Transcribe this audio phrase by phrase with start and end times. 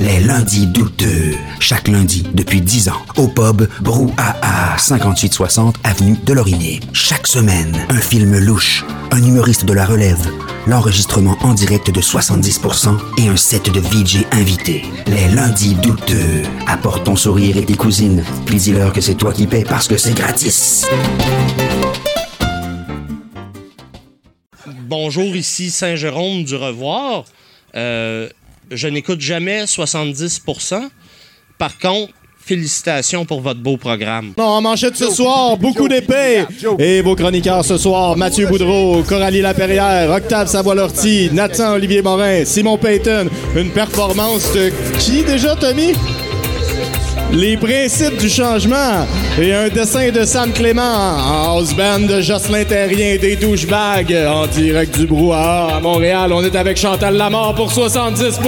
[0.00, 1.34] Les lundis douteux.
[1.58, 3.02] Chaque lundi depuis 10 ans.
[3.18, 6.80] Au pub Brouhaha, 5860 Avenue de Laurier.
[6.94, 10.26] Chaque semaine, un film louche, un humoriste de la relève,
[10.66, 14.84] l'enregistrement en direct de 70% et un set de VJ invités.
[15.06, 16.44] Les lundis douteux.
[16.66, 18.24] Apporte ton sourire et tes cousines.
[18.46, 20.86] Puis dis-leur que c'est toi qui paies parce que c'est gratis.
[24.66, 27.24] Bonjour, ici Saint-Jérôme du Revoir.
[27.76, 28.30] Euh,
[28.70, 30.88] je n'écoute jamais 70%.
[31.58, 32.12] Par contre,
[32.44, 34.32] félicitations pour votre beau programme.
[34.36, 36.44] Non, en manchette ce soir, beaucoup d'épées.
[36.78, 42.78] Et vos chroniqueurs ce soir, Mathieu Boudreau, Coralie Laperrière, Octave Savoie-Lortie, Nathan Olivier Morin, Simon
[42.78, 43.28] Payton.
[43.54, 45.92] Une performance de qui déjà, Tommy?
[47.32, 49.06] Les principes du changement
[49.40, 54.46] et un dessin de Sam Clément en house band de Jocelyn Terrien des douchebags en
[54.46, 56.32] direct du brouhaha à Montréal.
[56.32, 58.40] On est avec Chantal Lamort pour 70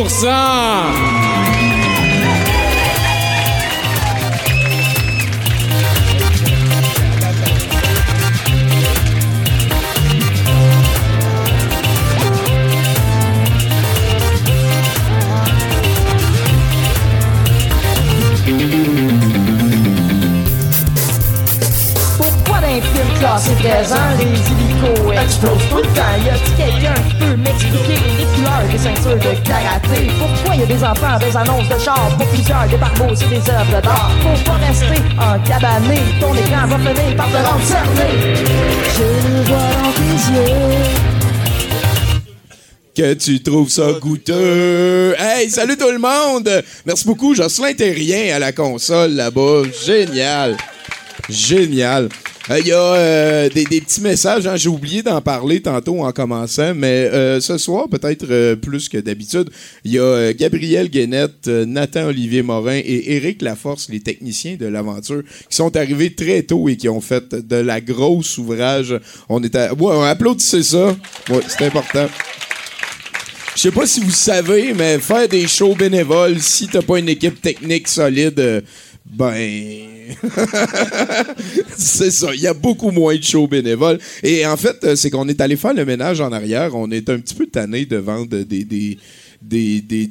[23.62, 26.16] films classés 13 ans, les hélicos explosent tout le temps?
[26.24, 30.10] Y a-t-il quelqu'un qui peut m'expliquer les couleurs des ceintures de karaté?
[30.18, 32.16] Pourquoi y a des enfants, des annonces de chars?
[32.16, 34.10] Pour plusieurs, des barbeaux et des œuvres d'art?
[34.22, 38.08] Faut pas rester en cabané, ton écran va finir par te rendre cerné.
[38.96, 41.12] Je le vois dans tes yeux.
[42.94, 45.14] que tu trouves ça goûteux.
[45.18, 46.62] Hey, salut tout le monde!
[46.84, 49.62] Merci beaucoup, Jocelyn Terrien à la console là-bas.
[49.84, 50.56] Génial!
[51.30, 52.08] Génial!
[52.50, 54.56] Il y a euh, des, des petits messages, hein.
[54.56, 58.98] j'ai oublié d'en parler tantôt en commençant, mais euh, ce soir, peut-être euh, plus que
[58.98, 59.48] d'habitude,
[59.84, 65.22] il y a Gabriel Guénette, Nathan Olivier Morin et Éric Laforce, les techniciens de l'aventure,
[65.48, 68.98] qui sont arrivés très tôt et qui ont fait de la grosse ouvrage.
[69.28, 70.96] On était, ouais, on applaudissez ça.
[71.30, 72.08] Ouais, c'est important.
[73.55, 77.11] Je sais pas si vous savez, mais faire des shows bénévoles, si t'as pas une
[77.11, 78.61] équipe technique solide, euh,
[79.12, 80.14] ben.
[81.77, 82.34] c'est ça.
[82.34, 83.98] Il y a beaucoup moins de shows bénévoles.
[84.23, 86.74] Et en fait, euh, c'est qu'on est allé faire le ménage en arrière.
[86.74, 88.64] On est un petit peu tanné de vendre des.
[88.64, 88.98] des
[89.45, 90.08] des, des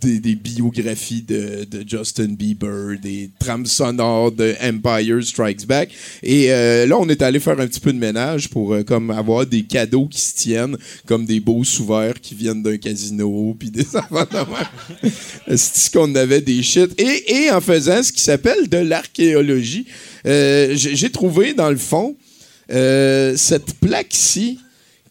[0.00, 5.90] des, biographies de, de Justin Bieber, des trames sonores de Empire Strikes Back.
[6.22, 9.10] Et euh, là, on est allé faire un petit peu de ménage pour euh, comme
[9.10, 13.70] avoir des cadeaux qui se tiennent, comme des beaux sous-verts qui viennent d'un casino, puis
[13.70, 15.10] des même.
[15.48, 16.90] C'est ce qu'on avait des shit?
[16.98, 19.86] Et, en faisant ce qui s'appelle de l'archéologie,
[20.26, 22.16] euh, j'ai trouvé dans le fond
[22.68, 24.58] cette plaque-ci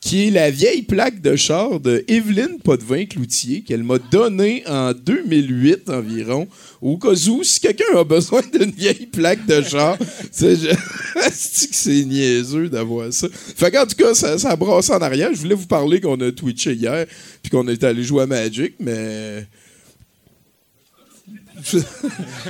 [0.01, 5.89] qui est la vieille plaque de char de Evelyne Potvin-Cloutier qu'elle m'a donnée en 2008
[5.89, 6.47] environ.
[6.81, 9.97] Au cas où, si quelqu'un a besoin d'une vieille plaque de char,
[10.31, 10.69] c'est je-
[11.33, 13.27] c'est niaiseux d'avoir ça?
[13.31, 15.31] Fait qu'en tout cas, ça, ça brasse en arrière.
[15.33, 17.05] Je voulais vous parler qu'on a twitché hier
[17.43, 19.45] puis qu'on est allé jouer à Magic, mais...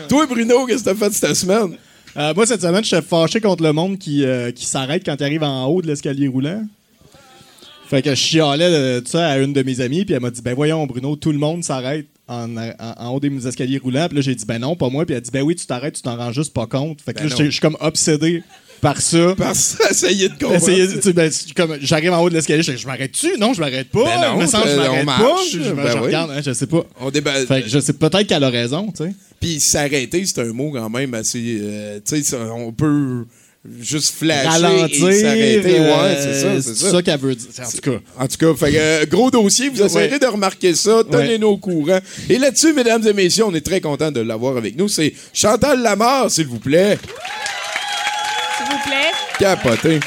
[0.07, 1.75] Toi, Bruno, qu'est-ce que t'as fait cette semaine?
[2.15, 5.15] Euh, moi, cette semaine, je suis fâché contre le monde qui, euh, qui s'arrête quand
[5.19, 6.63] il arrive en haut de l'escalier roulant.
[7.89, 8.69] Fait que je chialais
[9.01, 11.31] de ça à une de mes amies, puis elle m'a dit Ben voyons, Bruno, tout
[11.31, 14.07] le monde s'arrête en, en- en haut des escaliers roulants.
[14.07, 15.05] Puis là, j'ai dit Ben non, pas moi.
[15.05, 17.01] Puis elle a dit Ben oui, tu t'arrêtes, tu t'en rends juste pas compte.
[17.01, 18.43] Fait que Ben là, je suis comme obsédé
[18.79, 19.33] par ça.
[19.35, 20.55] Parce que essayer de comprendre.
[20.55, 23.37] Essayer, tu sais, ben, comme j'arrive en haut de l'escalier, je, je m'arrête-tu?
[23.39, 24.03] Non, je m'arrête pas.
[24.03, 25.37] Ben non, me semble je euh, on m'arrête marche, pas.
[25.51, 25.99] je- Je, ben je oui.
[26.05, 26.83] regarde, hein, je sais pas.
[27.01, 29.13] On Fait que je sais peut-être qu'elle a raison, tu sais.
[29.41, 31.57] Puis s'arrêter, c'est un mot quand même assez.
[31.61, 33.25] euh, tu sais, ça, on peut
[33.79, 35.09] juste flasher Ralentir.
[35.09, 35.79] et s'arrêter.
[35.79, 37.01] euh, ouais, c'est ça, c'est ça.
[37.01, 37.47] qu'elle veut dire.
[37.59, 37.99] En tout cas.
[38.23, 40.19] En tout cas, fait euh, gros dossier, vous essayerez Ouais.
[40.19, 41.99] de remarquer ça, tenez-nous au courant.
[42.29, 44.87] Et là-dessus, mesdames et messieurs, on est très content de l'avoir avec nous.
[44.87, 46.97] C'est Chantal Lamar, s'il vous plaît.
[48.57, 49.11] S'il vous plaît.
[49.39, 49.99] Capoté.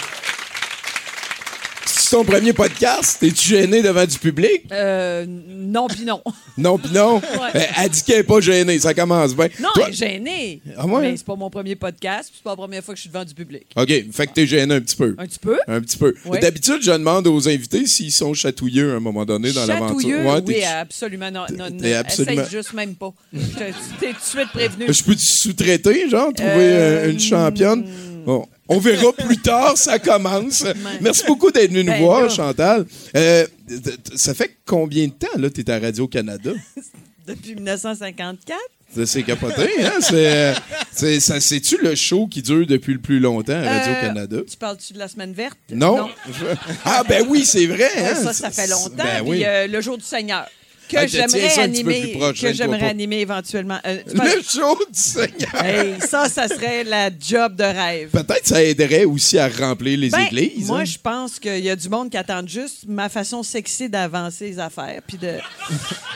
[2.12, 3.16] C'est ton premier podcast?
[3.20, 4.64] T'es-tu gêné devant du public?
[4.70, 6.20] Euh, non, puis non.
[6.58, 7.22] Non, pis non?
[7.54, 9.48] Euh, Elle dit qu'elle est pas gênée, ça commence bien.
[9.60, 10.60] Non, Toi- elle est gênée.
[10.76, 11.00] Ah ouais?
[11.12, 13.08] Mais c'est pas mon premier podcast, puis c'est pas la première fois que je suis
[13.10, 13.64] devant du public.
[13.76, 15.14] OK, fait que t'es gêné un petit peu.
[15.18, 15.58] Un petit peu?
[15.66, 16.14] Un petit peu.
[16.26, 16.38] Ouais.
[16.40, 19.96] D'habitude, je demande aux invités s'ils sont chatouilleux à un moment donné dans l'aventure.
[19.96, 21.30] Chatouilleux, Ouais, oui, absolument.
[21.30, 23.12] Non, non, non, absolument- Essaye juste même pas.
[23.32, 24.84] T'es tout de suite prévenu.
[24.92, 27.86] Je peux te sous-traiter, genre, trouver Euh, euh, une championne?
[28.26, 30.64] Bon, on verra plus tard, ça commence.
[31.00, 32.28] Merci beaucoup d'être venu nous Ben, voir, là.
[32.28, 32.86] Chantal.
[33.16, 33.46] Euh,
[34.16, 36.52] ça fait combien de temps, là, t'es à Radio-Canada?
[37.26, 38.58] Depuis 1954.
[38.94, 39.92] Ça, C'est capoté, hein?
[40.00, 40.54] C'est,
[40.92, 44.36] c'est, ça, c'est-tu le show qui dure depuis le plus longtemps à Radio-Canada?
[44.36, 45.56] Euh, Tu parles-tu de la semaine verte?
[45.70, 46.10] Non?
[46.84, 48.14] Ah, ben oui, c'est vrai, Ouais, hein?
[48.16, 48.90] ça, ça fait longtemps.
[48.96, 49.44] Ben Puis oui.
[49.46, 50.46] euh, le jour du Seigneur.
[50.92, 53.78] Que Ah, j'aimerais animer, que gêne-toi j'aimerais animer éventuellement.
[53.86, 55.64] Euh, Le show du Seigneur.
[55.64, 58.10] Hey, ça, ça serait la job de rêve.
[58.10, 60.66] Peut-être ça aiderait aussi à remplir les Ben, églises.
[60.68, 60.84] Moi, hein?
[60.84, 64.58] je pense qu'il y a du monde qui attend juste ma façon sexy d'avancer les
[64.58, 65.00] affaires.
[65.06, 65.28] Puis de.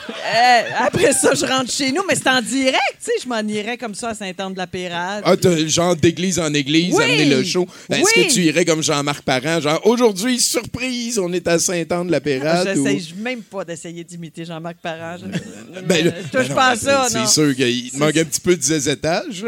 [0.08, 3.12] Euh, après ça, je rentre chez nous, mais c'est en direct, tu sais.
[3.22, 5.22] Je m'en irais comme ça à Saint-Anne-de-la-Pérade.
[5.25, 5.34] Ah,
[5.69, 7.05] genre d'église en église, Oui!
[7.05, 7.64] amener le show.
[7.88, 8.26] Est-ce Oui!
[8.26, 12.76] que tu irais comme Jean-Marc Parent, genre aujourd'hui, surprise, on est à Saint-Anne-de-la-Pérade?
[12.76, 15.16] ou- J'essaye même pas d'essayer d'imiter Jean-Marc Parent.
[15.18, 18.62] Je, Ben, touche ben pas à C'est sûr qu'il te manque un petit peu de
[18.62, 19.44] zézétage.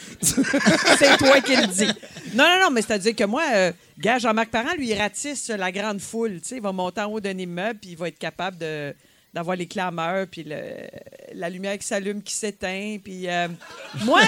[0.20, 1.92] C'est toi qui le dis.
[2.34, 5.70] Non, non, non, mais c'est-à-dire que moi, euh, gars, Jean-Marc Parent, lui, il ratisse la
[5.70, 6.40] grande foule.
[6.40, 8.94] Tu sais, il va monter en haut d'un immeuble, puis il va être capable de
[9.34, 10.58] d'avoir les clameurs, puis le-
[11.34, 12.98] la lumière qui s'allume, qui s'éteint.
[13.02, 13.48] Puis euh,
[14.04, 14.20] moi,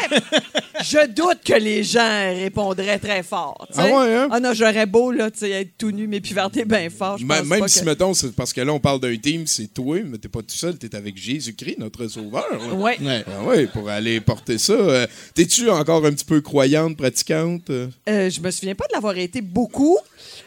[0.82, 3.66] je doute que les gens répondraient très fort.
[3.76, 4.28] Ah ouais, hein?
[4.30, 7.18] Ah non, j'aurais beau là, tu sais, être tout nu, m'épivarder bien fort.
[7.18, 7.84] Je M- pense Même pas si, que...
[7.84, 10.54] mettons, c'est parce que là, on parle d'un team, c'est toi, mais t'es pas tout
[10.54, 12.46] seul, t'es avec Jésus-Christ, notre sauveur.
[12.50, 12.74] là.
[12.74, 12.98] Ouais.
[13.00, 13.24] Ouais.
[13.28, 14.72] Ah ouais, pour aller porter ça.
[14.72, 17.68] Euh, T'es-tu encore un petit peu croyante, pratiquante?
[17.70, 17.88] euh?
[18.06, 19.98] Je me souviens pas de l'avoir été beaucoup,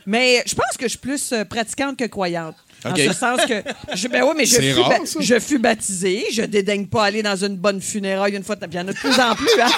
[0.06, 2.56] mais je pense que je suis plus pratiquante que croyante.
[2.92, 3.63] En ce sens que.
[3.95, 5.19] Je, ben oui, mais je fus, rare, ba- ça.
[5.22, 6.25] je fus baptisée.
[6.31, 8.56] Je dédaigne pas aller dans une bonne funéraille une fois.
[8.62, 9.69] Il y en a de plus en plus, hein?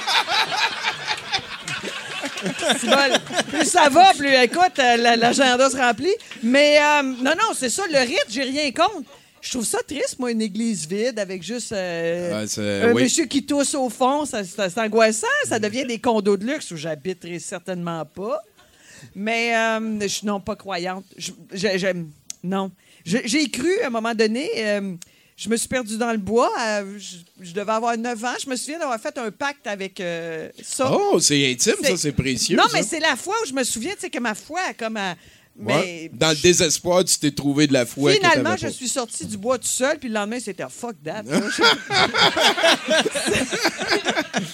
[3.49, 6.13] Plus ça va, plus écoute, euh, la- l'agenda se remplit.
[6.43, 9.03] Mais euh, non, non, c'est ça, le rite, j'ai rien contre.
[9.41, 13.03] Je trouve ça triste, moi, une église vide avec juste euh, Ouais, un oui.
[13.03, 14.25] monsieur qui tousse au fond.
[14.25, 15.27] Ça, ça- c'est angoissant.
[15.45, 18.39] Ça devient des condos de luxe où j'habiterai certainement pas.
[19.15, 21.05] Mais euh, je suis non pas croyante.
[21.17, 22.09] Je- je- j'aime-
[22.43, 22.69] non.
[23.05, 24.49] J'ai cru à un moment donné.
[24.57, 24.95] euh,
[25.37, 26.51] je me suis perdue dans le bois.
[26.59, 28.33] euh, je, je devais avoir 9 ans.
[28.43, 30.01] Je me souviens d'avoir fait un pacte avec
[30.61, 30.85] ça.
[30.87, 30.91] ça.
[30.91, 32.57] Oh, c'est intime, ça, c'est précieux.
[32.57, 32.77] non, ça.
[32.77, 34.97] mais c'est la fois où je me souviens, tu sais, que ma foi, a comme.
[34.97, 35.15] à-
[35.59, 36.09] Ouais.
[36.09, 38.13] Mais Dans le désespoir, tu t'es trouvé de la foi.
[38.13, 41.23] Finalement, je suis sortie du bois tout seul, puis le lendemain, c'était oh, fuck that.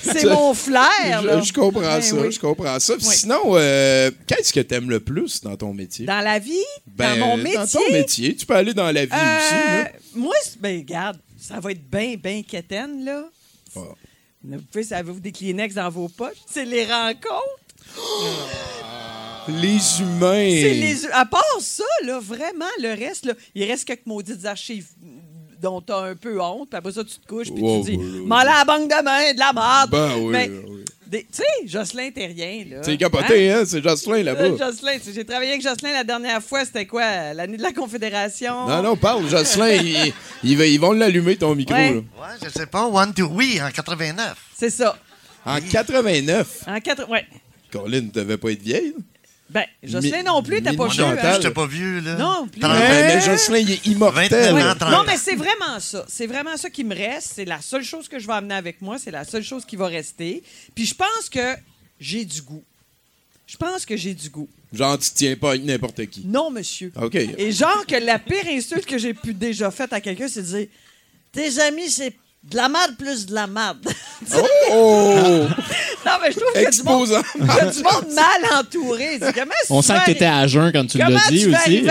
[0.01, 1.21] C'est Ça- mon flair.
[1.23, 1.39] là.
[1.41, 2.31] Je, je comprends Ben ça, oui.
[2.31, 2.93] je comprends ça.
[2.95, 3.01] Oui.
[3.03, 6.05] Sinon, euh, qu'est-ce que t'aimes le plus dans ton métier?
[6.05, 6.53] Dans la vie,
[6.87, 7.53] Ben, dans mon métier.
[7.57, 8.35] Dans ton métier?
[8.35, 9.53] Tu peux aller dans la vie euh, aussi.
[9.53, 9.91] là.
[10.15, 13.23] moi, ben, regarde, ça va être bien, bien quétaine, là.
[13.75, 13.79] Ah.
[14.43, 16.37] Vous pouvez, avez-vous des Kleenex dans vos poches?
[16.51, 17.59] C'est les rencontres.
[19.47, 20.49] Les humains.
[20.49, 21.05] C'est les...
[21.11, 24.87] À part ça, là, vraiment, le reste, là, il reste quelques maudites archives
[25.61, 27.91] dont tu as un peu honte, puis après ça, tu te couches, puis Wow, tu
[27.91, 28.25] dis wow.
[28.25, 29.89] M'en à la banque de main, de la merde.
[29.89, 30.83] Ben oui, Mais, oui.
[31.07, 32.77] des- Tu sais, Jocelyn, t'es rien, là.
[32.83, 33.63] C'est capoté, hein?
[33.65, 34.41] C'est Jocelyn là-bas.
[34.41, 37.33] Euh, Jocelyn, j'ai travaillé avec Jocelyn la dernière fois, c'était quoi?
[37.33, 38.67] L'année de la Confédération?
[38.67, 40.11] Non, non, parle, Jocelyn.
[40.43, 41.73] ils, vont l'allumer, ton micro.
[41.73, 41.93] Ouais.
[41.93, 41.97] là.
[41.97, 42.85] Ouais, je sais pas.
[42.85, 44.35] One, two, oui, en 89.
[44.57, 44.97] C'est ça.
[45.45, 47.09] En 89, En quatre...
[47.09, 47.25] Ouais.
[47.71, 48.93] Colin, tu devais pas être vieille.
[48.97, 49.03] là?
[49.47, 51.03] Ben, Jocelyn non plus, t'as pas vieux.
[51.03, 51.33] non, hein?
[51.35, 52.15] J'étais pas vieux, là.
[52.15, 52.59] Non, plus.
[52.59, 52.89] 30 Mais, ans.
[52.89, 54.27] mais Jocelyn, il est immortel.
[54.29, 54.75] 29 ans, là.
[54.75, 56.03] 30 Non, mais c'est vraiment ça.
[56.07, 57.33] C'est vraiment ça qui me reste.
[57.35, 58.97] C'est la seule chose que je vais amener avec moi.
[58.97, 60.41] C'est la seule chose qui va rester.
[60.73, 61.55] Puis je pense que
[61.99, 62.63] j'ai du goût.
[63.45, 64.49] Je pense que j'ai du goût.
[64.73, 66.25] Genre, tu tiens pas avec n'importe qui.
[66.25, 66.91] Non, monsieur.
[66.99, 67.13] OK.
[67.13, 70.47] Et genre que la pire insulte que j'ai pu déjà faite à quelqu'un, c'est de
[70.57, 70.67] dire
[71.31, 72.13] Tes amis, c'est
[72.49, 73.79] de la merde plus de la merde.
[74.71, 75.45] Oh!
[76.05, 77.21] non, mais je trouve qu'il y a du monde, Exposant.
[77.35, 79.19] il y a du monde mal entouré.
[79.19, 81.83] Comment On sent que t'étais à jeun quand tu l'as dit tu aussi.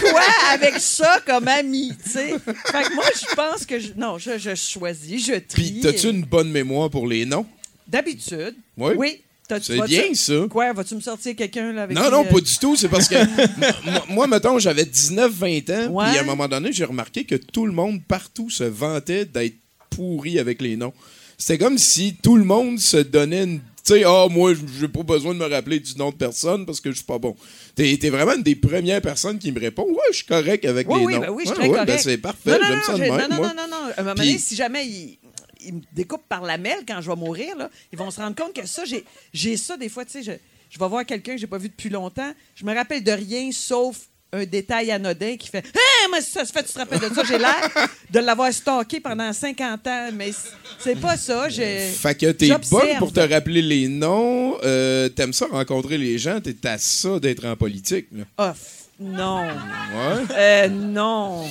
[0.00, 0.20] quoi
[0.52, 2.34] avec ça comme ami, tu sais?
[2.72, 3.78] Fait que moi, je pense que...
[3.78, 5.72] Je, non, je, je choisis, je trie.
[5.72, 7.46] Puis, t'as-tu une bonne mémoire pour les noms?
[7.86, 8.54] D'habitude.
[8.76, 8.94] Oui.
[8.96, 9.22] Oui.
[9.60, 10.34] C'est bien, ça.
[10.50, 12.74] Quoi, vas-tu me sortir quelqu'un là, avec Non, qui, non, euh, pas du tout.
[12.74, 13.14] C'est parce que
[14.12, 17.72] moi- mettons, j'avais 19-20 ans, puis à un moment donné, j'ai remarqué que tout le
[17.72, 19.54] monde partout se vantait d'être
[19.96, 20.92] pourri avec les noms.
[21.38, 23.60] C'était comme si tout le monde se donnait une.
[23.84, 26.80] Tu sais, ah, moi, j'ai pas besoin de me rappeler du nom de personne parce
[26.80, 27.36] que je suis pas bon.
[27.74, 30.88] T'es t'es vraiment une des premières personnes qui me répond Ouais, je suis correct avec
[30.90, 31.20] Oui, les oui, noms.
[31.20, 31.86] ben oui, je suis Ouais, très ouais, correct.
[31.86, 33.10] ben c'est parfait, Non, non, j'aime non, ça de même.
[33.10, 33.48] non, non, moi.
[33.54, 33.92] non, non, non.
[33.96, 35.18] À un moment Puis- donné, si jamais ils,
[35.64, 38.34] ils me découpent par la mêle quand je vais mourir, là, ils vont se rendre
[38.34, 40.32] compte que ça, j'ai, j'ai ça des fois, tu sais, je,
[40.70, 43.50] je vais voir quelqu'un que j'ai pas vu depuis longtemps, je me rappelle de rien
[43.52, 47.14] sauf un détail anodin qui fait Hein, mais ça se fait, tu te rappelles de
[47.14, 47.22] ça?
[47.24, 47.70] J'ai l'air
[48.10, 50.30] de l'avoir stalké pendant 50 ans, mais
[50.78, 51.48] c'est- pas ça.
[51.48, 56.18] J'ai, Fait que t'es bonne pour te rappeler les noms, euh, t'aimes ça rencontrer les
[56.18, 58.06] gens, t'es à ça d'être en politique.
[58.12, 58.24] Là.
[58.38, 59.42] Ah, f- non.
[59.42, 60.24] Ouais.
[60.36, 61.44] Euh, non.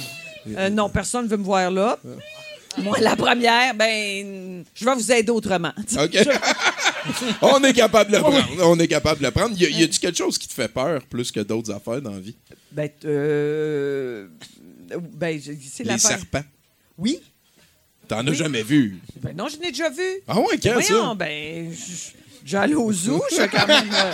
[0.57, 1.97] Euh, non, personne ne veut me voir là.
[2.77, 5.71] Moi, la première, ben, je vais vous aider autrement.
[5.97, 6.17] OK.
[7.41, 8.47] on est capable de le prendre.
[8.63, 9.55] On est capable de le prendre.
[9.59, 12.35] Y, a-tu quelque chose qui te fait peur plus que d'autres affaires dans la vie?
[12.71, 14.27] Ben, euh,
[15.13, 16.11] ben, je- c'est Les l'affaire.
[16.19, 16.43] serpents.
[16.97, 17.19] Oui.
[18.07, 18.99] T'en as jamais vu?
[19.21, 20.03] Ben non, je l'ai déjà vu.
[20.27, 21.15] Ah ouais, quand Voyons, ça?
[21.15, 23.89] ben, je- déjà allé au zoo, je quand même...
[23.93, 24.11] euh,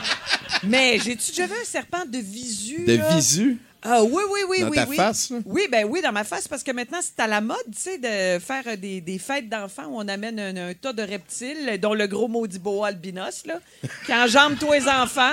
[0.64, 2.84] Mais j'ai-tu déjà vu un serpent de visu?
[2.84, 3.14] De là?
[3.16, 3.58] visu?
[3.82, 4.76] Ah oui, oui, oui, Dans oui.
[4.76, 4.96] ta oui.
[4.96, 5.38] face, là?
[5.46, 7.96] Oui, ben oui, dans ma face, parce que maintenant, c'est à la mode, tu sais,
[7.98, 11.78] de faire euh, des, des fêtes d'enfants où on amène un, un tas de reptiles,
[11.80, 13.58] dont le gros maudit boa albinos, là,
[14.04, 15.32] qui enjambe tous les enfants.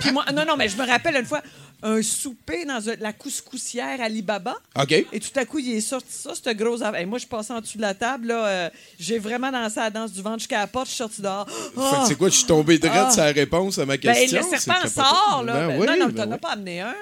[0.00, 1.40] Puis moi, non, non, mais je me rappelle une fois,
[1.82, 4.54] un souper dans un- la couscoussière Alibaba.
[4.80, 4.92] OK.
[4.92, 7.00] Et tout à coup, il est sorti ça, ce gros affaire.
[7.00, 8.28] Et moi, je suis passée en dessous de la table.
[8.28, 10.86] Là, euh, j'ai vraiment dansé la danse du ventre jusqu'à la porte.
[10.86, 11.46] Je suis sortie dehors.
[11.48, 12.00] Fait Ah!
[12.02, 13.10] que c'est quoi, je suis tombé direct Ah.
[13.10, 14.40] sur la réponse à ma Ben, question?
[14.40, 15.52] le C'est serpent sort, là.
[15.52, 16.40] Ben Ben, oui, non, non, ben t'en as oui.
[16.40, 16.94] pas amené un, là.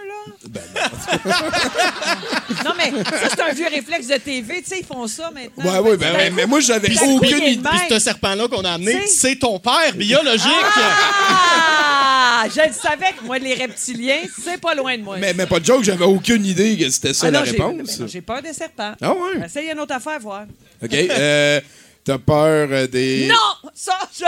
[0.49, 0.81] Ben non.
[2.65, 4.63] Non, mais ça, c'est un vieux réflexe de TV.
[4.63, 5.65] Tu sais, ils font ça maintenant.
[5.65, 7.69] Ouais, ouais, ben, Ben, mais, mais moi, j'avais aucune idée.
[7.69, 10.51] Puis ce serpent-là qu'on a amené, C'est- c'est ton père biologique.
[10.77, 12.45] Ah!
[12.55, 15.19] Je le savais que moi, les reptiliens, c'est pas loin de moi.
[15.19, 18.03] Mais, mais pas de joke, j'avais aucune idée que c'était ça Ah la non, réponse.
[18.07, 18.95] J'ai peur des serpents.
[19.01, 19.45] Ah ouais?
[19.45, 20.45] Essaye une autre affaire, voir.
[20.83, 20.93] OK.
[20.95, 21.61] Euh,
[22.05, 23.29] T'as peur euh, des.
[23.29, 23.71] Non!
[23.73, 24.25] Ça, je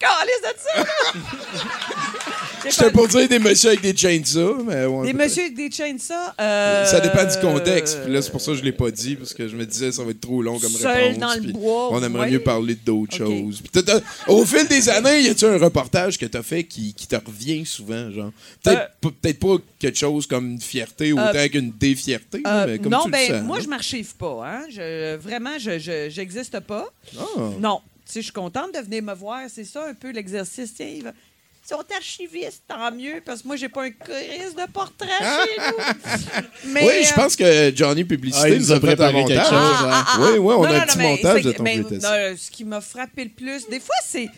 [0.00, 0.84] me calisse de ça!
[2.68, 5.16] J'étais pour dire des messieurs avec des chainsaws, mais ouais, Des peut-être.
[5.28, 6.34] messieurs avec des ça.
[6.40, 8.02] euh, Ça dépend du contexte.
[8.02, 9.92] Puis là, c'est pour ça que je l'ai pas dit, parce que je me disais
[9.92, 11.18] ça va être trop long comme Seul réponse.
[11.18, 12.30] dans le puis bois, On aimerait ouais.
[12.32, 13.28] mieux parler d'autres Ok.
[13.28, 13.60] choses.
[13.60, 16.92] Puis t'as- t'as- au fil des années, y a-tu un reportage que t'as fait qui,
[16.92, 18.32] qui te revient souvent, genre?
[18.64, 22.78] Peut-être Euh, pas- peut-être pas quelque chose comme une fierté autant qu'une défierté, Euh, mais
[22.80, 23.42] comme non, tu ben, sens.
[23.44, 24.42] moi, je m'archive pas.
[24.44, 24.62] Hein?
[24.70, 26.88] Je, vraiment, je je- j'existe pas.
[27.16, 27.22] Ah.
[27.60, 27.80] Non.
[28.06, 29.40] Tu sais, je suis contente de venir me voir.
[29.48, 30.72] C'est ça un peu l'exercice.
[30.74, 31.12] Tiens, ils
[31.68, 35.60] sont archivistes, tant mieux, parce que moi, j'ai pas un crise de portrait chez
[36.66, 36.72] nous.
[36.72, 39.46] Mais, oui, je euh, pense que Johnny Publicité Ah, nous a préparé quelque montage.
[39.48, 41.52] chose, Ah, ah, ah, Oui, oui, on non, a non, un petit non, montage de
[41.52, 42.02] ton mais, VTC.
[42.06, 44.28] non, Ce qui m'a frappé le plus, des fois, c'est.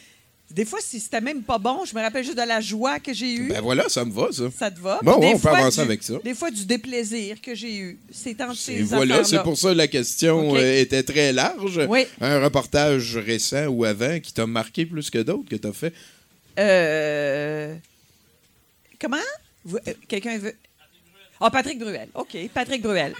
[0.51, 3.13] Des fois, si c'était même pas bon, je me rappelle juste de la joie que
[3.13, 3.49] j'ai eue.
[3.49, 4.45] Ben voilà, ça me va, ça.
[4.59, 4.99] ça te va?
[5.03, 6.15] Bon, Puis des ouais, on peut fois, avancer du- avec ça.
[6.25, 7.99] Des fois, du déplaisir que j'ai eu.
[8.11, 10.57] C'est entre Et voilà, c'est pour ça que la question OK.
[10.57, 11.81] euh, était très large.
[11.89, 12.07] Oui.
[12.23, 15.93] Un reportage récent ou avant qui t'a marqué plus que d'autres que t'as fait?
[16.59, 17.75] Euh...
[19.01, 19.17] Comment?
[19.65, 20.55] Vous- euh, Quelqu'un veut?
[21.41, 22.09] Ah, Patrick Bruel.
[22.15, 23.15] OK, Patrick Bruel.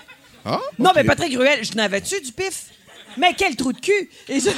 [0.45, 0.61] Ah?
[0.79, 0.97] Non, ok.
[0.97, 2.71] mais Patrick Bruel, je n'avais-tu du pif?
[3.17, 4.11] Mais quel trou de cul!
[4.29, 4.51] Et je-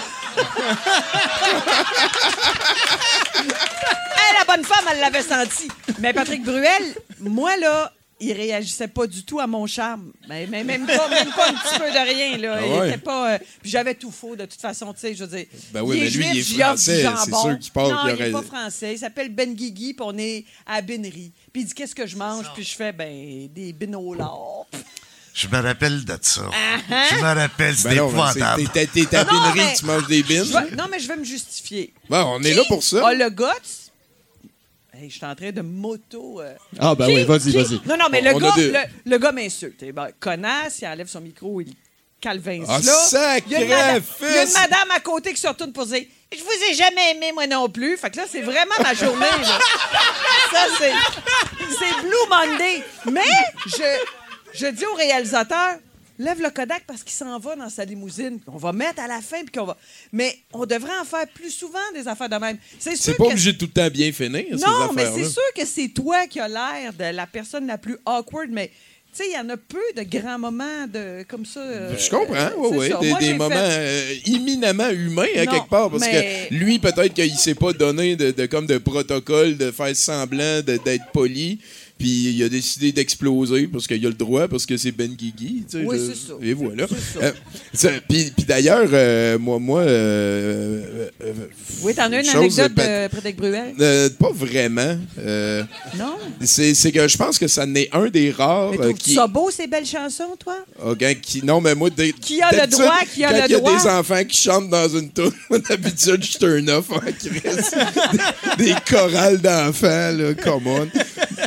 [3.42, 5.68] Eh, la bonne femme, elle l'avait senti.
[5.98, 6.82] Mais Patrick Bruel,
[7.20, 7.92] moi, là,
[8.22, 10.12] il réagissait pas du tout à mon charme.
[10.28, 12.58] Mais, mais même, pas, même pas un petit peu de rien, là.
[12.60, 13.32] Ah il était pas...
[13.34, 15.46] euh, Puis j'avais tout faux, de toute façon, tu sais, je veux dire.
[15.72, 18.30] Ben oui, mais lui, il est français, c'est sûr qu'il parle Non, il est aurait-
[18.30, 18.92] pas français.
[18.92, 21.32] Il s'appelle Ben Guigui, puis on est à Bénerie.
[21.52, 22.44] Puis il dit, qu'est-ce que je mange?
[22.54, 24.66] Puis je fais, ben, des binolards.
[25.34, 26.42] Je me rappelle de ça.
[26.42, 27.08] Uh-huh.
[27.10, 28.68] Je me rappelle, Ben c'était mais épouvantable.
[28.72, 30.42] t'es à mais- tu manges des bines.
[30.42, 31.92] Vais- non, mais je vais me justifier.
[32.08, 33.02] Bon, on est là pour ça.
[33.04, 33.44] Ah, le guts?
[34.92, 36.40] Hey, je suis en train de moto.
[36.40, 37.80] euh, Ah, ben Qui- oui, vas-y, vas-y.
[37.86, 38.54] Non, non, mais On le gars,
[39.04, 39.82] le, le gars m'insulte.
[39.82, 41.72] Eh ben, connasse, il enlève son micro, il
[42.20, 42.92] calvince Ah, là.
[42.92, 44.28] sacré il, y a une madame, fils!
[44.28, 46.74] il y a une madame à côté qui se retourne pour dire Je vous ai
[46.74, 47.96] jamais aimé, moi non plus.
[47.96, 49.20] Fait que là, c'est vraiment ma journée.
[49.40, 49.58] là.
[50.52, 50.92] Ça, c'est.
[51.78, 52.84] C'est Blue Monday.
[53.10, 53.22] Mais
[53.66, 53.82] je,
[54.54, 55.76] je dis au réalisateur
[56.18, 58.40] Lève le Kodak parce qu'il s'en va dans sa limousine.
[58.46, 59.38] On va mettre à la fin.
[59.38, 59.74] Puis qu'on va...
[60.12, 62.58] Mais on devrait en faire plus souvent des affaires de même.
[62.78, 65.06] C'est sûr C'est pas que obligé de tout le temps bien finir, ces non, mais
[65.14, 68.66] c'est sûr que c'est toi qui as l'air de la personne la plus awkward, mais
[69.12, 71.60] tu sais, il y en a peu de grands moments de comme ça.
[71.60, 72.88] euh, Je comprends, euh, oui, oui.
[73.00, 76.48] Des, Moi, des j'ai moments fait- euh, éminemment humains, à Non, quelque part, parce mais-
[76.50, 80.60] que lui, peut-être qu'il s'est pas donné de, de- comme de protocole de faire semblant
[80.60, 81.58] d'être poli,
[82.00, 85.64] puis il a décidé d'exploser parce qu'il a le droit, parce que c'est Ben Guigui.
[85.70, 86.32] tu sais, Oui, c'est ça.
[86.42, 86.86] Et voilà.
[86.88, 87.18] C'est
[87.78, 87.88] ça.
[87.88, 91.32] Euh, puis, puis d'ailleurs, euh, moi, moi euh, euh,
[91.82, 93.74] Oui, t'en as une chose, anecdote euh, de Frédéric Bruel?
[93.78, 94.96] euh, pas vraiment.
[95.18, 95.62] Euh,
[95.98, 96.14] Non?
[96.42, 99.50] c'est c'est que je pense que ça n'est un des rares Mais qui, ça beau,
[99.50, 100.56] ces belles chansons, toi?
[100.84, 103.50] Ok, qui, non, mais moi, dès- Qui a le droit, qui a quand le il
[103.50, 103.76] y a droit?
[103.82, 105.30] des enfants qui chantent dans une tour,
[105.68, 107.76] d'habitude, je turn off en Christ.
[108.58, 110.88] des, des chorales d'enfants, là, come on.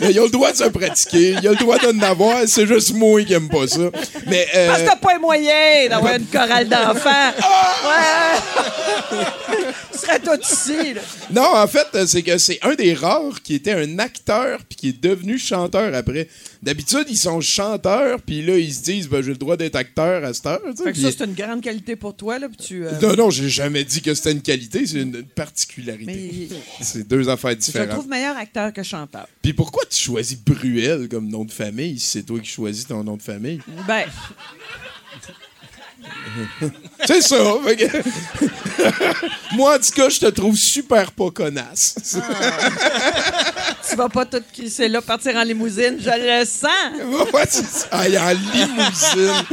[0.01, 2.67] Mais ils ont le droit de se pratiquer, ils ont le droit d'en avoir, c'est
[2.67, 3.89] juste moi qui aime pas ça.
[4.27, 7.31] Mais, euh, Parce que t'as pas les moyens d'avoir une chorale d'enfants.
[7.41, 8.39] Ah!
[9.12, 9.17] ouais!
[9.93, 11.01] Tu serais tout ici, là.
[11.31, 14.75] non, en fait, euh, c'est que c'est un des rares qui était un acteur puis
[14.75, 16.27] qui est devenu chanteur après.
[16.62, 20.23] D'habitude, ils sont chanteurs, puis là, ils se disent, ben, j'ai le droit d'être acteur
[20.23, 20.62] à cette heure.
[20.83, 22.85] Fait que ça, c'est une grande qualité pour toi, là, puis tu...
[22.85, 26.47] euh, Non, non, j'ai jamais dit que c'était une qualité, c'est une particularité.
[26.50, 27.89] Mais C'est deux affaires je te différentes.
[27.89, 29.27] trouve meilleur acteur que chanteur.
[29.41, 33.03] Puis pourquoi tu choisis Bruel comme nom de famille si c'est toi qui choisis ton
[33.03, 33.59] nom de famille?
[33.88, 34.05] Ben,
[37.05, 37.36] C'est ça!
[39.53, 41.96] Moi, en tout cas, je te trouve super pas connasse.
[41.96, 42.17] tu
[43.89, 45.98] tu vas pas tout crisser là, partir en limousine.
[46.00, 47.86] Je le sens.
[47.91, 49.46] Hey, en limousine.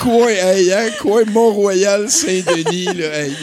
[0.00, 2.84] Coin, hey, hein, coin Mont-Royal, Saint-Denis.
[2.94, 3.36] Là, hey,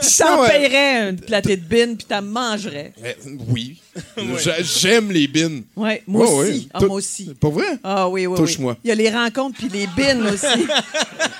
[0.00, 2.92] Sinon, t'en euh, paierais une platée de bine, puis t'en mangerais.
[3.04, 3.12] euh,
[3.48, 3.80] oui.
[4.38, 5.60] J'a- J'aime les bins.
[5.76, 6.68] Ouais, moi aussi.
[6.72, 7.34] Ah, moi aussi.
[7.40, 7.78] Pas vrai?
[7.82, 8.36] Ah oui, oui, oui.
[8.36, 8.76] Touche-moi.
[8.84, 10.66] Il y a les rencontres puis les bines aussi.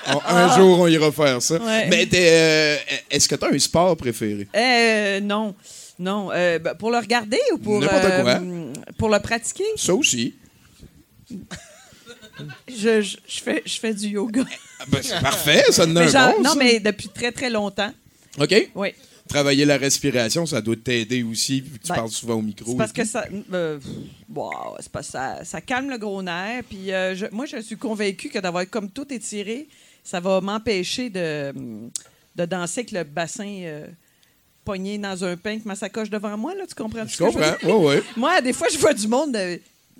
[0.07, 1.57] On- un jour, on ira faire ça.
[1.61, 1.65] Ah.
[1.65, 1.87] Ouais.
[1.89, 2.77] Mais euh,
[3.11, 4.47] est-ce que tu as un sport préféré?
[4.55, 5.55] euh, non.
[5.99, 6.29] Non.
[6.33, 8.39] Euh, ben, pour le regarder ou pour, quoi.
[8.97, 9.65] pour le pratiquer?
[9.75, 10.33] Ça aussi.
[12.69, 14.43] Je, je, je fais, je fais du yoga.
[14.79, 16.55] Ah, ben, c'est parfait, ça donne un bon, non, ça.
[16.57, 17.91] mais depuis très, très longtemps.
[18.39, 18.69] OK.
[18.75, 18.89] Oui.
[19.29, 22.71] Travailler la respiration, ça doit t'aider aussi, vu que tu Ben, parles souvent au micro.
[22.71, 23.79] C'est parce que ça, euh,
[24.33, 26.63] wow, ça, ça calme le gros nerf.
[26.67, 29.67] Puis euh, je- moi, je suis convaincue que d'avoir comme tout étiré,
[30.03, 31.53] ça va m'empêcher de,
[32.35, 33.85] de danser avec le bassin euh,
[34.65, 36.55] pogné dans un pain avec ma sacoche devant moi.
[36.55, 37.53] Là, tu comprends Je comprends.
[37.63, 38.01] Oui, oui.
[38.17, 39.57] Moi, des fois, je vois du monde euh,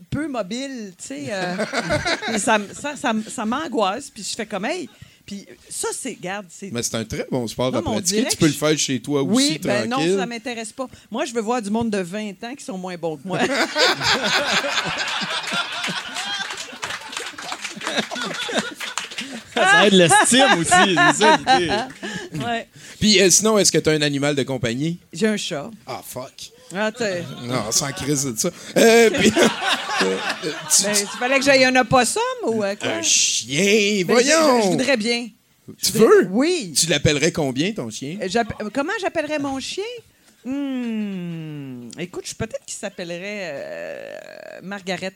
[0.09, 1.25] peu mobile, tu sais.
[1.29, 1.55] euh,
[2.33, 2.95] et ça, ça,
[3.27, 4.09] ça m'angoisse.
[4.09, 4.89] Puis je fais comme, hey.
[5.29, 8.25] Puis ça, c'est, garde, c'est Mais c'est un très bon sport Non, à pratiquer.
[8.31, 10.15] Tu peux le faire chez toi aussi, Oui, ben non, tranquille.
[10.17, 10.87] ça m'intéresse pas.
[11.11, 13.37] Moi, je veux voir du monde de 20 ans qui sont moins bons que moi.
[19.53, 20.71] Ça aide l'estime aussi.
[20.71, 21.71] C'est ça l'idée.
[22.43, 22.67] Ouais.
[22.99, 24.97] Puis euh, sinon, est-ce que tu as un animal de compagnie?
[25.13, 25.69] J'ai un chat.
[25.85, 26.51] Ah, fuck.
[26.75, 26.91] Ah,
[27.43, 28.49] Non, sans crise de ça.
[28.77, 29.31] Euh, puis,
[30.03, 30.17] euh,
[30.75, 32.89] tu- Ben, il fallait que j'aille un opossum ou euh, quoi?
[32.89, 34.57] un chien, Ben, voyons!
[34.59, 35.27] Je, je voudrais bien.
[35.83, 36.27] Tu veux?
[36.31, 36.73] Oui.
[36.77, 38.17] Tu l'appellerais combien, ton chien?
[38.21, 38.27] Euh,
[38.61, 39.83] euh, Comment j'appellerais mon chien?
[40.45, 45.13] Hmm, Écoute, je- peut-être qu'il s'appellerait euh, Margaret.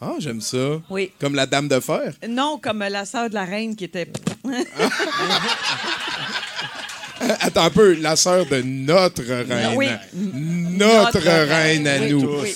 [0.00, 0.80] Ah, j'aime ça.
[0.90, 1.10] Oui.
[1.18, 2.12] Comme la dame de fer?
[2.28, 4.08] Non, comme la sœur de la reine qui était.
[7.22, 9.72] Euh, Attends un peu, la sœur de notre reine.
[9.76, 9.86] Oui.
[10.14, 12.40] Notre, Notre reine à Oui, nous.
[12.42, 12.54] oui.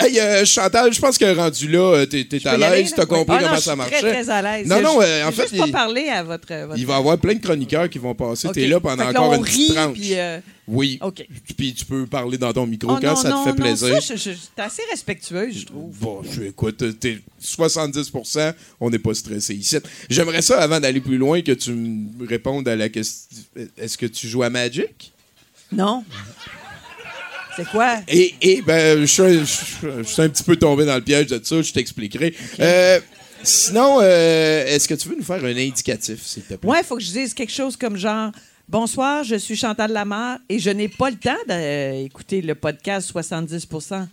[0.00, 2.96] Hey, euh, Chantal, je pense que rendu là, euh, t'es t'es à l'aise, là?
[2.98, 3.08] t'as Oui.
[3.08, 3.98] compris Ah non, comment je ça suis marchait?
[4.00, 4.66] Très, très à l'aise.
[4.68, 6.46] Non, non, euh, en fait, juste pas il- parlé à votre.
[6.54, 8.46] votre- Il va y avoir plein de chroniqueurs qui vont passer.
[8.46, 8.54] OK.
[8.54, 9.94] T'es là pendant là, encore on une petite rit, tranche.
[9.98, 10.98] puis, euh, Oui.
[11.00, 11.26] OK.
[11.56, 13.64] Puis tu peux parler dans ton micro Oh, quand non, ça non, te fait non,
[13.64, 14.02] plaisir.
[14.02, 15.96] ça, je- je- T'es assez respectueuse, je trouve.
[15.98, 19.76] Bon, je, écoute, t'es 70% on n'est pas stressé ici.
[20.10, 23.28] J'aimerais ça, avant d'aller plus loin, que tu me répondes à la question.
[23.78, 25.12] Est-ce que tu joues à Magic?
[25.72, 26.04] Non.
[27.56, 27.96] C'est quoi?
[28.06, 31.02] Et, et ben, je suis un- je- je suis un petit peu tombé dans le
[31.02, 32.34] piège de ça, je t'expliquerai.
[32.60, 33.00] Euh,
[33.42, 36.70] sinon, euh, est-ce que tu veux nous faire un indicatif, s'il te plaît?
[36.70, 38.30] Ouais, il faut que je dise quelque chose comme genre
[38.68, 43.66] Bonsoir, je suis Chantal Lamar et je n'ai pas le temps d'écouter le podcast 70
[43.66, 44.06] C'est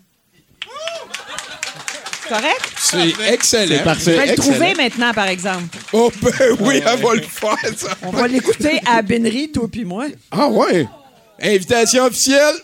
[2.30, 2.74] correct?
[2.78, 3.76] C'est excellent.
[3.78, 4.12] C'est parfait.
[4.14, 4.52] Je vais le Excellent.
[4.54, 5.78] trouver maintenant, par exemple.
[5.92, 7.98] Oh, ben oui, elle va le faire, ça.
[8.04, 10.06] On va l'écouter à Benry, toi puis moi.
[10.32, 10.88] Ah ouais?
[11.42, 12.56] Invitation officielle.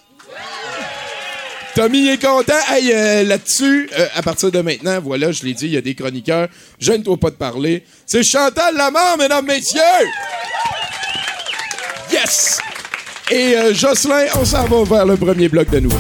[1.76, 2.54] Tommy est content.
[2.70, 5.82] Hey, euh, là-dessus, euh, à partir de maintenant, voilà, je l'ai dit, il y a
[5.82, 6.48] des chroniqueurs.
[6.80, 7.84] Gêne-toi pas de parler.
[8.06, 9.80] C'est Chantal Lamar, mesdames, messieurs!
[12.12, 12.60] Yes!
[13.32, 16.00] Et euh, Jocelyn, on s'en va vers le premier bloc de nouvelles.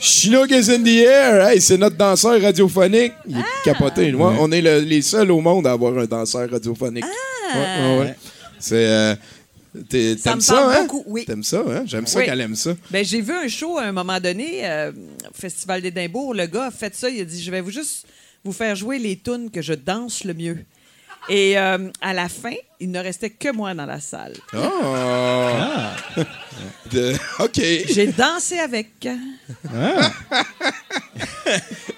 [0.00, 1.48] Chinook is in the air.
[1.48, 3.12] Hey, c'est notre danseur radiophonique.
[3.26, 4.12] Il est capoté.
[4.12, 7.04] Ouais, On est le- les seuls au monde à avoir un danseur radiophonique.
[7.04, 8.14] Ouais, ouais, ouais.
[8.58, 8.74] C'est.
[8.86, 9.14] euh,
[9.90, 10.82] Ça T'aimes me ça, hein?
[10.86, 11.24] beaucoup, oui.
[11.24, 11.82] T'aimes ça, hein?
[11.86, 12.24] J'aime ça Oui.
[12.26, 12.74] qu'elle aime ça.
[12.90, 16.34] Ben, j'ai vu un show à un moment donné, euh, au Festival d'Édimbourg.
[16.34, 17.08] Le gars a fait ça.
[17.08, 18.06] Il a dit Je vais vous juste
[18.44, 20.58] vous faire jouer les tunes que je danse le mieux.
[21.28, 24.34] Et euh, à la fin, il ne restait que moi dans la salle.
[24.56, 24.58] Oh!
[26.92, 27.60] De- OK.
[27.92, 28.88] J'ai dansé avec.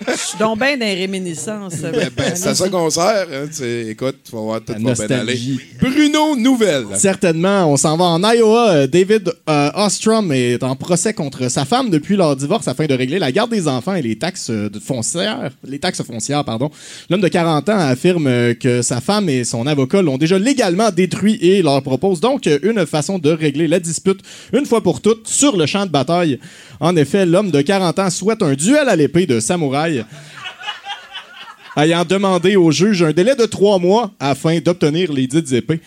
[0.09, 1.77] Je suis donc bien dans les réminiscences.
[1.81, 3.27] Ben, ben, c'est à ça qu'on sert.
[3.33, 3.47] Hein?
[3.49, 5.33] Tu sais, Écoute, tu vas voir, tout La va bien aller.
[5.33, 5.61] nostalgie.
[5.81, 6.87] Bruno Nouvelle.
[6.95, 8.71] Certainement, on s'en va en Iowa.
[8.71, 12.95] Euh, David euh, Ostrom est en procès contre sa femme depuis leur divorce afin de
[12.95, 16.71] régler la garde des enfants et les taxes euh, foncières, les taxes foncières, pardon.
[17.09, 21.39] L'homme de 40 ans affirme que sa femme et son avocat l'ont déjà légalement détruit
[21.41, 24.21] et leur propose donc une façon de régler la dispute
[24.53, 26.39] une fois pour toutes sur le champ de bataille.
[26.81, 30.05] En effet, l'homme de 40 ans souhaite un duel à l'épée de samouraï
[31.77, 35.81] ayant demandé au juge un délai de trois mois afin d'obtenir les dites épées.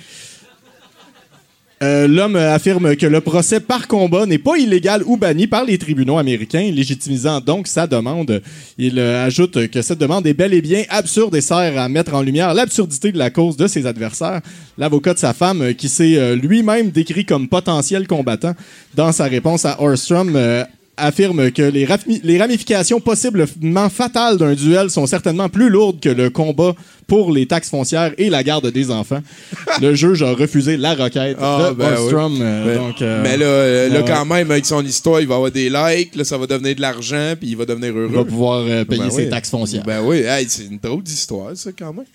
[1.83, 5.77] Euh, L'homme affirme que le procès par combat n'est pas illégal ou banni par les
[5.77, 8.41] tribunaux américains, légitimisant donc sa demande.
[8.77, 12.13] Il euh, ajoute que cette demande est bel et bien absurde et sert à mettre
[12.13, 14.41] en lumière l'absurdité de la cause de ses adversaires.
[14.77, 18.53] L'avocat de sa femme, euh, qui s'est euh, lui-même décrit comme potentiel combattant,
[18.95, 20.63] dans sa réponse à Orstrom, euh,
[20.97, 26.73] affirme que les, ramifications possiblement fatales d'un duel sont certainement plus lourdes que le combat
[27.07, 29.21] pour les taxes foncières et la garde des enfants.
[29.81, 32.37] le juge a refusé la requête Ah, de ben Ostrom.
[32.41, 35.51] euh, donc, euh, Mais là, euh, là, quand même, avec son histoire, il va avoir
[35.51, 38.07] des likes, là, ça va devenir de l'argent, puis il va devenir heureux.
[38.09, 39.29] il va pouvoir euh, payer Ben ses oui.
[39.29, 39.83] taxes foncières.
[39.83, 42.05] Ben oui, Hey, c'est une drôle d'histoire, ça, quand même.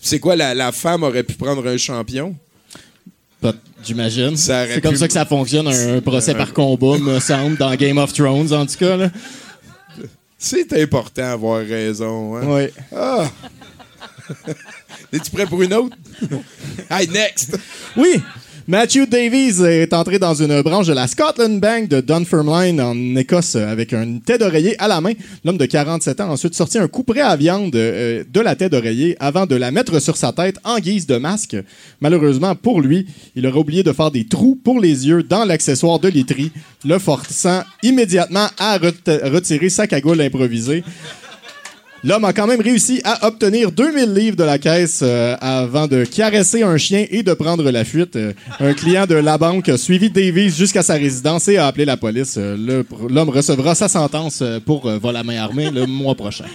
[0.00, 2.34] C'est quoi, la, la femme aurait pu prendre un champion?
[3.84, 4.36] J'imagine.
[4.36, 7.98] C'est comme pu- ça que ça fonctionne, un procès par combat, me semble, dans Game
[7.98, 8.96] of Thrones, en tout cas.
[8.96, 9.10] Là.
[10.38, 12.36] C'est important d'avoir raison.
[12.36, 12.46] Hein?
[12.46, 12.72] Ouais.
[12.94, 13.28] Ah!
[15.12, 15.96] Es-tu prêt pour une autre?
[16.90, 17.56] hey, next!
[17.96, 18.22] Oui!
[18.68, 23.56] Matthew Davies est entré dans une branche de la Scotland Bank de Dunfermline en Écosse
[23.56, 25.12] avec une tête d'oreiller à la main.
[25.44, 28.54] L'homme de 47 ans a ensuite sorti un coup près à viande euh, de la
[28.54, 31.56] tête d'oreiller avant de la mettre sur sa tête en guise de masque.
[32.00, 35.98] Malheureusement pour lui, il aurait oublié de faire des trous pour les yeux dans l'accessoire
[35.98, 36.52] de literie,
[36.84, 38.92] le forçant immédiatement à ret-
[39.28, 40.84] retirer sa cagoule improvisée.
[42.04, 46.04] L'homme a quand même réussi à obtenir 2000 livres de la caisse euh, avant de
[46.04, 48.16] caresser un chien et de prendre la fuite.
[48.16, 51.84] Euh, un client de la banque a suivi Davies jusqu'à sa résidence et a appelé
[51.84, 52.34] la police.
[52.38, 56.46] Euh, L'homme recevra sa sentence pour euh, vol à main armée le mois prochain.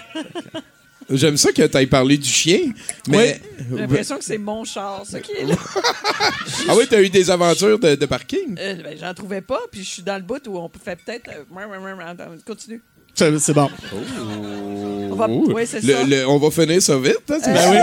[1.09, 2.59] J'aime ça que tu aies parlé du chien,
[3.07, 3.39] mais...
[3.69, 5.55] J'ai l'impression que c'est mon char, ça qui est là.
[6.67, 8.57] Ah oui, t'as eu des aventures de, de parking?
[8.59, 10.97] Euh, ben, J'en trouvais pas, puis je suis dans le bout où on peut faire
[10.97, 11.29] peut-être.
[12.45, 12.81] Continue.
[13.17, 13.67] C'est c'est bon.
[15.11, 15.27] On va...
[15.29, 16.03] Oui, c'est Le- ça.
[16.03, 17.17] le- on va finir ça vite.
[17.31, 17.77] hein, c'est- Ben oui.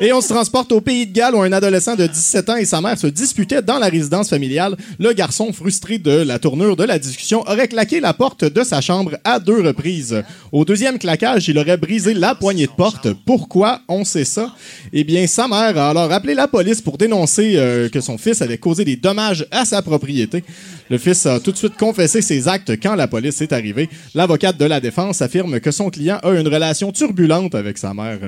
[0.06, 2.64] Et on se transporte au pays de Galles où un adolescent de 17 ans et
[2.66, 4.76] sa mère se disputaient dans la résidence familiale.
[5.00, 8.80] Le garçon, frustré de la tournure de la discussion, aurait claqué la porte de sa
[8.80, 10.22] chambre à deux reprises.
[10.52, 13.08] Au deuxième claquage, il aurait brisé la poignée de porte.
[13.26, 14.54] Pourquoi on sait ça?
[14.92, 18.40] Eh bien, sa mère a alors appelé la police pour dénoncer euh, que son fils
[18.42, 20.44] avait causé des dommages à sa propriété.
[20.90, 23.88] Le fils a tout de suite confessé ses actes quand la police est arrivée.
[24.14, 28.18] L'avocate de la défense affirme que son client a une relation turbulente avec sa mère.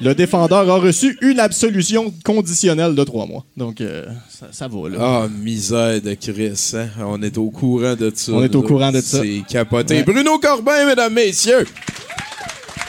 [0.00, 3.44] Le défendeur a reçu une absolution conditionnelle de trois mois.
[3.56, 4.96] Donc, euh, ça, ça va, là.
[5.00, 6.88] Ah, misère de Chris, hein?
[7.06, 8.32] On est au courant de ça.
[8.32, 9.20] On est au courant de ça.
[9.22, 9.98] C'est capoté.
[9.98, 10.02] Ouais.
[10.02, 11.66] Bruno Corbin, mesdames, messieurs!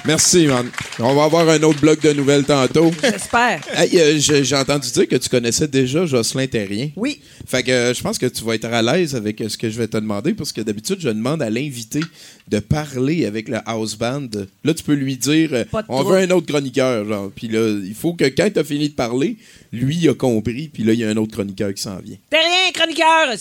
[0.06, 0.70] Merci, man.
[1.00, 2.92] On va avoir un autre bloc de nouvelles tantôt.
[3.02, 3.62] J'espère.
[3.74, 6.89] Hey, euh, j'ai entendu dire que tu connaissais déjà Jocelyn Terrien.
[6.98, 7.22] Oui.
[7.48, 9.70] Fait que euh, je pense que tu vas être à l'aise avec euh, ce que
[9.70, 12.02] je vais te demander parce que d'habitude, je demande à l'invité
[12.50, 14.28] de parler avec le house band.
[14.63, 16.16] Là, tu peux lui dire euh, on trouble.
[16.16, 17.06] veut un autre chroniqueur.
[17.08, 17.32] Genre.
[17.34, 19.38] Puis là, il faut que quand tu as fini de parler,
[19.72, 20.68] lui, il a compris.
[20.68, 22.18] Puis là, il y a un autre chroniqueur qui s'en vient.
[22.30, 23.38] T'es rien, chroniqueur!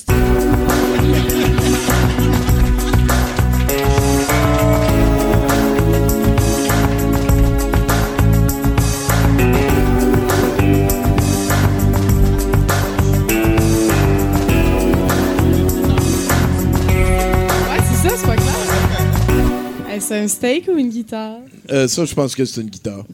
[20.13, 21.39] C'est un steak ou une guitare?
[21.71, 23.05] Euh, ça, je pense que c'est une guitare.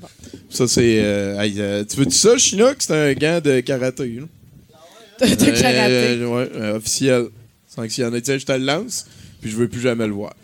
[0.51, 1.01] Ça, c'est.
[1.03, 2.77] euh, hey, euh, tu veux-tu ça, Chinook?
[2.81, 4.07] C'est un gant de karaté.
[4.21, 4.23] là.
[5.21, 5.93] De, de Euh, karaté.
[6.21, 7.27] euh, ouais, euh, officiel.
[7.69, 8.21] Sanctionné.
[8.23, 9.07] Tiens, je te le lance,
[9.41, 10.35] puis je veux plus jamais le voir.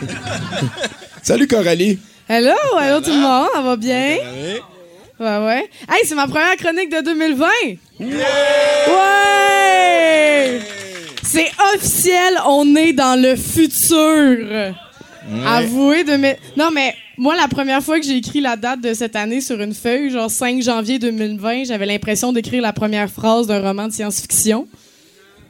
[1.22, 1.98] Salut, Coralie.
[2.28, 4.16] Hello, hello tout le monde, ça va bien?
[5.20, 5.70] Ouais, ouais.
[5.88, 7.46] Hey, c'est ma première chronique de 2020!
[9.24, 10.60] Ouais!
[11.22, 14.74] C'est officiel, on est dans le futur!
[15.46, 16.36] Avouez de mes...
[16.56, 19.60] Non, mais moi, la première fois que j'ai écrit la date de cette année sur
[19.60, 23.92] une feuille, genre 5 janvier 2020, j'avais l'impression d'écrire la première phrase d'un roman de
[23.92, 24.66] science-fiction.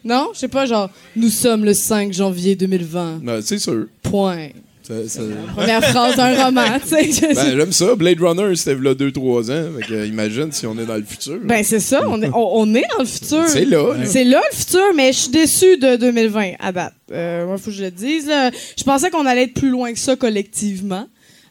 [0.04, 0.28] Non?
[0.34, 3.20] Je sais pas, genre, nous sommes le 5 janvier 2020.
[3.22, 3.86] Ben, c'est sûr.
[4.02, 4.48] Point.
[4.86, 5.20] Ça- ça-
[5.56, 7.34] Première phrase d'un roman, tu sais.
[7.34, 7.94] Ben, j'aime ça.
[7.94, 9.64] Blade Runner, c'était là 2-3 ans.
[9.80, 11.38] Fait que, imagine si on est dans le futur.
[11.42, 13.44] Ben, c'est ça, on est, on, on est dans le futur.
[13.48, 13.94] c'est là.
[14.04, 16.92] C'est là le futur, mais je suis déçue de 2020 à date.
[17.12, 18.26] Euh, moi, faut que je le dise.
[18.26, 18.50] Là.
[18.76, 21.06] Je pensais qu'on allait être plus loin que ça collectivement.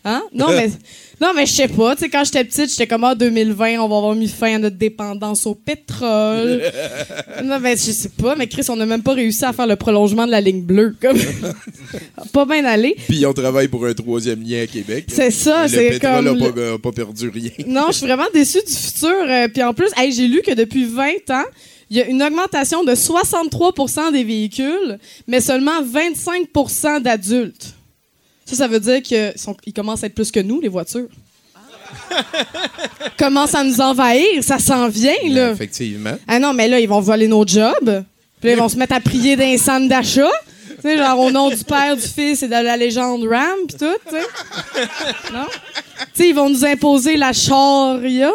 [0.06, 0.22] Hein?
[0.34, 0.70] Non, mais,
[1.22, 1.96] non, mais je sais pas.
[1.96, 4.60] Tu sais, quand j'étais petite, j'étais comme, ah, 2020, on va avoir mis fin à
[4.60, 6.62] notre dépendance au pétrole.
[7.44, 8.36] non, mais je sais pas.
[8.36, 10.96] Mais Chris, on n'a même pas réussi à faire le prolongement de la ligne bleue.
[11.02, 11.18] Comme...
[12.34, 12.96] pas bien allé.
[13.08, 15.06] Puis on travaille pour un troisième lien à Québec.
[15.08, 17.52] C'est ça, Le pétrole comme n'a le- pas, a pas perdu rien.
[17.68, 19.10] Non, je suis vraiment déçue du futur.
[19.28, 21.46] Euh, Puis en plus, hey, j'ai lu que depuis 20 ans,
[21.90, 27.76] il y a une augmentation de 63% des véhicules, mais seulement 25% d'adultes.
[28.46, 31.08] Ça, ça veut dire qu'ils commencent à être plus que nous, les voitures.
[33.18, 35.52] commencent à nous envahir, ça s'en vient, là.
[35.52, 36.18] Effectivement.
[36.28, 38.04] Ah non, mais là, ils vont voler nos jobs.
[38.40, 40.30] Puis là, ils vont se mettre à prier d'un centre d'achat.
[40.82, 43.76] Tu sais, genre au nom du Père, du Fils et de la légende Ram, pis
[43.78, 44.82] tout, tu sais.
[45.32, 45.46] Non?
[45.48, 48.32] Tu sais, ils vont nous imposer la charia.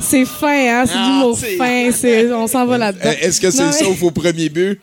[0.00, 0.84] C'est fin, hein?
[0.86, 2.32] C'est Ah, du mot c'est- fin.
[2.36, 3.10] On s'en va là-dedans.
[3.20, 4.78] Est-ce que c'est sauf au premier but?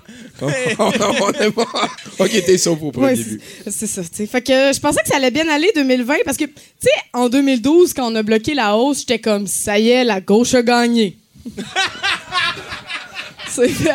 [2.20, 3.42] Ok, t'es sauf au premier Ouais, but.
[3.70, 4.02] c'est ça.
[4.04, 6.90] Fait que euh, je pensais que ça allait bien aller 2020 parce que, tu sais,
[7.14, 10.54] en 2012, quand on a bloqué la hausse, j'étais comme, ça y est, la gauche
[10.54, 11.18] a gagné.
[13.50, 13.92] C'est fait.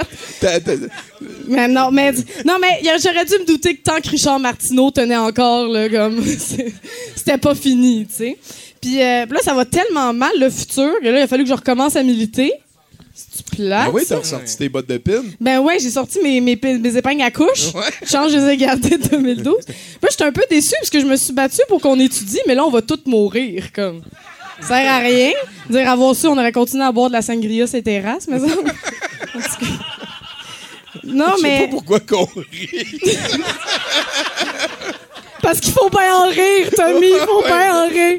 [1.49, 2.13] Mais non, mais,
[2.45, 6.23] non, mais j'aurais dû me douter que tant que Richard Martineau tenait encore, là, comme,
[7.17, 8.37] c'était pas fini, tu sais.
[8.83, 11.49] Puis euh, là, ça va tellement mal, le futur, que là, il a fallu que
[11.49, 12.53] je recommence à militer.
[13.19, 13.85] C'est plate.
[13.87, 15.23] Ah oui, t'as ressorti tes bottes de pin?
[15.41, 17.73] Ben ouais, j'ai sorti mes, mes, mes épingles à couche.
[18.03, 19.45] Je change, je les ai gardées de 2012.
[19.47, 22.55] Moi, j'étais un peu déçue parce que je me suis battue pour qu'on étudie, mais
[22.55, 24.03] là, on va toutes mourir, comme.
[24.61, 25.33] Ça sert à rien.
[25.71, 28.47] Dire avoir su, on aurait continué à boire de la sangria ces terrasses, mais ça.
[28.47, 28.63] En tout
[29.61, 29.67] cas.
[31.05, 31.61] Non, Je sais mais.
[31.61, 32.87] pas pourquoi qu'on rit.
[35.43, 38.19] Parce qu'il faut pas en rire, Tommy, il faut pas en rire.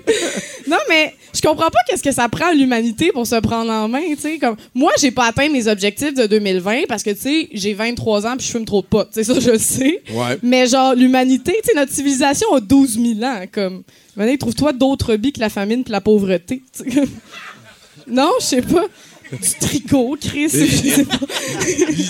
[0.67, 3.87] Non, mais je comprends pas qu'est-ce que ça prend à l'humanité pour se prendre en
[3.87, 4.37] main, tu sais.
[4.37, 8.25] Comme, moi, j'ai pas atteint mes objectifs de 2020 parce que, tu sais, j'ai 23
[8.25, 9.03] ans puis je fume trop de pot.
[9.05, 10.01] Tu sais, ça, je le sais.
[10.11, 10.37] Ouais.
[10.41, 13.83] Mais genre, l'humanité, tu sais, notre civilisation a 12 000 ans, comme.
[14.15, 16.63] Venez, trouve-toi d'autres hobbies que la famine puis la pauvreté.
[18.07, 18.85] non, je sais pas.
[19.31, 20.47] Du tricot, Chris.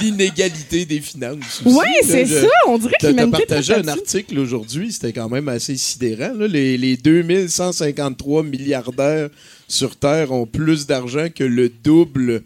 [0.01, 1.61] L'inégalité des finances.
[1.65, 2.47] aussi, Ouais, c'est ça.
[2.67, 6.33] On dirait que l'humanité partagé un article aujourd'hui, c'était quand même assez sidérant.
[6.33, 6.47] là.
[6.47, 9.29] Les, les 2153 milliardaires
[9.67, 12.43] sur Terre ont plus d'argent que le double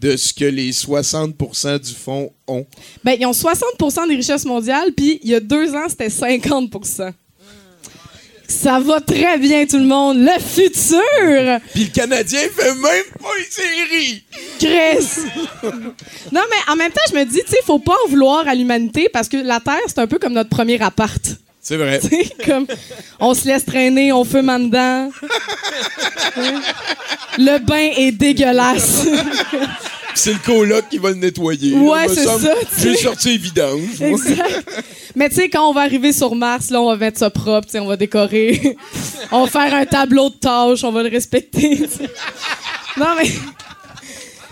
[0.00, 2.66] de ce que les 60% du fonds ont.
[3.04, 6.70] Ben, ils ont 60% des richesses mondiales, puis il y a deux ans, c'était 50
[8.46, 10.18] Ça va très bien, tout le monde.
[10.18, 11.60] Le futur!
[11.72, 14.22] Puis le Canadien fait même pas une série!
[14.58, 15.08] Chris!
[16.32, 18.54] non, mais en même temps, je me dis, tu sais, faut pas en vouloir à
[18.54, 21.22] l'humanité parce que la Terre, c'est un peu comme notre premier appart.
[21.64, 21.98] C'est vrai.
[22.44, 22.66] Comme
[23.18, 25.10] on se laisse traîner, on fume en dedans.
[27.38, 29.06] Le bain est dégueulasse.
[30.14, 31.74] C'est le coloc qui va le nettoyer.
[31.74, 32.38] Ouais, c'est ça,
[32.78, 34.00] J'ai sorti les vidanges.
[34.00, 34.82] Exact.
[35.16, 37.66] Mais tu sais, quand on va arriver sur Mars, là, on va mettre ça propre,
[37.66, 38.76] tu sais, on va décorer.
[39.32, 41.86] on va faire un tableau de tâches, on va le respecter.
[42.96, 43.28] Non, mais.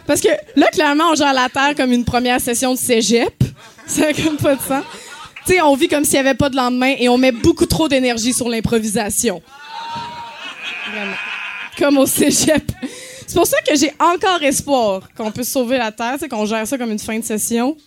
[0.07, 3.33] Parce que là, clairement, on gère la Terre comme une première session de cégep.
[3.87, 4.85] Ça n'a comme pas de sens.
[5.47, 7.67] Tu sais, on vit comme s'il n'y avait pas de lendemain et on met beaucoup
[7.67, 9.43] trop d'énergie sur l'improvisation.
[10.93, 11.17] Vraiment.
[11.79, 12.63] Comme au cégep.
[13.27, 16.67] C'est pour ça que j'ai encore espoir qu'on puisse sauver la Terre, sais, qu'on gère
[16.67, 17.77] ça comme une fin de session.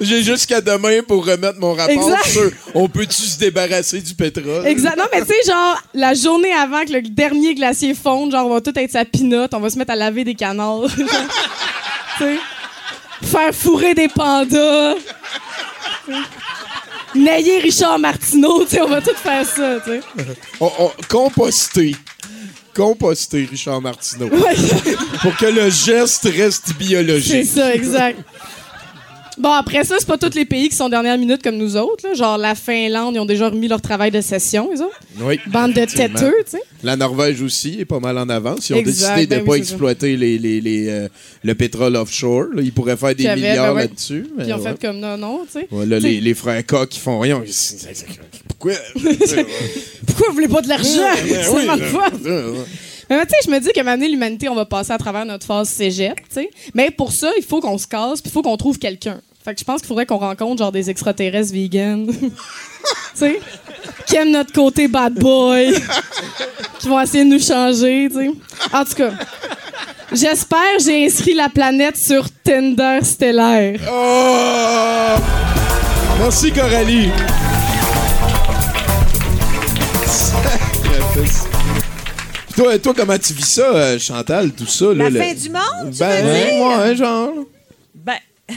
[0.00, 2.26] J'ai jusqu'à demain pour remettre mon rapport Exact.
[2.26, 4.66] sur on peut-tu se débarrasser du pétrole?
[4.66, 4.96] Exact.
[4.96, 8.54] Non, mais tu sais, genre, la journée avant que le dernier glacier fonde, genre, on
[8.54, 10.86] va tout être sa pinotte, on va se mettre à laver des canards.
[10.96, 11.04] tu
[12.18, 12.36] sais.
[13.22, 14.94] Faire fourrer des pandas.
[17.14, 20.00] Nailler Richard Martineau, tu sais, on va tout faire ça, tu sais.
[20.60, 21.96] On- on- composter.
[22.76, 24.28] Composter Richard Martineau.
[25.22, 27.46] Pour que le geste reste c'est biologique.
[27.46, 28.18] ça, exact.
[29.38, 32.08] Bon, après ça, c'est pas tous les pays qui sont dernière minute comme nous autres.
[32.08, 32.14] là.
[32.14, 34.98] Genre, la Finlande, ils ont déjà remis leur travail de session, les autres.
[35.20, 35.38] Oui.
[35.48, 36.62] Bande de têteux, tu sais.
[36.82, 38.70] La Norvège aussi est pas mal en avance.
[38.70, 39.70] Ils ont Exact, décidé de ben ne pas oui, c'est ça.
[39.72, 41.08] exploiter les, les- les, euh,
[41.42, 42.46] le pétrole offshore.
[42.54, 42.62] là.
[42.62, 43.82] Ils pourraient faire des milliards ben ouais.
[43.82, 44.26] là-dessus.
[44.38, 44.70] Puis ils ont ouais.
[44.72, 45.68] fait comme non, non, tu sais.
[45.70, 47.42] Ouais, les, les frères Koch qui font rien.
[48.48, 48.72] Pourquoi?
[50.06, 50.86] Pourquoi vous voulez pas de l'argent?
[53.08, 54.98] Mais tu sais, je me dis qu'à un moment donné, l'humanité, on va passer à
[54.98, 56.50] travers notre phase cégep, tu sais.
[56.74, 59.20] Mais pour ça, il faut qu'on se casse, puis il faut qu'on trouve quelqu'un.
[59.44, 62.06] Fait que je pense qu'il faudrait qu'on rencontre genre des extraterrestres vegan.
[62.10, 62.30] tu
[63.14, 63.40] sais?
[64.06, 65.72] Qui aiment notre côté bad boy.
[66.80, 68.30] qui vont essayer de nous changer, tu sais.
[68.72, 69.12] En tout cas,
[70.12, 73.78] j'espère j'ai inscrit la planète sur Tinder stellaire.
[73.88, 75.16] Oh!
[76.18, 77.10] Merci, Coralie.
[82.56, 84.86] Toi, toi, comment tu vis ça, euh, Chantal, tout ça?
[84.94, 86.66] La là, le- fin du monde, tu Ben, veux dire?
[86.66, 87.30] ouais, genre.
[87.94, 88.14] Ben.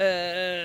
[0.00, 0.64] euh,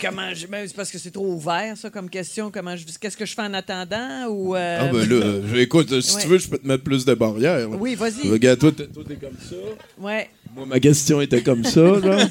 [0.00, 0.46] comment je.
[0.48, 2.50] ben, c'est parce que c'est trop ouvert, ça, comme question.
[2.52, 4.26] Comment je, qu'est-ce que je fais en attendant?
[4.28, 6.22] Ou, euh, Ah, ben là, euh, écoute, si Ouais.
[6.22, 7.68] tu veux, je peux te mettre plus de barrières.
[7.70, 8.28] Oui, vas-y.
[8.30, 9.56] Regarde, toi, t'es toi, t'es comme ça.
[10.00, 10.28] Ouais.
[10.56, 12.00] Moi, ma question était comme ça, là.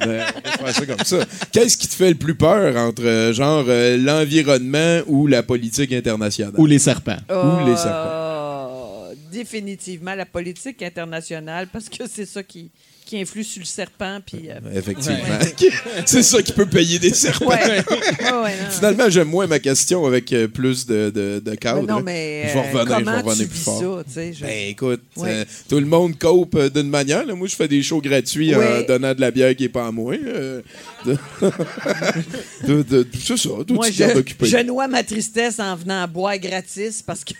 [0.00, 0.24] ben,
[0.60, 1.18] on va faire ça comme ça.
[1.50, 5.92] Qu'est-ce qui te fait le plus peur entre, euh, genre, euh, l'environnement ou la politique
[5.92, 6.54] internationale?
[6.58, 7.16] Ou les serpents.
[7.30, 8.21] Ou les serpents.
[9.32, 12.70] Définitivement la politique internationale, parce que c'est ça qui,
[13.06, 14.20] qui influe sur le serpent.
[14.24, 15.18] Puis, euh, Effectivement.
[16.06, 17.46] C'est ça qui peut payer des serpents.
[17.48, 17.82] ouais.
[18.22, 18.70] Ouais, ouais, non.
[18.70, 21.80] Finalement, j'aime moins ma question avec euh, plus de, de, de cadre.
[21.82, 22.02] Mais non, hein.
[22.04, 24.02] mais je vais euh, revenir, je vais comment revenir tu plus vis fort.
[24.06, 24.32] ça?
[24.32, 25.28] je- Ben écoute, Ouais.
[25.30, 27.26] euh, tout le monde cope euh, d'une manière.
[27.26, 27.34] là.
[27.34, 29.90] Moi, je fais des shows gratuits en donnant de la bière qui est pas à
[29.92, 30.14] moi.
[30.14, 30.62] euh,
[31.04, 31.16] de...
[33.18, 34.46] c'est ça, tout Moi, je, occupé.
[34.46, 37.34] je noie ma tristesse en venant boire gratis parce que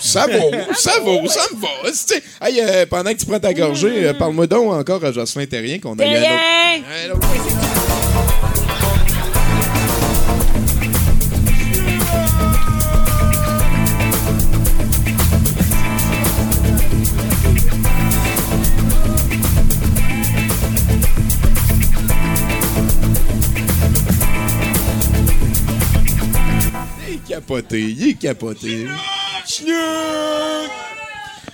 [0.00, 1.68] Ça vaut, ça vaut, ça me va.
[2.48, 5.78] Hey, euh, pendant que tu prends ta gorgée, euh, parle-moi donc encore à Jocelyn Terrien
[5.78, 7.22] qu'on a eu un autre-
[27.08, 28.86] Il est capoté, il est capoté.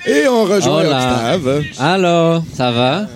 [0.07, 1.35] Et on rejoint Hola.
[1.37, 1.65] Octave.
[1.79, 3.09] Alors, ça va?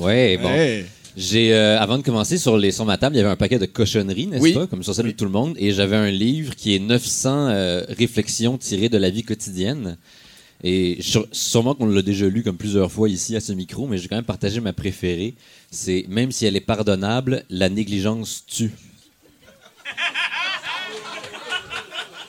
[0.00, 0.48] Oui, bon.
[0.48, 0.86] Hey.
[1.16, 3.58] J'ai, euh, avant de commencer, sur, les, sur ma table, il y avait un paquet
[3.58, 4.54] de cochonneries, n'est-ce Oui.
[4.54, 4.66] pas?
[4.66, 5.54] Comme sur celle de tout le monde.
[5.58, 9.96] Et j'avais un livre qui est 900 euh, réflexions tirées de la vie quotidienne.
[10.64, 10.98] Et
[11.32, 14.16] sûrement qu'on l'a déjà lu comme plusieurs fois ici à ce micro, mais j'ai quand
[14.16, 15.34] même partagé ma préférée.
[15.70, 18.70] C'est même si elle est pardonnable, la négligence tue.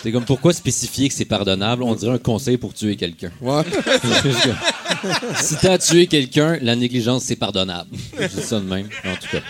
[0.05, 1.81] C'est comme pourquoi spécifier que c'est pardonnable?
[1.81, 3.31] On dirait un conseil pour tuer quelqu'un.
[3.41, 3.63] Ouais.
[5.41, 7.89] si t'as tué quelqu'un, la négligence, c'est pardonnable.
[8.19, 9.41] Je dis ça de même, en tout cas.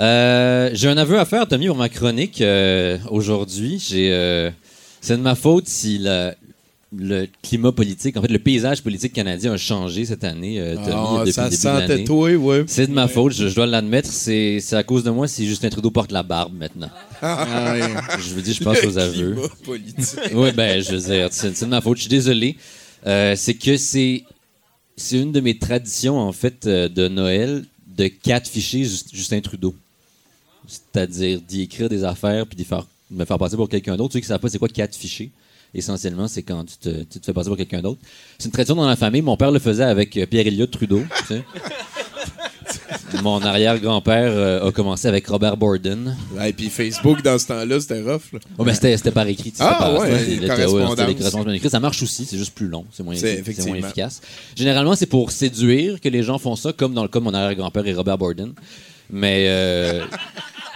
[0.00, 3.78] Euh, j'ai un aveu à faire, Tommy, pour ma chronique euh, aujourd'hui.
[3.86, 4.50] J'ai, euh,
[5.02, 6.34] c'est de ma faute si la-
[6.96, 10.86] le climat politique, en fait, le paysage politique canadien a changé cette année, euh, Tommy,
[10.94, 11.60] Ah, depuis ça le début de
[11.98, 12.64] sentait toi, ouais.
[12.66, 14.10] C'est de ma faute, je, je dois l'admettre.
[14.10, 16.90] C'est, c'est à cause de moi si Justin Trudeau porte la barbe maintenant.
[17.20, 17.74] Ah.
[18.20, 19.32] Je veux dire, je pense aux aveux.
[19.32, 20.18] Climat politique.
[20.34, 21.96] Oui, ben, je veux dire, c'est c'est de ma faute.
[21.96, 22.56] Je suis désolé.
[23.06, 24.22] Euh, c'est que c'est
[24.96, 27.64] c'est une de mes traditions, en fait, euh, de Noël,
[27.96, 29.74] de catficher Just- Justin Trudeau.
[30.66, 34.12] C'est-à-dire d'y écrire des affaires puis d'y faire, de me faire passer pour quelqu'un d'autre.
[34.12, 35.30] Ceux qui ne savent pas c'est quoi catficher,
[35.74, 38.00] essentiellement, c'est quand tu te, tu te fais passer pour quelqu'un d'autre.
[38.38, 39.22] C'est une tradition dans la famille.
[39.22, 41.02] Mon père le faisait avec euh, Pierre-Éliott Trudeau.
[41.18, 41.44] tu sais.
[43.22, 46.16] Mon arrière-grand-père euh, a commencé avec Robert Borden.
[46.44, 48.32] Et puis Facebook, dans ce temps-là, c'était rough.
[48.32, 48.38] là.
[48.58, 49.52] Oh, ben c'était, par écrit.
[49.58, 51.70] Ah, par- ouais, correspondances écrites.
[51.70, 54.20] Ça marche aussi, c'est juste plus long, c'est moins, moins efficace.
[54.54, 57.34] Généralement, c'est pour séduire que les gens font ça, comme dans le cas de mon
[57.34, 58.52] arrière-grand-père et Robert Borden.
[59.10, 60.04] Mais euh,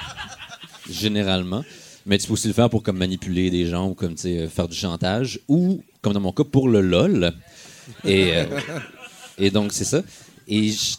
[0.91, 1.65] généralement.
[2.07, 4.67] Mais tu peux aussi le faire pour comme manipuler des gens ou comme euh, faire
[4.69, 7.33] du chantage ou, comme dans mon cas, pour le LOL.
[8.05, 8.45] Et, euh,
[9.39, 10.03] et donc, c'est ça.
[10.49, 10.97] Et je-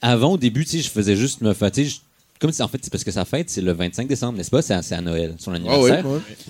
[0.00, 1.52] avant, au début, je faisais juste me
[1.84, 1.96] je-
[2.40, 4.60] Comme en fait, c'est parce que sa fête, c'est le 25 décembre, n'est-ce pas?
[4.60, 6.04] C'est à, à Noël, son Ah oui, anniversaire.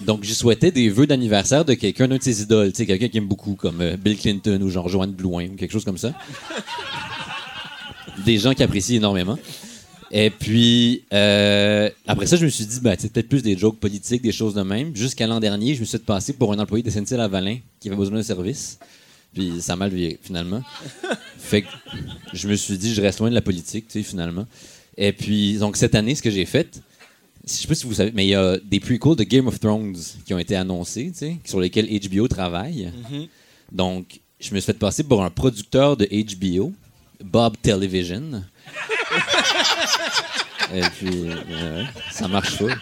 [0.04, 3.28] Donc, j'y souhaitais des vœux d'anniversaire de quelqu'un d'un de ses idoles, quelqu'un qui aime
[3.28, 6.12] beaucoup, comme euh, Bill Clinton ou genre Joanne Blouin ou quelque chose comme ça.
[8.24, 9.38] des gens qui apprécient énormément.
[10.16, 13.80] Et puis, euh, après ça, je me suis dit, ben, c'est peut-être plus des jokes
[13.80, 14.94] politiques, des choses de même.
[14.94, 17.96] Jusqu'à l'an dernier, je me suis fait passer pour un employé de SNC-Lavalin qui avait
[17.96, 18.78] besoin d'un service.
[19.34, 20.62] Puis ça a mal viré, finalement.
[21.38, 21.68] fait que
[22.32, 24.46] je me suis dit, je reste loin de la politique, tu sais, finalement.
[24.96, 26.80] Et puis, donc, cette année, ce que j'ai fait,
[27.44, 29.58] je sais pas si vous savez, mais il y a des prequels de Game of
[29.58, 32.92] Thrones qui ont été annoncés, tu sais, sur lesquels HBO travaille.
[33.72, 36.72] Donc, je me suis fait passer pour un producteur de HBO,
[37.20, 38.44] Bob Television.
[40.74, 42.74] Et puis, euh, ça marche pas.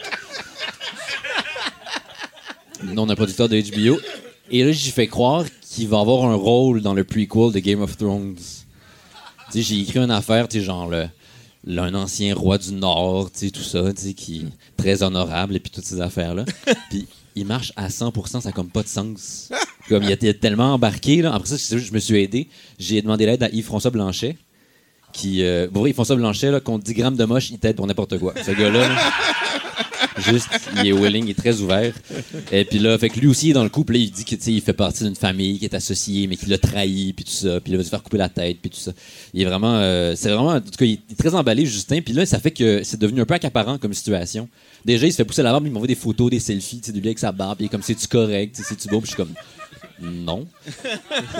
[2.84, 4.00] Non, on a un producteur de HBO.
[4.50, 7.80] Et là, j'ai fait croire qu'il va avoir un rôle dans le prequel de Game
[7.80, 8.34] of Thrones.
[8.36, 8.42] Tu
[9.52, 11.08] sais, j'ai écrit une affaire, tu sais, genre le,
[11.66, 15.56] le- un ancien roi du Nord, tu sais, tout ça, tu sais, qui très honorable,
[15.56, 16.44] et puis toutes ces affaires-là.
[16.90, 17.06] puis
[17.36, 19.50] il marche à 100%, ça a comme pas de sens.
[19.88, 21.34] Comme il était tellement embarqué, là.
[21.34, 22.48] Après ça, je me suis aidé.
[22.78, 24.36] J'ai demandé l'aide à Yves-François Blanchet,
[25.12, 25.42] qui...
[25.42, 28.34] Euh, bon, Yves-François Blanchet, là, contre 10 grammes de moche, il t'aide pour n'importe quoi.
[28.44, 28.96] Ce gars-là, là,
[30.18, 31.92] juste, il est willing, il est très ouvert.
[32.50, 34.24] Et puis là, fait que lui aussi, il est dans le couple, là, il dit
[34.24, 37.60] qu'il fait partie d'une famille qui est associée, mais qui l'a trahi, puis tout ça,
[37.60, 38.92] puis il va se faire couper la tête, puis tout ça.
[39.34, 42.00] Il est vraiment, euh, c'est vraiment, en tout cas, il est très emballé, Justin.
[42.00, 44.48] Puis là, ça fait que c'est devenu un peu accaparant comme situation.
[44.84, 46.92] Déjà, il se fait pousser la barbe, il m'envoie des photos, des selfies, tu sais,
[46.92, 49.16] de lui avec sa barbe, il est comme, c'est-tu correct, c'est-tu beau, puis je suis
[49.16, 49.34] comme,
[50.02, 50.46] non.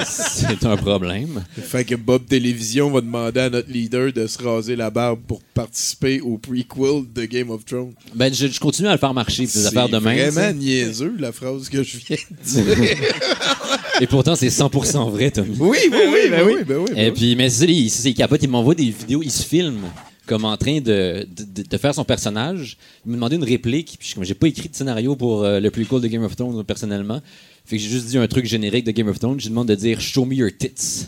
[0.04, 1.44] c'est un problème.
[1.60, 5.40] Fait que Bob Télévision va demander à notre leader de se raser la barbe pour
[5.54, 7.92] participer au prequel de Game of Thrones.
[8.14, 10.16] Ben, je, je continue à le faire marcher, ces affaires de même.
[10.16, 12.96] C'est vraiment niaiseux, la phrase que je viens de dire.
[14.00, 15.56] Et pourtant, c'est 100% vrai, Tommy.
[15.60, 16.84] oui, oui, oui, ben oui, ben oui.
[16.94, 17.12] ben Et oui.
[17.12, 19.80] puis, mais c'est il, capote, il m'envoie des vidéos, il se filme
[20.26, 22.76] comme en train de, de, de- de faire son personnage.
[23.04, 25.70] Il me demandait une réplique, puis comme, j'ai pas écrit de scénario pour euh, le
[25.70, 27.20] prequel de Game of Thrones personnellement.
[27.64, 29.38] Fait que j'ai juste dit un truc générique de Game of Thrones.
[29.38, 31.06] Je lui demande de dire Show me your tits.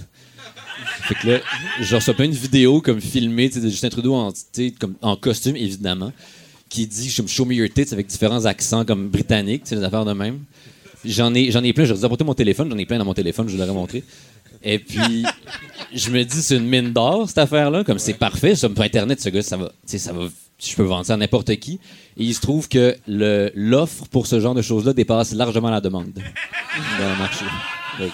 [1.03, 1.41] Fait que là,
[1.81, 4.33] je reçois pas une vidéo comme filmée de Justin Trudeau en,
[4.81, 6.13] comme, en costume, évidemment,
[6.69, 10.41] qui dit Show me your tits avec différents accents comme britanniques, des affaires de même.
[11.05, 11.85] J'en ai, j'en ai plein.
[11.85, 12.71] Je vous ai apporté mon téléphone.
[12.71, 13.49] J'en ai plein dans mon téléphone.
[13.49, 14.03] Je vous l'aurais montré.
[14.63, 15.25] Et puis,
[15.93, 17.85] je me dis, c'est une mine d'or, cette affaire-là.
[17.85, 18.55] Comme c'est parfait.
[18.55, 20.29] Sur Internet, ce gars, ça va, ça va
[20.71, 21.81] je peux vendre ça à n'importe qui.
[22.17, 26.13] Et il se trouve que l'offre pour ce genre de choses-là dépasse largement la demande
[26.15, 27.45] dans le marché.
[27.99, 28.11] Donc,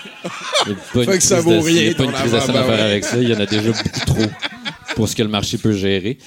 [0.67, 2.81] il n'y a pas une crise à faire ben ouais.
[2.81, 3.19] avec ça.
[3.19, 4.27] Il y en a déjà beaucoup trop
[4.95, 6.19] pour ce que le marché peut gérer.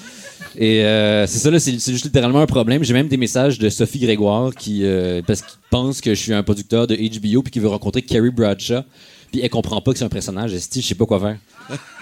[0.55, 2.83] Et euh, c'est ça, là, c'est juste littéralement un problème.
[2.83, 6.33] J'ai même des messages de Sophie Grégoire qui, euh, parce qu'il pense que je suis
[6.33, 8.81] un producteur de HBO puis qui veut rencontrer Carrie Bradshaw.
[9.31, 10.51] Puis elle comprend pas que c'est un personnage.
[10.51, 11.37] Je sais pas quoi faire.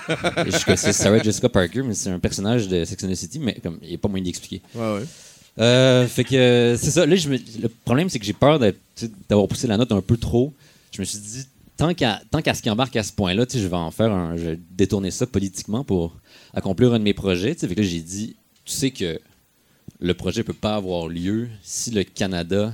[0.08, 3.54] Comme, c'est Sarah Jessica Parker, mais c'est un personnage de Sex and the City, mais
[3.62, 4.62] comme, il n'y a pas moyen d'expliquer.
[4.76, 5.04] Ouais, ouais.
[5.60, 7.06] Euh, fait que c'est ça.
[7.06, 8.58] Là, je me- le problème, c'est que j'ai peur
[9.30, 10.54] d'avoir poussé la note un peu trop.
[10.92, 11.46] Je me suis dit,
[11.78, 14.38] tant qu'à tant qu'à ce qui embarque à ce point-là, je vais en faire un.
[14.38, 16.16] Je vais détourner ça politiquement pour
[16.54, 17.54] accomplir un de mes projets.
[17.54, 18.36] Fait que là, j'ai dit,
[18.66, 19.20] tu sais que
[20.00, 22.74] le projet peut pas avoir lieu si le Canada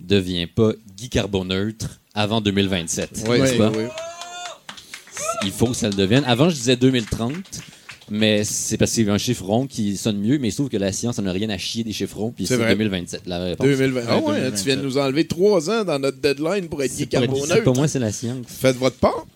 [0.00, 3.24] devient pas Guy Carboneutre avant 2027.
[3.28, 3.70] Ouais, n'est-ce pas?
[5.20, 5.46] Ouais, ouais.
[5.48, 6.24] Il faut que ça le devienne.
[6.26, 7.32] Avant, je disais 2030.
[8.12, 10.56] Mais c'est parce qu'il y a un chiffre rond qui sonne mieux, mais il se
[10.56, 12.70] trouve que la science n'a rien à chier des chiffres ronds, puis C'est c'est vrai.
[12.72, 13.64] 2027 la réponse.
[13.64, 14.00] 2020.
[14.08, 14.54] Ah ouais, 2027.
[14.58, 17.62] tu viens de nous enlever trois ans dans notre deadline pour être carboneutre.
[17.62, 18.46] pas moi, c'est la science.
[18.48, 19.26] Faites votre part.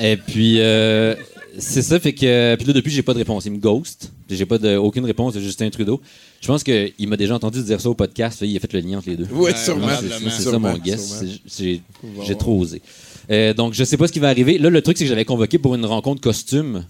[0.00, 1.14] Et puis, euh,
[1.58, 2.56] c'est ça, fait que.
[2.56, 3.46] Puis là, depuis, j'ai pas de réponse.
[3.46, 4.10] Il me ghost.
[4.28, 6.00] J'ai pas de, aucune réponse de Justin Trudeau.
[6.40, 8.40] Je pense qu'il m'a déjà entendu dire ça au podcast.
[8.42, 9.24] Il a fait le lien entre les deux.
[9.26, 9.88] Ouais, Moi, sûrement.
[10.00, 11.22] c'est- ça mon guess.
[11.56, 12.82] j'ai trop osé.
[13.30, 14.58] Euh, donc, je sais pas ce qui va arriver.
[14.58, 16.84] Là, le truc, c'est que j'avais convoqué pour une rencontre costume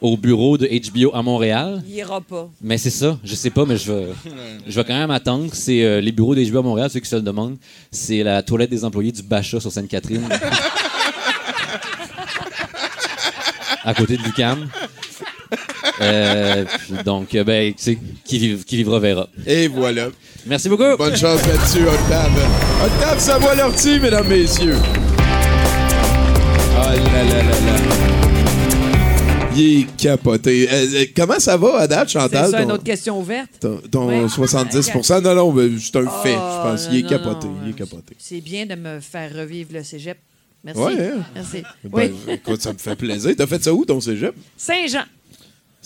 [0.00, 1.82] au bureau de HBO à Montréal.
[1.88, 2.50] Il ira pas.
[2.60, 4.08] Mais c'est ça, je sais pas, mais je vais,
[4.66, 5.48] je vais quand même attendre.
[5.52, 7.56] C'est euh, les bureaux des HBO à Montréal, ceux qui se le demandent.
[7.90, 10.28] C'est la toilette des employés du Bacha sur Sainte-Catherine.
[13.84, 14.68] à côté de Lucam.
[16.00, 16.64] Euh,
[17.04, 19.28] donc, euh, ben, tu sais, qui, qui vivra verra.
[19.46, 20.08] Et voilà.
[20.46, 20.96] Merci beaucoup.
[20.98, 22.32] Bonne chance là-dessus, Octave.
[22.84, 24.76] Octave Savoie-Lortie, mesdames, messieurs.
[26.76, 27.76] Ah là là là là.
[29.56, 30.68] Il est capoté.
[30.70, 32.50] Euh, euh, comment ça va à date, C'est Chantal?
[32.50, 33.50] ça, une autre question ouverte?
[33.60, 34.28] Ton, ton Ouais.
[34.28, 34.90] 70
[35.22, 36.88] Non, non, ben, c'est un fait, je Oh, pense.
[36.90, 37.46] Il est non, capoté.
[37.46, 38.16] non, Il est capoté.
[38.18, 40.18] C'est bien de me faire revivre le cégep.
[40.64, 40.80] Merci.
[40.80, 41.22] Ouais, hein?
[41.36, 41.62] Merci.
[41.84, 42.32] Ben, Oui.
[42.34, 43.32] écoute, ça me fait plaisir.
[43.36, 44.34] T'as fait ça où, ton cégep?
[44.56, 45.04] Saint-Jean.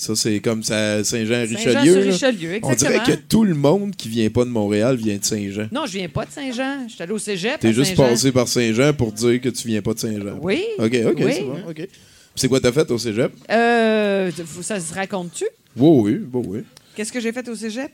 [0.00, 1.58] Ça, c'est comme Saint-Jean-Richelieu.
[1.58, 2.58] Saint-Jean-sur-Richelieu, là.
[2.62, 5.66] On dirait que tout le monde qui vient pas de Montréal vient de Saint-Jean.
[5.72, 6.86] Non, je viens pas de Saint-Jean.
[6.88, 7.58] Je suis allé au cégep.
[7.58, 10.38] T'es juste passé par Saint-Jean pour dire que tu viens pas de Saint-Jean.
[10.40, 10.64] Oui.
[10.78, 11.32] OK, OK, Oui.
[11.34, 11.58] c'est bon.
[11.68, 11.88] OK.
[12.36, 13.32] C'est quoi t'as fait au cégep?
[13.50, 14.30] Euh,
[14.62, 15.46] ça se raconte-tu?
[15.76, 16.60] Oui, oui, oui, oui.
[16.94, 17.90] Qu'est-ce que j'ai fait au cégep?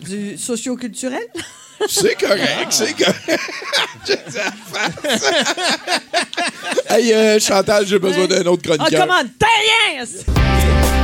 [0.00, 1.20] Du socioculturel?
[1.86, 3.40] C'est correct, c'est correct.
[4.06, 4.52] J'ai ça à
[4.96, 5.32] face.
[6.88, 9.00] hey, euh, Chantal, j'ai besoin d'un autre Ah, chroniqueur.
[9.06, 9.28] comment?
[9.38, 9.46] T'as
[9.94, 10.95] rien!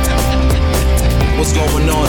[1.43, 2.07] What's going on?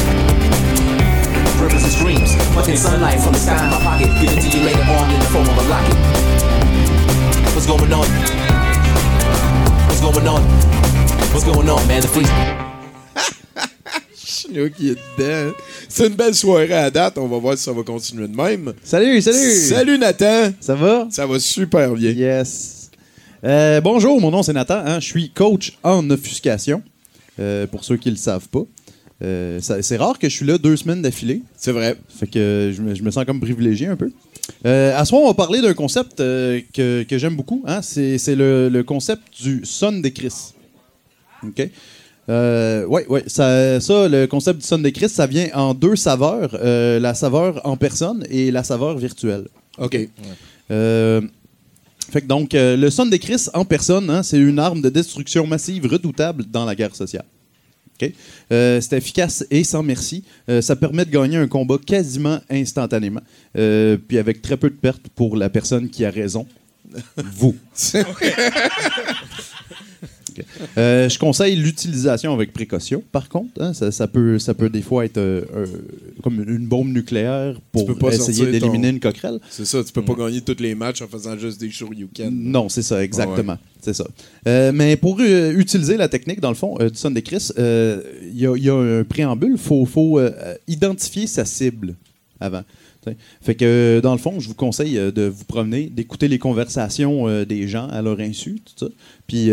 [1.60, 4.06] Rivers and streams, fucking sunlight from the sky in my pocket.
[4.22, 5.96] Give it to you later on in the form of a locket.
[7.52, 8.06] What's going on?
[9.88, 10.40] What's going on?
[11.32, 12.02] What's going on, man?
[12.02, 12.30] The freeze.
[14.16, 15.52] Chinook qui est dedans.
[15.88, 17.18] C'est une belle soirée à date.
[17.18, 18.72] On va voir si ça va continuer de même.
[18.84, 19.50] Salut, salut!
[19.50, 20.52] Salut Nathan!
[20.60, 21.08] Ça va?
[21.10, 22.10] Ça va super bien.
[22.12, 22.88] Yes.
[23.42, 24.80] Euh, bonjour, mon nom c'est Nathan.
[24.86, 25.00] hein.
[25.00, 26.84] Je suis coach en offuscation.
[27.40, 28.62] Euh, pour ceux qui ne le savent pas.
[29.22, 31.42] Euh, c'est rare que je suis là deux semaines d'affilée.
[31.56, 31.96] C'est vrai.
[32.08, 34.10] Fait que je me, je me sens comme privilégié un peu.
[34.66, 37.62] Euh, à ce moment, on va parler d'un concept euh, que, que j'aime beaucoup.
[37.66, 37.80] hein.
[37.80, 40.34] C'est, le, le concept du son des Chris.
[41.42, 41.70] OK?
[42.28, 43.06] Euh, ouais.
[43.26, 46.58] Ça, ça, le concept du son des Chris, ça vient en deux saveurs.
[46.62, 49.46] la saveur en personne et la saveur virtuelle.
[49.78, 49.96] OK.
[52.10, 55.46] Fait que donc, le son des Chris en personne, hein, c'est une arme de destruction
[55.46, 57.24] massive redoutable dans la guerre sociale.
[58.00, 58.12] OK?
[58.52, 60.24] Euh, c'est efficace et sans merci.
[60.48, 63.22] Euh, ça permet de gagner un combat quasiment instantanément,
[63.56, 66.46] euh, puis avec très peu de pertes pour la personne qui a raison.
[67.16, 67.56] Vous.
[70.78, 73.60] Euh, je conseille l'utilisation avec précaution, par contre.
[73.60, 73.72] hein.
[73.74, 75.66] ça, ça peut, ça peut des fois être euh, euh,
[76.22, 79.38] comme une bombe nucléaire pour peux pas essayer d'éliminer ton- une coquerelle.
[79.50, 82.30] C'est ça, tu peux pas gagner tous les matchs en faisant juste des shoryuken.
[82.32, 83.58] Non, c'est ça, exactement.
[83.80, 84.06] C'est ça.
[84.48, 88.46] Euh, mais pour utiliser la technique, dans le fond, du son des Chris, il y,
[88.46, 89.52] a- il y a un préambule.
[89.52, 90.20] Il faut, faut,
[90.68, 91.94] identifier sa cible
[92.40, 92.62] avant.
[93.42, 96.38] Fait que, euh, dans le fond, je vous conseille euh, de vous promener, d'écouter les
[96.38, 98.60] conversations euh, des gens à leur insu.
[99.26, 99.50] Puis,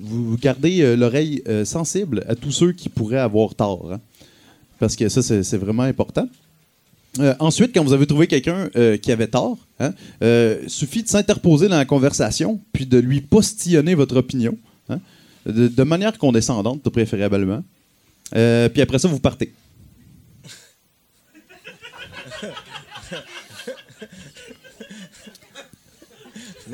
[0.00, 3.92] vous gardez l'oreille sensible à tous ceux qui pourraient avoir tort.
[3.92, 4.00] hein.
[4.78, 6.28] Parce que ça, c'est vraiment important.
[7.38, 8.68] Ensuite, quand vous avez trouvé quelqu'un
[9.00, 13.94] qui avait tort, hein, euh, suffit de s'interposer dans la conversation, puis de lui postillonner
[13.94, 14.56] votre opinion,
[14.88, 14.98] hein,
[15.46, 17.62] de, manière condescendante, préférablement.
[18.32, 19.52] Puis après ça, vous partez.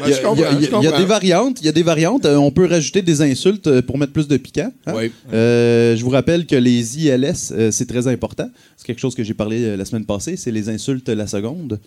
[0.07, 0.99] Il y a, je comprends, il y a- je il y a comprends.
[0.99, 1.59] des variantes.
[1.61, 2.25] Il y a des variantes.
[2.25, 4.73] Euh, on peut rajouter des insultes euh, pour mettre plus de piquant.
[4.87, 4.93] hein.
[4.97, 5.13] Oui.
[5.33, 8.51] Euh, je vous rappelle que les ILS, euh, c'est très important.
[8.77, 10.37] C'est quelque chose que j'ai parlé la semaine passée.
[10.37, 11.81] C'est les insultes la seconde.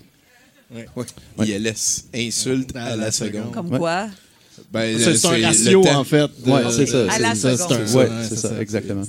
[0.74, 0.86] Ouais.
[1.40, 1.74] ILS,
[2.16, 3.52] insulte à la seconde.
[3.54, 3.78] Comme Ouais.
[3.80, 4.08] quoi?
[4.72, 6.30] Ben, C'est un ratio, en fait.
[6.46, 7.12] Ouais, c'est ça.
[7.12, 7.56] À la c'est-
[8.36, 9.04] ça, exactement.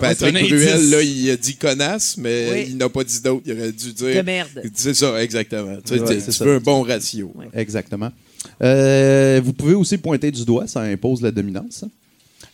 [0.00, 2.66] Patrick Bruel, là, il a dit connasse, mais Oui.
[2.70, 3.42] il n'a pas dit d'autre.
[3.46, 4.16] Il aurait dû dire.
[4.16, 4.48] De merde.
[4.74, 5.72] C'est ça, exactement.
[5.74, 6.44] Ouais, tu- c'est tu ça.
[6.44, 7.32] veux un bon ratio.
[7.52, 8.10] Exactement.
[8.62, 11.84] Euh, vous pouvez aussi pointer du doigt, ça impose la dominance.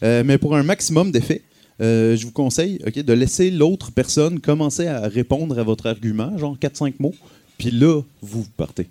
[0.03, 1.43] Euh, mais pour un maximum d'effet,
[1.81, 6.37] euh, je vous conseille ok, de laisser l'autre personne commencer à répondre à votre argument,
[6.39, 7.15] genre 4-5 mots,
[7.59, 8.87] puis là, vous partez.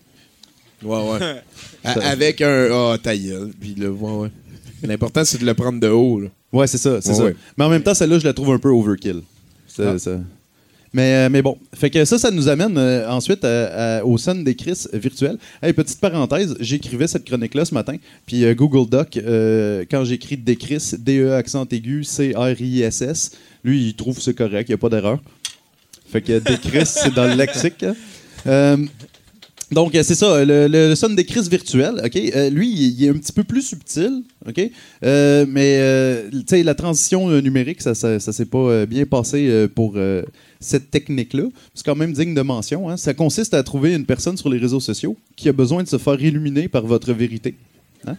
[0.83, 1.41] Ouais, ouais.
[1.83, 3.51] Avec un Ah, ta gueule.
[3.59, 4.29] Puis là, ouais, ouais.
[4.83, 6.21] L'important, c'est de le prendre de haut.
[6.21, 6.29] Là.
[6.53, 7.23] Ouais, c'est ça, c'est Ouais, ça.
[7.25, 7.35] ouais.
[7.57, 9.21] Mais en même temps, celle-là, je la trouve un peu overkill.
[9.67, 9.99] Ça- Ah.
[9.99, 10.19] ça-
[10.91, 14.35] Mais, euh, mais bon, fait que ça, ça nous amène euh, ensuite à- au son
[14.35, 15.37] des Chris virtuels.
[15.61, 20.93] Petite parenthèse, j'écrivais cette chronique-là ce matin, puis euh, Google Doc, euh, quand j'écris Décris,
[20.97, 23.31] D-E accent aigu, C-R-I-S-S,
[23.63, 25.19] lui, il trouve que c'est correct, il n'y a pas d'erreur.
[26.11, 27.85] Fait que Décris, c'est dans le lexique.
[29.71, 32.15] Donc, euh, c'est ça, le, son des crises virtuelles, OK?
[32.15, 34.59] euh, lui, il, est un petit peu plus subtil, OK?
[35.03, 39.97] Euh, mais, la transition numérique, ça, ça, s'est pas bien passé pour
[40.59, 41.43] cette technique-là.
[41.73, 42.89] C'est quand même digne de mention.
[42.89, 42.97] hein.
[42.97, 45.97] Ça consiste à trouver une personne sur les réseaux sociaux qui a besoin de se
[45.97, 47.55] faire illuminer par votre vérité.
[48.07, 48.17] Hein?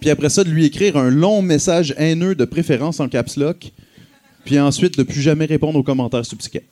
[0.00, 3.72] Puis après ça, de lui écrire un long message haineux de préférence en caps lock,
[4.44, 6.64] puis ensuite de plus jamais répondre aux commentaires subséquents.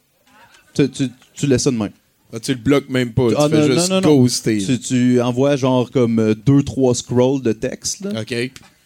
[0.75, 1.91] Tu, tu, tu laisses ça de même.
[2.33, 3.29] Ah, tu le bloques même pas.
[3.37, 4.59] Ah, tu fais non, juste non, ghoster.
[4.59, 8.35] Tu, tu envoies genre comme euh, deux, trois scrolls de texte, là, OK.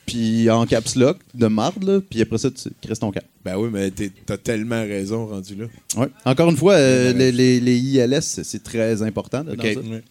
[0.07, 3.25] puis en caps lock, de marde, là, puis après ça, tu restes ton cap.
[3.45, 3.91] Ben oui, mais
[4.27, 5.65] t'as tellement raison rendu là.
[5.97, 6.09] Ouais.
[6.27, 9.43] Encore une fois, euh, les, les- les ILS, c'est c'est très important.
[9.43, 9.63] là, dans.
[9.65, 10.03] Ouais.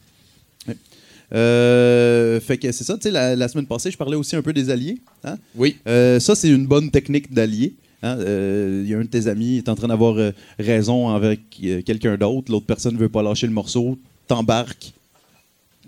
[1.32, 4.42] Euh, fait que c'est ça, tu sais, la, la semaine passée, je parlais aussi un
[4.42, 4.98] peu des alliés.
[5.24, 5.38] hein.
[5.56, 5.78] Oui.
[5.88, 7.76] Euh, ça, c'est une bonne technique d'allié.
[8.04, 8.18] Hein.
[8.20, 11.40] Euh, Il y a un de tes amis est en train d'avoir euh, raison avec
[11.64, 12.52] euh, quelqu'un d'autre.
[12.52, 13.98] L'autre personne ne veut pas lâcher le morceau.
[14.28, 14.94] T'embarques.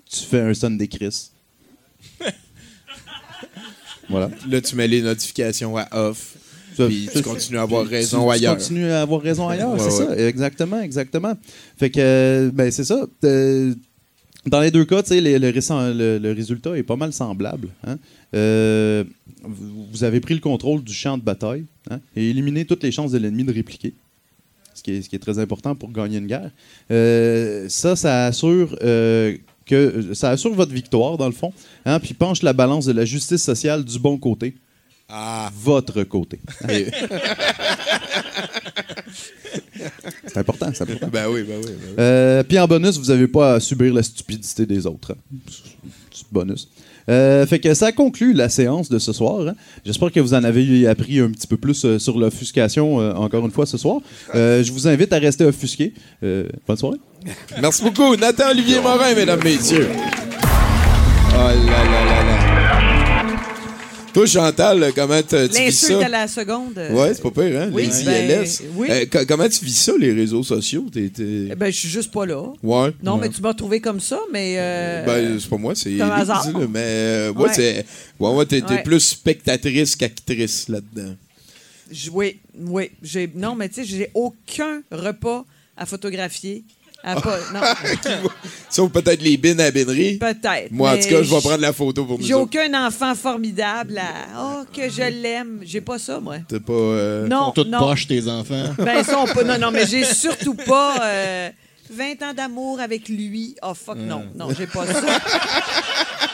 [0.10, 1.30] Tu fais un son des Chris.
[4.10, 4.30] voilà.
[4.50, 6.36] Là, tu mets les notifications à off.
[6.76, 8.58] Ça- Puis tu continues à avoir tu- raison tu ailleurs.
[8.58, 10.16] continues à avoir raison ailleurs, Ouais, c'est ouais.
[10.18, 10.28] ça.
[10.28, 11.34] Exactement, exactement.
[11.78, 13.06] Fait que, ben, c'est ça.
[14.48, 17.14] Dans les deux cas, tu sais, les- le, récent- le- le résultat est pas mal
[17.14, 17.70] semblable.
[17.86, 17.98] hein.
[19.44, 23.12] Vous avez pris le contrôle du champ de bataille hein, et éliminé toutes les chances
[23.12, 23.94] de l'ennemi de répliquer.
[24.74, 26.50] Ce qui, est, ce qui est très important pour gagner une guerre.
[26.92, 29.36] Euh, ça, ça assure euh,
[29.66, 31.54] que ça assure votre victoire, dans le fond,
[31.86, 34.56] hein, puis penche la balance de la justice sociale du bon côté.
[35.10, 35.52] Ah.
[35.56, 36.40] Votre côté.
[40.28, 41.08] C'est important, c'est important.
[41.12, 41.66] Ben oui, ben oui.
[41.66, 41.96] Ben oui.
[42.00, 45.12] Euh, Puis en bonus, vous n'avez pas à subir la stupidité des autres.
[45.12, 45.38] hein.
[46.32, 46.70] Bonus.
[47.10, 49.48] Euh, fait que ça conclut la séance de ce soir.
[49.48, 49.54] hein.
[49.86, 53.46] J'espère que vous en avez appris un petit peu plus euh, sur l'offuscation euh, encore
[53.46, 54.00] une fois ce soir.
[54.34, 55.94] Je vous invite à rester offusqué.
[56.22, 56.98] Bonne soirée.
[57.62, 58.16] Merci beaucoup.
[58.16, 59.88] Nathan Olivier Morin, mesdames, messieurs.
[61.34, 62.41] Oh là là.
[64.14, 66.10] Toi, Chantal, comment tu vis L'insulte à ça?
[66.10, 66.78] la seconde.
[66.92, 67.70] Ouais, c'est pas pire, hein?
[67.72, 68.62] Oui, les ben, ILS.
[68.76, 68.88] oui.
[68.92, 70.86] Euh, co- comment tu vis ça, les réseaux sociaux?
[70.92, 72.42] T'es- t'es- eh Ben, je suis juste pas là.
[72.62, 72.92] Ouais.
[73.02, 73.22] Non, Ouais.
[73.22, 74.56] mais tu m'as trouvé comme ça, mais.
[74.58, 76.46] euh, Ben, c'est pas moi, c'est c'est un hasard.
[76.60, 77.54] là, mais euh, ouais, Ouais.
[77.54, 77.86] c'est-
[78.20, 81.16] ouais, ouais, t'es plus spectatrice qu'actrice là-dedans.
[82.12, 82.92] oui, oui.
[83.02, 85.46] J'ai, non, mais tu sais, j'ai aucun repas
[85.78, 86.66] à photographier.
[87.04, 87.62] À pas, non,
[88.70, 90.18] Sauf peut-être les bines à binerie.
[90.18, 90.70] peut-être.
[90.72, 93.98] Moi, en tout cas, je vais prendre la photo pour nous J'ai aucun enfant formidable
[93.98, 94.40] à.
[94.40, 95.60] Oh, que je l'aime.
[95.64, 96.38] J'ai pas ça, moi.
[96.48, 96.74] T'es pas...
[96.74, 97.80] euh, Non, Toutes non.
[97.80, 98.70] poches, tes enfants.
[98.78, 99.44] Ben, peut.
[99.44, 101.50] Non, non, mais j'ai surtout pas euh,
[101.90, 103.56] 20 ans d'amour avec lui.
[103.64, 104.24] Oh, fuck, non.
[104.36, 105.02] Non, j'ai pas ça.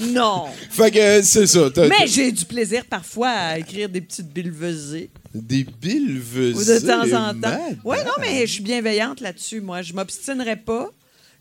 [0.00, 0.46] non.
[0.70, 1.70] Fait que c'est ça.
[1.70, 5.10] t'as- Mais j'ai du plaisir parfois à écrire des petites billevesées.
[5.34, 6.20] Des billes
[6.54, 7.76] Ou de temps en temps.
[7.84, 9.82] Oui, non, mais je suis bienveillante là-dessus, moi.
[9.82, 10.90] Je m'obstinerai pas.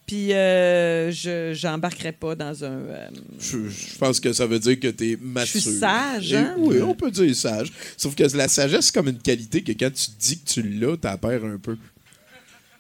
[0.08, 2.78] Puis euh, je j'embarquerai pas dans un.
[2.78, 3.08] euh,
[3.39, 5.60] Je, je pense que ça veut dire que t'es mature.
[5.62, 6.53] suis sage, Et hein?
[6.60, 7.72] Oui, on peut dire sage.
[7.97, 10.95] Sauf que la sagesse, c'est comme une qualité que quand tu dis que tu l'as,
[10.97, 11.76] t'en perds un peu.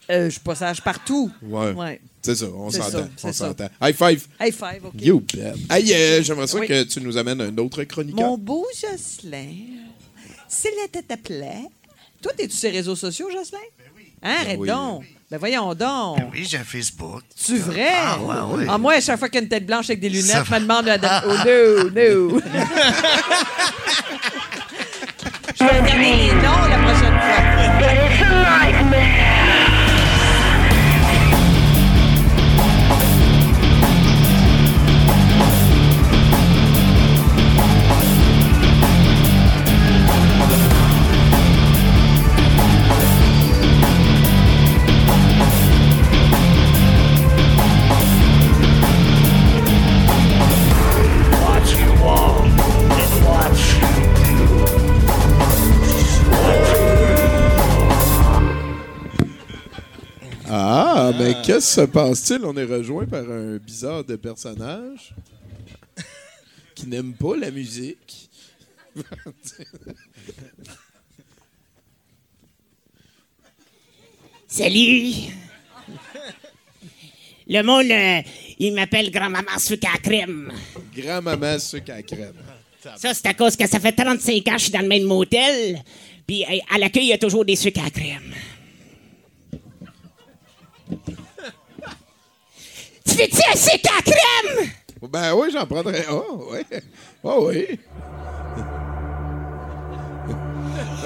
[0.09, 1.31] Euh, je suis pas sage partout.
[1.41, 1.71] Ouais.
[1.71, 2.01] Ouais.
[2.21, 3.07] C'est ça, on s'entend.
[3.23, 3.69] On s'entend.
[3.81, 4.25] High five.
[4.41, 4.93] High five, OK.
[5.01, 5.53] You bet.
[5.69, 6.67] Hey, euh, j'aimerais ça Oui.
[6.67, 8.29] que tu nous amènes un autre chroniqueur.
[8.29, 9.47] Mon beau Jocelyn,
[10.91, 11.65] tête à plaie.
[12.21, 13.59] Toi, t'es-tu sur les réseaux sociaux, Jocelyn?
[13.77, 14.11] Ben oui.
[14.23, 15.05] Hein, arrête oui, donc.
[15.29, 16.19] Ben voyons donc.
[16.31, 17.23] Oui, j'ai un Facebook.
[17.35, 17.89] Tu vrai?
[17.91, 18.65] Ah, ouais, ouais.
[18.69, 20.43] Ah, moi, à chaque fois qu'il y a une tête blanche avec des lunettes, Ça
[20.43, 21.23] je me demande la date.
[21.27, 22.39] Oh, no, no.
[25.55, 27.41] je vais regarder les noms la prochaine fois.
[61.17, 62.45] Mais qu'est-ce qui se passe-t-il?
[62.45, 65.13] On est rejoint par un bizarre de personnage
[66.75, 68.29] qui n'aime pas la musique.
[74.47, 75.13] Salut!
[77.47, 78.21] Le monde, euh,
[78.57, 80.51] il m'appelle grand-maman sucre à crème.
[80.95, 82.33] Grand-maman sucre à crème.
[82.97, 85.03] Ça, c'est à cause que ça fait 35 ans que je suis dans le même
[85.03, 85.83] motel.
[86.25, 88.33] Puis à l'accueil, il y a toujours des sucres à crème.
[93.15, 94.69] Tu veux-tu un sucre à crème?
[95.09, 96.21] Ben oui, j'en prendrais un.
[96.51, 96.79] oui.
[97.23, 97.79] Oh oui.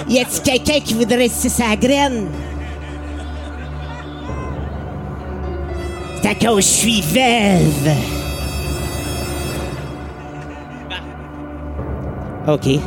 [0.07, 2.27] Y a-tu quelqu'un qui voudrait sucer sa graine?
[6.19, 7.95] C'est à cause je suis veuve.
[12.47, 12.79] OK.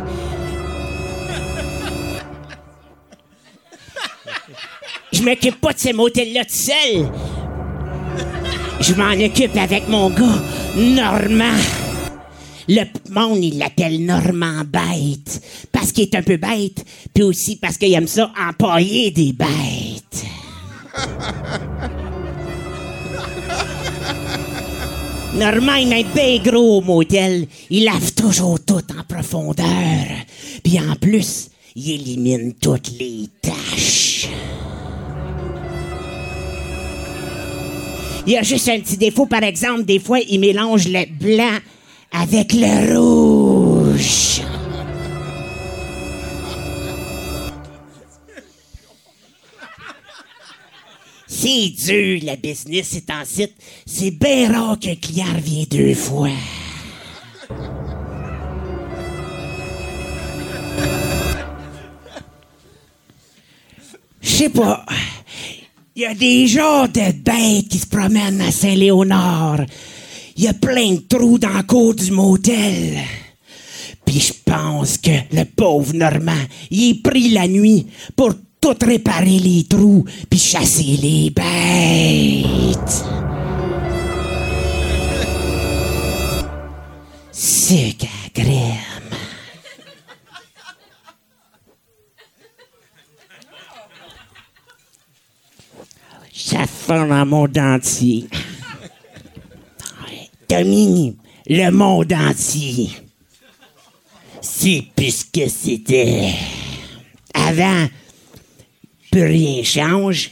[5.13, 7.09] Je m'occupe pas de ce motel-là tout seul.
[8.83, 10.43] Je m'en occupe avec mon gars,
[10.77, 11.57] Normand.
[12.69, 15.41] Le monde, il l'appelle Normand Bête.
[15.71, 20.27] Parce qu'il est un peu bête, puis aussi parce qu'il aime ça empailler des bêtes.
[25.35, 27.47] Normand, il un bien gros motel.
[27.71, 29.65] Il lave toujours tout en profondeur.
[30.65, 34.29] Puis en plus, il élimine toutes les taches.
[38.27, 41.59] Il y a juste un petit défaut, par exemple, des fois, il mélange le blanc
[42.13, 44.43] avec le rouge.
[51.27, 53.55] C'est dur, le business, c'est en site.
[53.85, 56.29] C'est bien rare qu'un client revienne deux fois.
[64.21, 64.87] Je sais pas.
[65.95, 69.61] Il y a des genres de bêtes qui se promènent à Saint-Léonard.
[70.39, 72.99] Il y a plein de trous dans la cour du motel.
[74.07, 76.33] Puis je pense que le pauvre Normand,
[76.71, 77.87] il est pris la nuit
[78.17, 83.05] pour tout réparer les trous puis chasser les bêtes.
[87.33, 88.31] Sucre à
[96.53, 98.27] Ça fond dans mon dentier.
[100.47, 101.17] Tommy,
[101.49, 102.91] le monde entier.
[104.43, 106.31] C'est plus ce que c'était.
[107.33, 107.87] Avant,
[109.11, 110.31] plus rien change.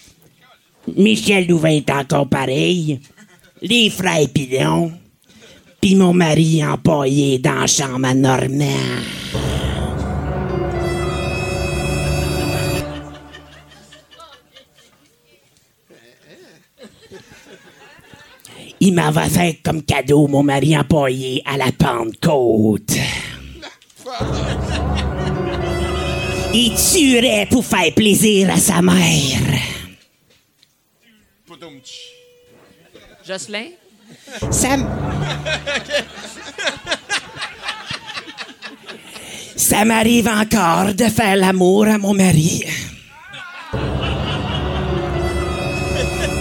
[0.94, 3.00] Michel Louvain est encore pareil.
[3.62, 4.92] Les frères Pilon.
[5.80, 8.66] Puis mon mari empaillé dans la chambre à Normand.
[18.80, 22.92] Il m'avait fait comme cadeau mon mari empaillé à la Pentecôte.
[26.52, 29.38] Il tuerait pour faire plaisir à sa mère.
[33.26, 33.66] Jocelyn?
[34.50, 34.86] Ça m-
[39.56, 42.64] Ça m'arrive encore de faire l'amour à mon mari.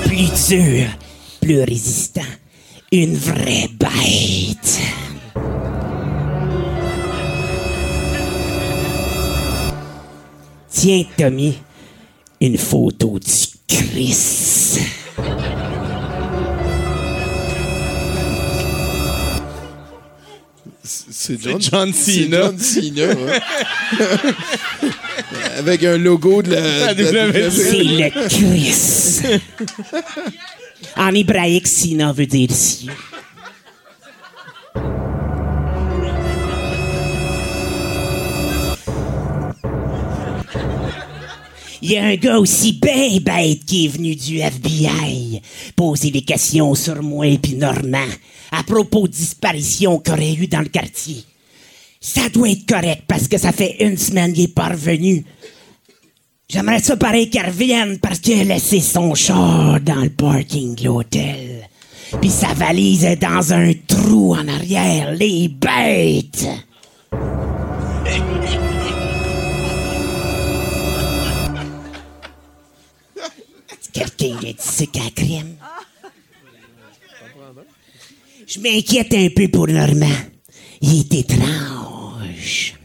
[0.06, 0.88] Plus dur,
[1.50, 2.22] plus résistant.
[2.92, 4.80] Une vraie bête.
[10.70, 11.58] Tiens, Tommy,
[12.40, 13.32] une photo du
[13.68, 14.80] Christ.
[20.84, 22.42] C'est John, Cena.
[22.44, 23.40] John Cena, ouais.
[25.58, 27.50] Avec un logo de la, la WWE.
[27.50, 29.24] C'est le Christ.
[31.00, 32.92] En hébraïque, Sina veut dire cieux.
[41.82, 45.42] Il y a un gars aussi bien bête qui est venu du FBI
[45.78, 47.98] poser des questions sur moi et puis Normand
[48.52, 51.24] à propos de disparitions qu'il aurait eu dans le quartier.
[52.02, 55.24] Ça doit être correct parce que ça fait une semaine qu'il est pas revenu.
[56.52, 60.86] J'aimerais ça pareil qu'il revienne parce qu'il a laissé son char dans le parking de
[60.86, 61.70] l'hôtel.
[62.20, 65.12] Puis sa valise est dans un trou en arrière.
[65.14, 66.48] Les bêtes!
[73.94, 75.56] Quelqu'un a dit c'est qu'à crème?
[78.48, 80.08] Je m'inquiète un peu pour Normand.
[80.82, 82.79] Il est étrange.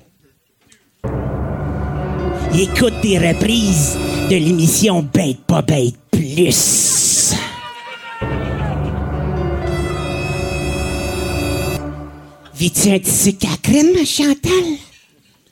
[2.56, 3.98] Écoute des reprises
[4.30, 7.34] de l'émission Bête pas bête plus.
[12.54, 14.52] Vis-tu un petit sucre à crème, Chantal?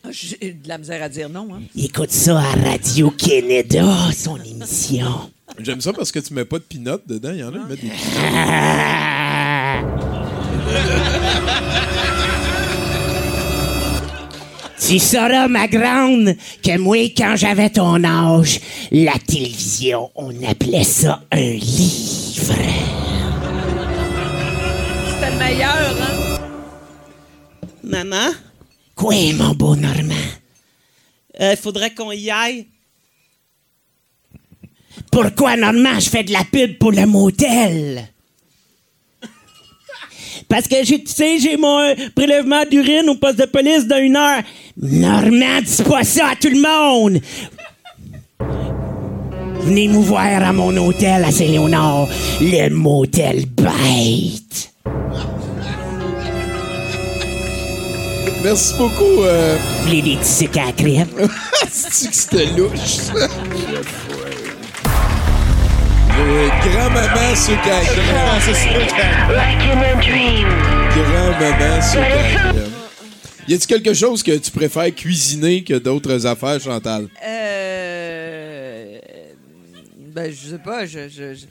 [0.04, 1.48] Ah, j'ai de la misère à dire non.
[1.52, 1.62] Hein?
[1.76, 5.28] Écoute ça à Radio-Canada, son émission.
[5.58, 7.32] J'aime ça parce que tu mets pas de pinottes dedans.
[7.32, 7.90] Il y en a qui mettent des
[14.92, 21.22] Tu sauras, ma grande, que moi, quand j'avais ton âge, la télévision, on appelait ça
[21.32, 22.52] un livre.
[25.08, 26.38] C'était le meilleur, hein?
[27.82, 28.32] Maman,
[28.94, 30.12] Quoi, mon beau Normand?
[31.40, 32.66] il faudrait qu'on y aille.
[35.10, 38.11] Pourquoi, Normand, je fais de la pub pour le motel?
[40.52, 44.16] Parce que, j'ai- tu sais, j'ai mon prélèvement d'urine au poste de police dans une
[44.16, 44.42] heure.
[44.76, 47.18] Normand, dis pas ça à tout le monde!
[49.62, 52.06] Venez nous voir à mon hôtel à Saint-Léonard,
[52.42, 54.74] le motel bête.
[58.44, 59.22] Merci beaucoup.
[59.22, 59.56] Euh...
[59.56, 61.08] Vous voulez des à la crème?
[61.70, 63.14] C'est que c'était louche, ça?
[66.24, 68.06] Euh, Grand-maman sucre à la crème.
[70.94, 72.70] Grand-maman sucre à la crème.
[73.48, 77.08] Y a-t-il quelque chose que tu préfères cuisiner que d'autres affaires, Chantal?
[77.26, 78.98] Euh...
[80.14, 81.46] Ben, je sais pas, je, je, je-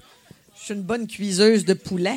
[0.57, 2.15] je suis une bonne cuiseuse de poulet.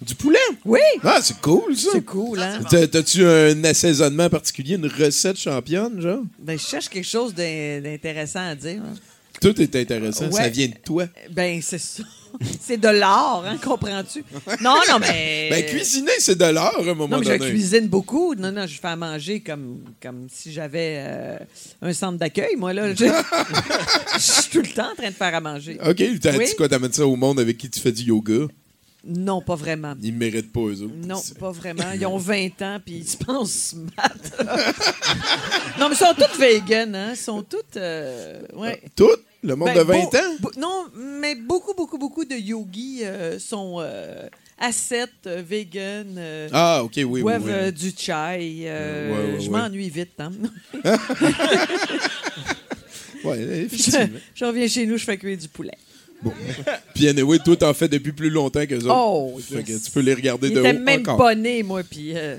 [0.00, 0.38] Du poulet?
[0.64, 0.80] Oui!
[1.04, 1.90] Ah, c'est cool, ça.
[1.92, 2.58] C'est cool, hein?
[2.68, 6.22] T'as- T'as-tu un assaisonnement particulier, une recette championne, genre?
[6.40, 8.80] Ben, je cherche quelque chose d'in- d'intéressant à dire.
[8.84, 8.94] hein.
[9.42, 10.30] Tout est intéressant.
[10.30, 11.06] Ça vient de toi.
[11.30, 12.02] Ben, c'est ça.
[12.60, 14.24] c'est de l'art, hein, comprends-tu?
[14.60, 15.48] Non, non, mais...
[15.50, 17.50] Ben, cuisiner, c'est de l'art, à un moment Non, mais je donné.
[17.50, 18.34] cuisine beaucoup.
[18.34, 21.38] Non, non, je fais à manger comme, comme si j'avais euh,
[21.82, 22.94] un centre d'accueil, moi, là.
[22.94, 23.04] Je,
[24.14, 25.78] je suis tout le temps en train de faire à manger.
[25.84, 26.46] OK, t'as Oui?
[26.46, 26.68] dit quoi?
[26.68, 28.46] T'amènes ça au monde avec qui tu fais du yoga?
[29.04, 29.94] Non, pas vraiment.
[30.00, 30.94] Ils méritent pas, eux autres.
[31.06, 31.90] Non, pas vraiment.
[31.94, 34.12] Ils ont 20 ans, puis ils se pensent smart.
[35.80, 37.08] non, mais ils sont tous vegan, hein?
[37.12, 37.44] Ils sont
[37.76, 38.80] euh, ouais.
[38.94, 39.10] Tout?
[39.44, 40.36] Le monde Ben, de 20 beau- ans?
[40.40, 40.84] beau- non,
[41.20, 46.14] mais beaucoup, beaucoup, beaucoup de yogis euh, sont euh, ascètes, euh, vegan.
[46.16, 47.72] euh, Ah, OK, oui, oui, boivent oui.
[47.72, 48.12] du chai.
[48.12, 49.48] Ouais, ouais, je ouais.
[49.48, 50.12] m'ennuie vite.
[50.20, 50.30] Hein?
[53.24, 54.18] Ouais, je, effectivement.
[54.34, 55.76] je reviens chez nous, je fais cuire du poulet.
[56.94, 58.94] Puis anyway, toi, t'en fais depuis plus longtemps que autres.
[58.94, 59.80] Oh, Fait yes.
[59.80, 61.16] que tu peux les regarder Il de haut même encore.
[61.16, 62.36] pas né, moi, puis euh,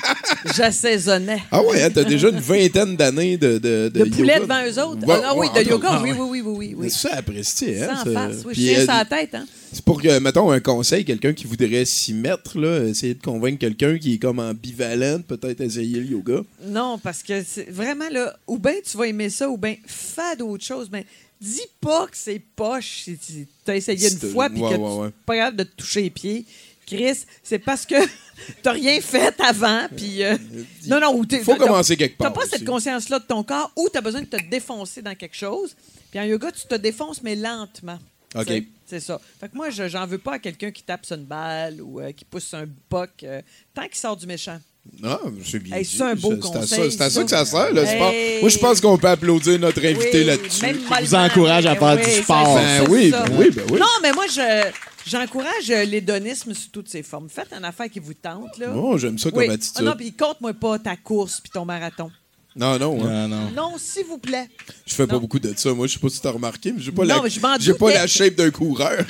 [0.56, 1.42] j'assaisonnais.
[1.50, 5.02] Ah ouais, hein, t'as déjà une vingtaine d'années de, de, De poulet devant eux autres?
[5.08, 6.90] Ah, oui, de yoga, oui, oui, oui, oui, oui, oui.
[6.90, 7.96] C'est ça, apprécié, hein?
[8.04, 8.28] Sans ça.
[8.28, 9.46] face, oui, je tiens ça à la tête, hein?
[9.72, 13.58] C'est pour que, mettons, un conseil, quelqu'un qui voudrait s'y mettre, là, essayer de convaincre
[13.58, 16.40] quelqu'un qui est comme ambivalent, peut-être essayer le yoga.
[16.66, 20.34] Non, parce que c'est vraiment là, ou bien tu vas aimer ça, ou bien fais
[20.36, 20.88] d'autres choses.
[20.90, 21.06] Mais
[21.40, 24.78] dis pas que c'est poche si tu as essayé une t'as- fois puis ouais, que
[24.80, 26.44] ouais, tu pas capable de te toucher les pieds.
[26.86, 27.94] Chris, c'est parce que
[28.62, 30.24] t'as rien fait avant, puis...
[30.24, 30.36] euh,
[30.88, 32.50] non, non, ou Faut t'as- commencer quelque T'as part pas aussi.
[32.50, 35.76] cette conscience-là de ton corps, ou t'as besoin de te défoncer dans quelque chose.
[36.10, 37.98] Puis en yoga, tu te défonces, mais lentement.
[38.34, 38.50] OK.
[38.86, 39.20] C'est- ça.
[39.38, 42.00] Fait que moi, je- j'en veux pas à quelqu'un qui tape sur une balle ou
[42.00, 43.40] euh, qui pousse un boc, euh,
[43.72, 44.58] tant qu'il sort du méchant.
[45.04, 47.22] Ah, c'est bien Hey, c'est un beau conseil, C'est à ça ça.
[47.24, 48.40] que ça sert, pas- Hey.
[48.40, 50.60] Moi, je pense qu'on peut applaudir notre invité Oui, là-dessus.
[50.66, 52.54] Qui vous encourage à faire du sport.
[52.56, 53.78] Ben oui, ben oui, ben oui.
[53.78, 54.70] Non, mais moi, je
[55.06, 57.28] j'encourage euh, l'hédonisme sous toutes ses formes.
[57.28, 58.72] Faites une affaire qui vous tente, là.
[58.74, 59.76] Oh, j'aime ça comme attitude.
[59.78, 62.10] Ah non, puis compte-moi pas ta course puis ton marathon.
[62.56, 63.06] Non, non.
[63.06, 63.28] hein.
[63.56, 64.48] Non, s'il vous plaît.
[64.86, 65.72] Je fais pas beaucoup de ça.
[65.72, 67.22] Moi, je sais pas si t'as remarqué, mais j'ai pas, Non, la...
[67.22, 67.98] mais je m'en j'ai pas doutais.
[67.98, 69.04] la shape d'un coureur.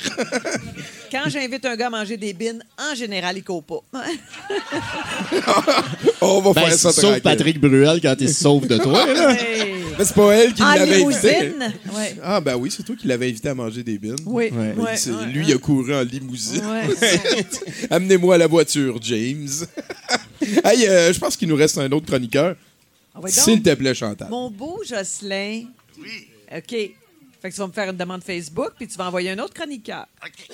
[1.11, 3.81] Quand j'invite un gars à manger des bines, en général, il court pas.
[6.21, 7.21] On va Ben, faire ça sauf tranquille.
[7.21, 9.35] Patrick Bruel quand il se sauve de toi, là.
[9.41, 9.73] Hey.
[9.97, 11.41] Mais c'est pas elle qui En l'avait invité.
[11.41, 11.73] limousine?
[11.93, 12.15] Ouais.
[12.23, 14.15] Ah, ben oui, c'est toi qui l'avais invité à manger des bines.
[14.25, 15.45] Oui, Oui, ouais, c'est- ouais, lui, ouais.
[15.49, 16.63] il a couru en limousine.
[16.65, 16.95] Ouais.
[17.89, 19.49] Amenez-moi la voiture, James.
[20.63, 22.55] hey, euh, je pense qu'il nous reste un autre chroniqueur.
[23.27, 24.29] S'il te plaît, Chantal.
[24.29, 25.65] Mon beau Jocelyn.
[25.99, 26.27] Oui.
[26.55, 26.69] OK.
[26.69, 29.53] Fait que tu vas me faire une demande Facebook, puis tu vas envoyer un autre
[29.53, 30.05] chroniqueur.
[30.23, 30.47] OK.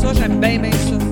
[0.00, 1.11] Ça, j'aime bien, bien ça.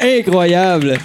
[0.00, 0.98] Incroyable.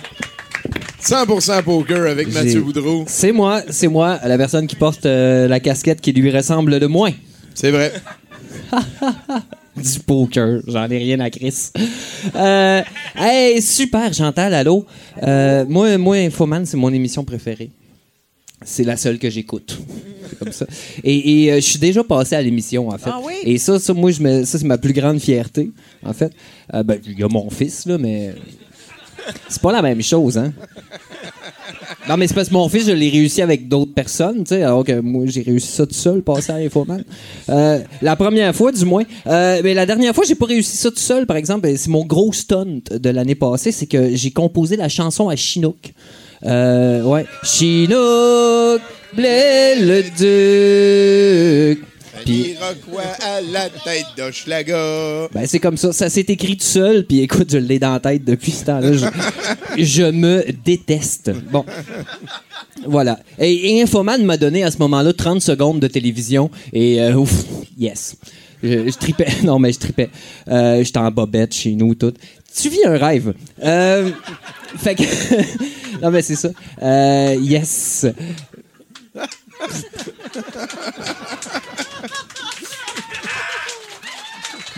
[1.01, 3.03] 100% poker avec Mathieu Boudreau.
[3.07, 6.87] C'est moi, c'est moi, la personne qui porte euh, la casquette qui lui ressemble le
[6.87, 7.11] moins.
[7.53, 7.91] C'est vrai.
[9.75, 11.71] du poker, j'en ai rien à Chris.
[12.35, 12.81] Euh,
[13.17, 14.85] hey, super, Chantal, allô.
[15.23, 17.71] Euh, moi, moi, Infoman, c'est mon émission préférée.
[18.63, 19.77] C'est la seule que j'écoute.
[20.39, 20.65] comme ça.
[21.03, 23.09] Et, et, euh, je suis déjà passé à l'émission, en fait.
[23.11, 23.33] Ah oui?
[23.43, 25.69] Et ça, ça moi, je me- ça, c'est ma plus grande fierté,
[26.05, 26.31] en fait.
[26.73, 28.33] Euh, ben, il y a mon fils, là, mais
[29.47, 30.53] c'est pas la même chose, hein.
[32.09, 34.63] Non, mais c'est parce que mon fils, je l'ai réussi avec d'autres personnes, tu sais,
[34.63, 37.01] alors que moi, j'ai réussi ça tout seul, passer à Infoman.
[37.49, 39.03] Euh, la première fois, du moins.
[39.27, 41.69] Euh, mais la dernière fois, j'ai pas réussi ça tout seul, par exemple.
[41.77, 45.93] C'est mon gros stunt de l'année passée, c'est que j'ai composé la chanson à Chinook.
[46.45, 47.25] Euh, ouais.
[47.43, 48.81] Chinook,
[49.15, 50.03] blé le
[51.77, 51.85] duc.
[52.25, 52.55] Puis-
[53.21, 55.27] à la tête d'Hochelaga.
[55.33, 55.91] Ben, c'est comme ça.
[55.93, 58.93] Ça s'est écrit tout seul, puis écoute, je l'ai dans la tête depuis ce temps-là.
[58.93, 59.05] Je,
[59.83, 61.31] je me déteste.
[61.51, 61.65] Bon.
[62.85, 63.19] Voilà.
[63.39, 67.31] Et, et Infoman m'a donné à ce moment-là 30 secondes de télévision, et euh, ouf,
[67.77, 68.15] yes.
[68.61, 69.27] Je, je tripais.
[69.43, 70.09] Non, mais je tripais.
[70.47, 72.13] Euh, J'étais en bobette chez nous, tout.
[72.55, 73.33] Tu vis un rêve.
[73.63, 74.09] Euh,
[74.77, 75.03] fait que.
[76.01, 76.49] non, mais c'est ça.
[76.81, 78.05] Euh, yes.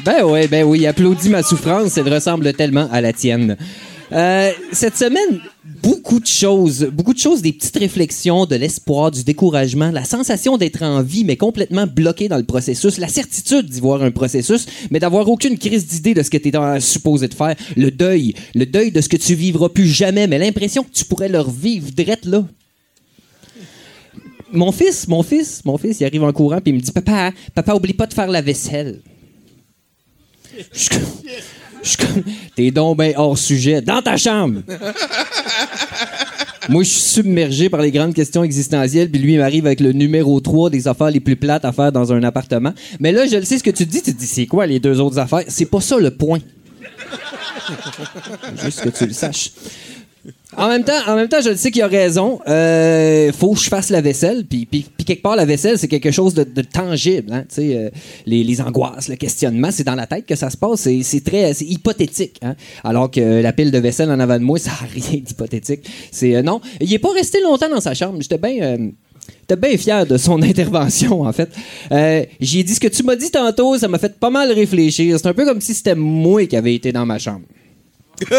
[0.05, 3.57] Ben oui, ben oui, applaudis ma souffrance, elle ressemble tellement à la tienne.
[4.11, 5.41] Euh, cette semaine,
[5.81, 10.57] beaucoup de choses, beaucoup de choses, des petites réflexions, de l'espoir, du découragement, la sensation
[10.57, 14.67] d'être en vie, mais complètement bloqué dans le processus, la certitude d'y voir un processus,
[14.91, 18.35] mais d'avoir aucune crise d'idée de ce que tu es supposé de faire, le deuil,
[18.53, 21.39] le deuil de ce que tu vivras plus jamais, mais l'impression que tu pourrais le
[21.39, 22.45] revivre direct là.
[24.53, 27.31] Mon fils, mon fils, mon fils, il arrive en courant puis il me dit Papa,
[27.55, 29.01] papa, oublie pas de faire la vaisselle.
[30.73, 30.79] Je
[31.89, 32.23] suis comme-
[32.55, 33.81] T'es donc ben hors sujet.
[33.81, 34.61] Dans ta chambre!
[36.67, 39.91] Moi, je suis submergé par les grandes questions existentielles, puis lui, il m'arrive avec le
[39.91, 42.73] numéro 3 des affaires les plus plates à faire dans un appartement.
[42.99, 44.01] Mais là, je sais ce que tu dis.
[44.01, 45.43] Tu dis, c'est quoi les deux autres affaires?
[45.47, 46.39] C'est pas ça le point.
[48.63, 49.51] Juste que tu le saches.
[50.57, 52.39] En même temps, en même temps, je le sais qu'il a raison.
[52.47, 54.45] Euh, faut que je fasse la vaisselle.
[54.45, 54.67] Puis,
[55.05, 57.31] quelque part, la vaisselle, c'est quelque chose de, tangible.
[57.33, 57.43] Hein?
[57.59, 57.89] Euh,
[58.25, 60.87] les, angoisses, le questionnement, c'est dans la tête que ça se passe.
[61.03, 62.39] C'est, très hypothétique.
[62.41, 62.55] Hein?
[62.83, 65.81] Alors que la pile de vaisselle en avant de moi, ça n'a rien d'hypothétique.
[66.11, 68.17] C'est, euh, non, il n'est pas resté longtemps dans sa chambre.
[68.21, 68.61] J'étais bien...
[68.61, 68.77] euh,
[69.47, 71.49] J'étais bien fier de son intervention, en fait.
[72.39, 75.17] J'ai dit ce que tu m'as dit tantôt, ça m'a fait pas mal réfléchir.
[75.19, 77.41] C'est un peu comme si c'était moi qui avais été dans ma chambre.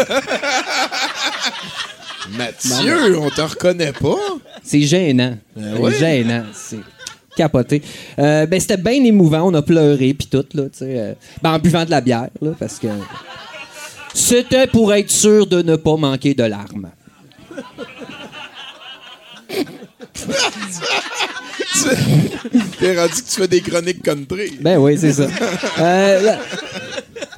[2.35, 4.15] Mathieu, on te reconnaît pas.
[4.63, 5.37] C'est gênant.
[5.55, 5.93] C'est ouais?
[5.93, 6.43] gênant.
[6.53, 6.79] C'est
[7.35, 7.81] capoté.
[8.19, 9.43] Euh, ben, c'était bien émouvant.
[9.43, 10.99] On a pleuré, puis tout, là, tu sais.
[10.99, 12.87] euh, ben, en buvant de la bière, là, parce que...
[14.13, 16.89] C'était pour être sûr de ne pas manquer de larmes.
[22.79, 24.57] T'es rendu que tu fais des chroniques country.
[24.61, 25.27] Ben oui, c'est ça.
[25.79, 26.35] Euh,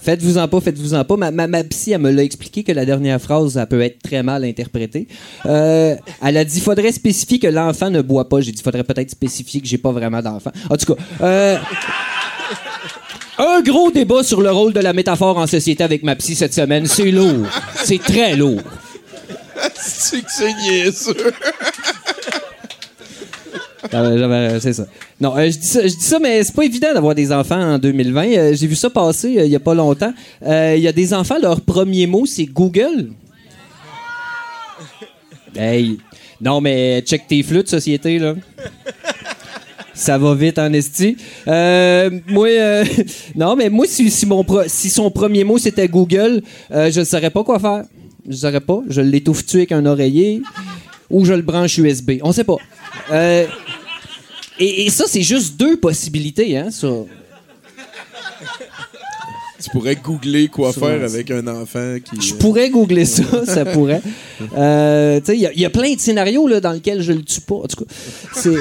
[0.01, 1.17] Faites-vous-en pas, faites-vous-en pas.
[1.17, 4.01] Ma, ma, ma psy, elle me l'a expliqué que la dernière phrase, elle peut être
[4.01, 5.07] très mal interprétée.
[5.45, 8.41] Euh, elle a dit faudrait spécifier que l'enfant ne boit pas.
[8.41, 10.51] J'ai dit faudrait peut-être spécifier que j'ai pas vraiment d'enfant.
[10.69, 11.57] En tout cas, euh,
[13.37, 16.53] un gros débat sur le rôle de la métaphore en société avec ma psy cette
[16.53, 16.87] semaine.
[16.87, 17.45] C'est lourd.
[17.83, 18.61] C'est très lourd.
[19.75, 21.13] C'est que c'est
[23.91, 24.85] C'est ça.
[25.19, 27.59] Non, euh, je dis ça, je dis ça, mais c'est pas évident d'avoir des enfants
[27.59, 28.25] en 2020.
[28.27, 30.13] Euh, J'ai vu ça passer euh, il y a pas longtemps.
[30.41, 33.11] Il y a des enfants, leur premier mot, c'est Google.
[35.55, 35.97] Hey,
[36.39, 38.35] non, mais check tes flûtes, société, là.
[39.93, 41.17] Ça va vite en esti.
[41.47, 42.47] Euh, moi,
[43.35, 47.83] non, mais moi, si, son premier mot c'était Google, je ne saurais pas quoi faire.
[48.25, 48.81] Je ne saurais pas.
[48.87, 50.41] Je l'étouffe-tu avec un oreiller
[51.09, 52.11] ou je le branche USB.
[52.21, 52.57] On sait pas.
[54.59, 56.87] Euh, et, et ça, c'est juste deux possibilités, hein, ça.
[59.61, 62.21] Tu pourrais googler quoi faire avec un enfant qui.
[62.25, 64.01] Je pourrais googler ça, ça pourrait.
[64.57, 67.01] Euh, tu sais, il y a- il y, a plein de scénarios là, dans lesquels
[67.01, 67.55] je le tue pas.
[67.55, 67.91] En tout cas,
[68.33, 68.55] c'est.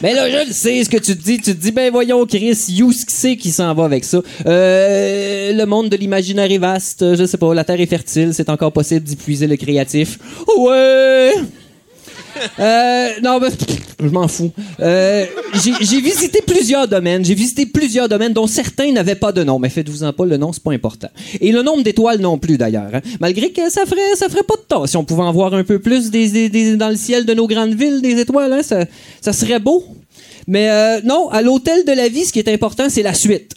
[0.00, 1.38] Mais là, je le sais, ce que tu te dis.
[1.38, 4.22] Tu te dis, ben voyons, Chris, you, ce qui c'est qui s'en va avec ça?
[4.46, 7.16] Euh, le monde de l'imaginaire est vaste.
[7.16, 8.30] Je sais pas, la Terre est fertile.
[8.32, 10.20] C'est encore possible d'y puiser le créatif.
[10.56, 11.32] Ouais!
[12.60, 13.40] Euh, non,
[14.00, 14.52] je m'en fous.
[14.80, 17.24] Euh, j'ai visité plusieurs domaines.
[17.24, 19.58] J'ai visité plusieurs domaines dont certains n'avaient pas de nom.
[19.58, 21.08] Mais faites-vous-en pas, le nom, c'est pas important.
[21.40, 22.90] Et le nombre d'étoiles non plus, d'ailleurs.
[22.94, 23.00] hein.
[23.20, 25.64] Malgré que ça ferait, ça ferait pas de tort si on pouvait en voir un
[25.64, 28.52] peu plus des, dans le ciel de nos grandes villes, des étoiles.
[28.52, 28.62] hein,
[29.20, 29.84] ça, serait beau.
[30.46, 33.52] Mais euh, non, à l'hôtel de la vie, ce qui est important, c'est la suite.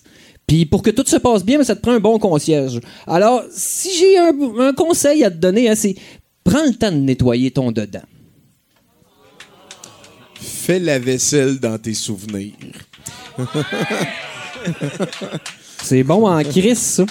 [0.48, 2.80] Puis pour que tout se passe bien, ça te prend un bon concierge.
[3.08, 5.96] Alors, si j'ai un, un conseil à te donner, hein, c'est
[6.44, 8.02] prends le temps de nettoyer ton dedans.
[10.42, 12.54] Fais la vaisselle dans tes souvenirs.
[15.84, 17.06] C'est bon en crise, ça.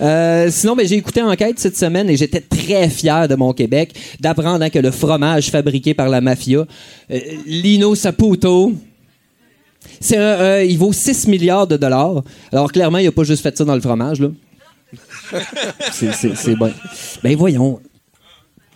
[0.00, 3.94] Euh, sinon, ben, j'ai écouté Enquête cette semaine et j'étais très fier de mon Québec
[4.20, 6.66] d'apprendre hein, que le fromage fabriqué par la mafia,
[7.10, 8.72] euh, Lino Saputo,
[10.00, 12.22] c'est euh, il vaut 6 milliards de dollars.
[12.52, 14.20] Alors clairement, il a pas juste fait ça dans le fromage.
[14.20, 14.28] là.
[15.92, 16.72] C'est bon.
[17.22, 17.80] Ben voyons,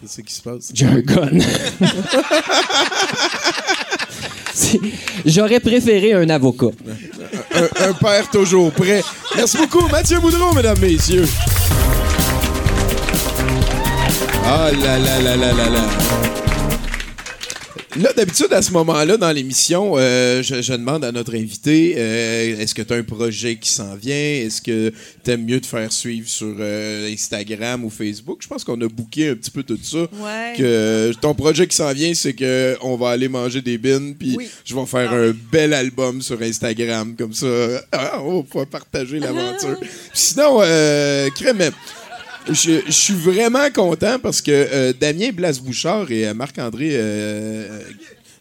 [0.01, 0.71] Qu'est-ce qui se passe?
[0.75, 1.31] j'ai un gun.
[5.25, 6.67] J'aurais préféré un avocat.
[7.55, 9.03] un, un père toujours prêt.
[9.37, 11.27] Merci beaucoup, Mathieu Boudreau, mesdames, messieurs.
[14.45, 15.85] Ah là là là là là là.
[17.99, 22.59] Là, d'habitude, à ce moment-là, dans l'émission, euh, je, je demande à notre invité euh,
[22.61, 24.15] est-ce que tu as un projet qui s'en vient?
[24.15, 24.93] Est-ce que
[25.25, 28.41] tu aimes mieux te faire suivre sur euh, Instagram ou Facebook?
[28.43, 29.99] Je pense qu'on a booké un petit peu tout ça.
[29.99, 30.53] Ouais.
[30.59, 34.35] Que ton projet qui s'en vient, c'est que on va aller manger des bines, puis
[34.37, 34.49] Oui.
[34.65, 37.47] je vais faire un bel album sur Instagram, comme ça.
[37.93, 39.81] Ah, on va pouvoir partager l'aventure.
[40.13, 41.71] Sinon, euh, crème,
[42.49, 46.91] je, je suis vraiment content parce que euh, Damien Blas-Bouchard et euh, Marc-André.
[46.93, 47.81] euh,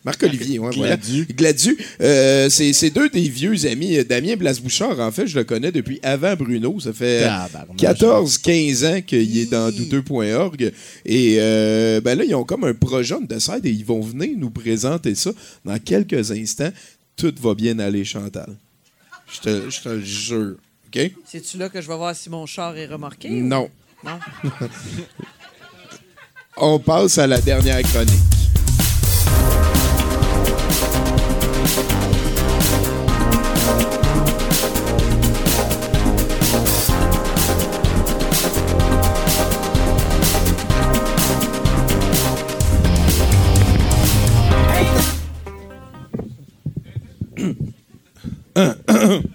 [0.04, 0.98] Marc-Olivier, ouais, voilà.
[0.98, 1.26] Gladu.
[1.36, 1.78] Gladu.
[2.00, 4.04] Euh, c'est c'est deux des vieux amis.
[4.06, 6.80] Damien Blas-Bouchard, en fait, je le connais depuis avant Bruno.
[6.80, 7.76] Ça fait Tabarnak.
[7.78, 10.72] 14-15 ans qu'il est dans douteux.org.
[11.06, 14.30] Et euh, ben là, ils ont comme un projet de side et ils vont venir
[14.38, 15.32] nous présenter ça
[15.66, 16.72] dans quelques instants.
[17.18, 18.56] Tout va bien aller, Chantal.
[19.34, 20.56] Je te, je te le jure.
[20.96, 21.12] OK?
[21.26, 23.30] C'est-tu là que je vais voir si mon char est remorqué?
[23.32, 23.70] Non.
[26.58, 28.12] On passe à la dernière chronique.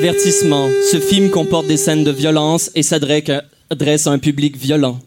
[0.00, 0.70] Avertissement.
[0.90, 4.98] Ce film comporte des scènes de violence et s'adresse adresse à un public violent.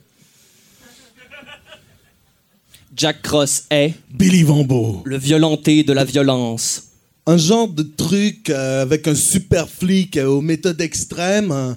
[2.95, 5.01] Jack Cross est Billy Vambo.
[5.03, 6.83] le violenté de la violence.
[7.25, 11.73] Un genre de truc euh, avec un super flic euh, aux méthodes extrêmes euh,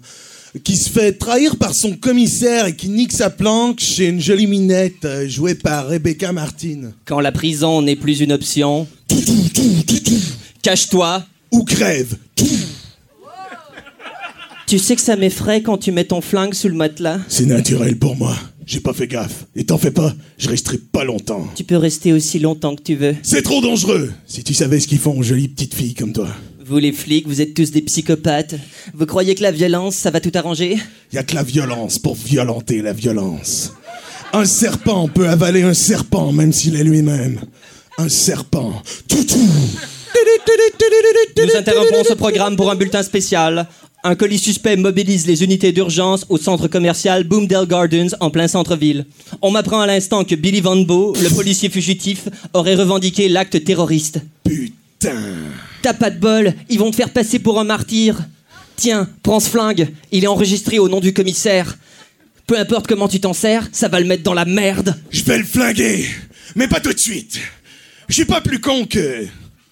[0.62, 4.46] qui se fait trahir par son commissaire et qui nique sa planque chez une jolie
[4.46, 6.92] minette euh, jouée par Rebecca Martin.
[7.06, 8.86] Quand la prison n'est plus une option,
[10.60, 12.18] cache-toi ou crève.
[14.66, 17.20] Tu sais que ça m'effraie quand tu mets ton flingue sous le matelas.
[17.28, 18.36] C'est naturel pour moi.
[18.66, 19.46] J'ai pas fait gaffe.
[19.54, 21.46] Et t'en fais pas, je resterai pas longtemps.
[21.54, 23.14] Tu peux rester aussi longtemps que tu veux.
[23.22, 24.12] C'est trop dangereux.
[24.26, 26.26] Si tu savais ce qu'ils font aux jolies petites filles comme toi.
[26.66, 28.56] Vous les flics, vous êtes tous des psychopathes.
[28.92, 30.78] Vous croyez que la violence, ça va tout arranger?
[31.12, 33.72] Y a que la violence pour violenter la violence.
[34.32, 37.38] Un serpent peut avaler un serpent même s'il est lui-même.
[37.98, 38.82] Un serpent.
[39.06, 39.48] Toutou.
[41.36, 43.68] Nous interrompons ce programme pour un bulletin spécial.
[44.06, 49.04] Un colis suspect mobilise les unités d'urgence au centre commercial Boomdale Gardens en plein centre-ville.
[49.42, 54.20] On m'apprend à l'instant que Billy Van Beau, le policier fugitif, aurait revendiqué l'acte terroriste.
[54.44, 55.24] Putain.
[55.82, 58.20] T'as pas de bol, ils vont te faire passer pour un martyr.
[58.76, 61.76] Tiens, prends ce flingue, il est enregistré au nom du commissaire.
[62.46, 64.94] Peu importe comment tu t'en sers, ça va le mettre dans la merde.
[65.10, 66.06] Je vais le flinguer.
[66.54, 67.40] Mais pas tout de suite.
[68.06, 69.26] Je suis pas plus con que.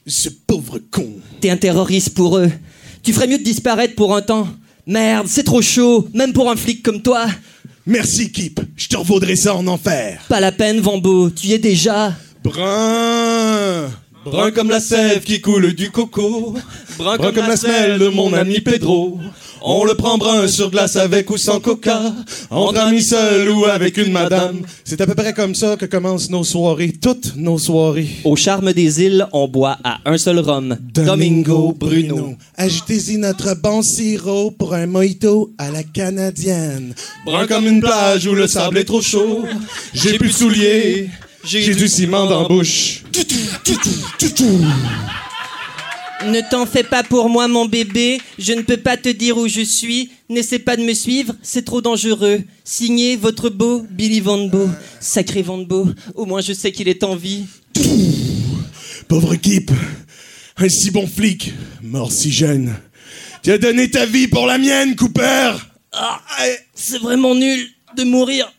[0.09, 1.09] Ce pauvre con.
[1.41, 2.51] T'es un terroriste pour eux.
[3.05, 4.49] Tu ferais mieux de disparaître pour un temps.
[4.87, 7.27] Merde, c'est trop chaud, même pour un flic comme toi.
[7.87, 8.61] Merci, Kip.
[8.77, 10.23] Je te revaudrai ça en enfer.
[10.31, 12.15] Pas la peine, Vambo, tu y es déjà.
[12.43, 13.91] Brun.
[14.25, 16.55] Brun comme la sève qui coule du coco.
[16.99, 19.18] Brun comme la semelle de mon ami Pedro.
[19.61, 22.01] On le prend brun sur glace avec ou sans coca.
[22.51, 24.61] Entre amis seuls ou avec une madame.
[24.85, 26.93] C'est à peu près comme ça que commencent nos soirées.
[26.93, 28.09] Toutes nos soirées.
[28.25, 30.77] Au charme des îles, on boit à un seul rhum.
[30.81, 32.35] Domingo Bruno.
[32.57, 36.95] Ajoutez-y notre bon sirop pour un mojito à la canadienne.
[37.27, 39.45] Brun comme une plage où le sable est trop chaud.
[39.93, 41.11] J'ai plus de souliers.
[41.45, 43.03] J'ai du ciment dans la bouche.
[46.26, 48.18] Ne t'en fais pas pour moi, mon bébé.
[48.38, 50.11] Je ne peux pas te dire où je suis.
[50.30, 52.42] N'essaie pas de me suivre, c'est trop dangereux.
[52.64, 54.68] Signez votre beau Billy Van Beau.
[55.01, 57.45] Sacré Van Beau, au moins je sais qu'il est en vie.
[59.09, 59.70] Pauvre Kip.
[60.57, 62.74] Un si bon flic, mort si jeune.
[63.42, 65.53] Tu as donné ta vie pour la mienne, Cooper.
[65.92, 68.51] Ah, ouais, c'est vraiment nul de mourir.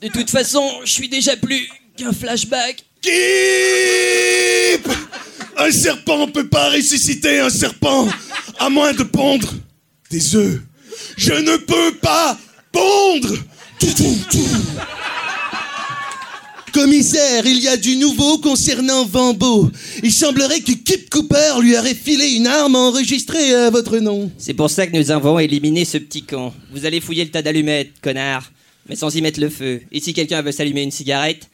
[0.00, 2.84] De toute façon, je suis déjà plus qu'un flashback.
[3.00, 4.88] Kip
[5.56, 8.08] Un serpent peut pas ressusciter un serpent,
[8.58, 9.52] à moins de pondre
[10.10, 10.60] des œufs.
[11.16, 12.38] Je ne peux pas
[12.72, 13.34] pondre
[13.80, 14.48] tout, tout, tout.
[16.72, 19.70] Commissaire, il y a du nouveau concernant Vambo.
[20.02, 24.30] Il semblerait que Kip Cooper lui aurait filé une arme enregistrée à votre nom.
[24.36, 26.52] C'est pour ça que nous avons éliminé ce petit con.
[26.72, 28.52] Vous allez fouiller le tas d'allumettes, connard,
[28.90, 29.80] mais sans y mettre le feu.
[29.90, 31.48] Et si quelqu'un veut s'allumer une cigarette,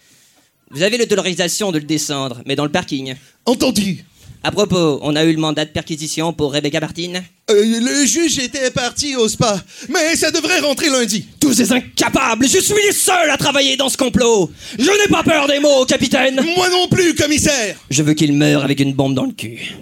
[0.72, 3.14] vous avez l'autorisation de le descendre, mais dans le parking.
[3.44, 4.04] Entendu.
[4.44, 7.22] À propos, on a eu le mandat de perquisition pour Rebecca Martin.
[7.50, 11.26] Euh, le juge était parti au spa, mais ça devrait rentrer lundi.
[11.38, 14.50] Tous ces incapables, je suis le seul à travailler dans ce complot.
[14.78, 16.40] Je n'ai pas peur des mots, capitaine.
[16.56, 17.76] Moi non plus, commissaire.
[17.88, 19.76] Je veux qu'il meure avec une bombe dans le cul.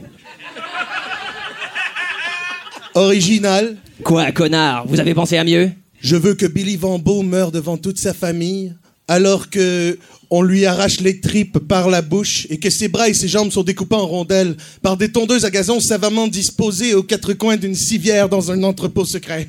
[2.95, 3.76] Original.
[4.03, 5.70] Quoi, connard Vous avez pensé à mieux?
[6.01, 8.74] Je veux que Billy Vambo meure devant toute sa famille,
[9.11, 9.98] alors que
[10.30, 13.50] on lui arrache les tripes par la bouche et que ses bras et ses jambes
[13.50, 17.74] sont découpés en rondelles par des tondeuses à gazon savamment disposées aux quatre coins d'une
[17.74, 19.48] civière dans un entrepôt secret.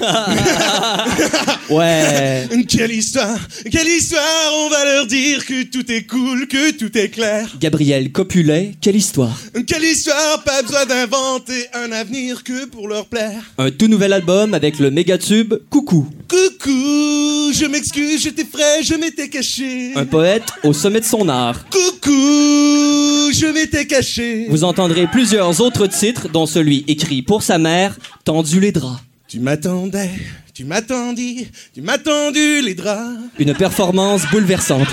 [1.70, 2.48] Ouais.
[2.66, 3.38] Quelle histoire
[3.70, 7.56] Quelle histoire On va leur dire que tout est cool, que tout est clair.
[7.60, 9.36] Gabriel Copulet, quelle histoire
[9.66, 13.42] Quelle histoire Pas besoin d'inventer un avenir que pour leur plaire.
[13.58, 16.08] Un tout nouvel album avec le méga tube Coucou.
[16.28, 19.92] Coucou, je m'excuse, j'étais frais, je m'étais caché.
[19.94, 21.66] Un poète au sommet de son art.
[21.70, 22.10] Coucou,
[23.32, 24.46] je m'étais caché.
[24.48, 29.00] Vous entendrez plusieurs autres titres, dont celui écrit pour sa mère, Tendu les draps.
[29.28, 30.10] Tu m'attendais,
[30.54, 33.18] tu m'attendis, tu m'as tendu les draps.
[33.38, 34.88] Une performance bouleversante.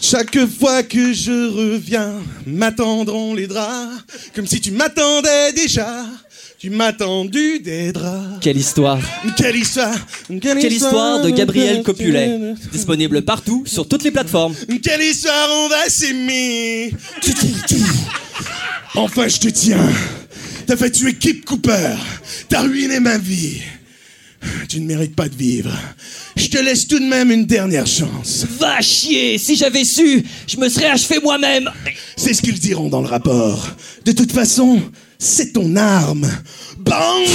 [0.00, 2.14] Chaque fois que je reviens,
[2.46, 4.02] m'attendront les draps.
[4.34, 6.06] Comme si tu m'attendais déjà.
[6.58, 8.38] Tu m'as tendu des draps.
[8.40, 8.98] Quelle histoire
[9.36, 9.94] Quelle histoire
[10.40, 12.54] Quelle histoire de Gabriel Copulet.
[12.72, 14.54] Disponible partout, sur toutes les plateformes.
[14.82, 16.94] Quelle histoire on va s'aimer.
[18.94, 19.86] Enfin, je te tiens.
[20.66, 21.94] T'as fait tuer Kip Cooper.
[22.48, 23.62] T'as ruiné ma vie.
[24.68, 25.70] Tu ne mérites pas de vivre.
[26.36, 28.44] Je te laisse tout de même une dernière chance.
[28.58, 31.70] Va chier Si j'avais su, je me serais achevé moi-même.
[32.16, 33.68] C'est ce qu'ils diront dans le rapport.
[34.04, 34.82] De toute façon,
[35.18, 36.28] c'est ton arme.
[36.78, 37.28] Banque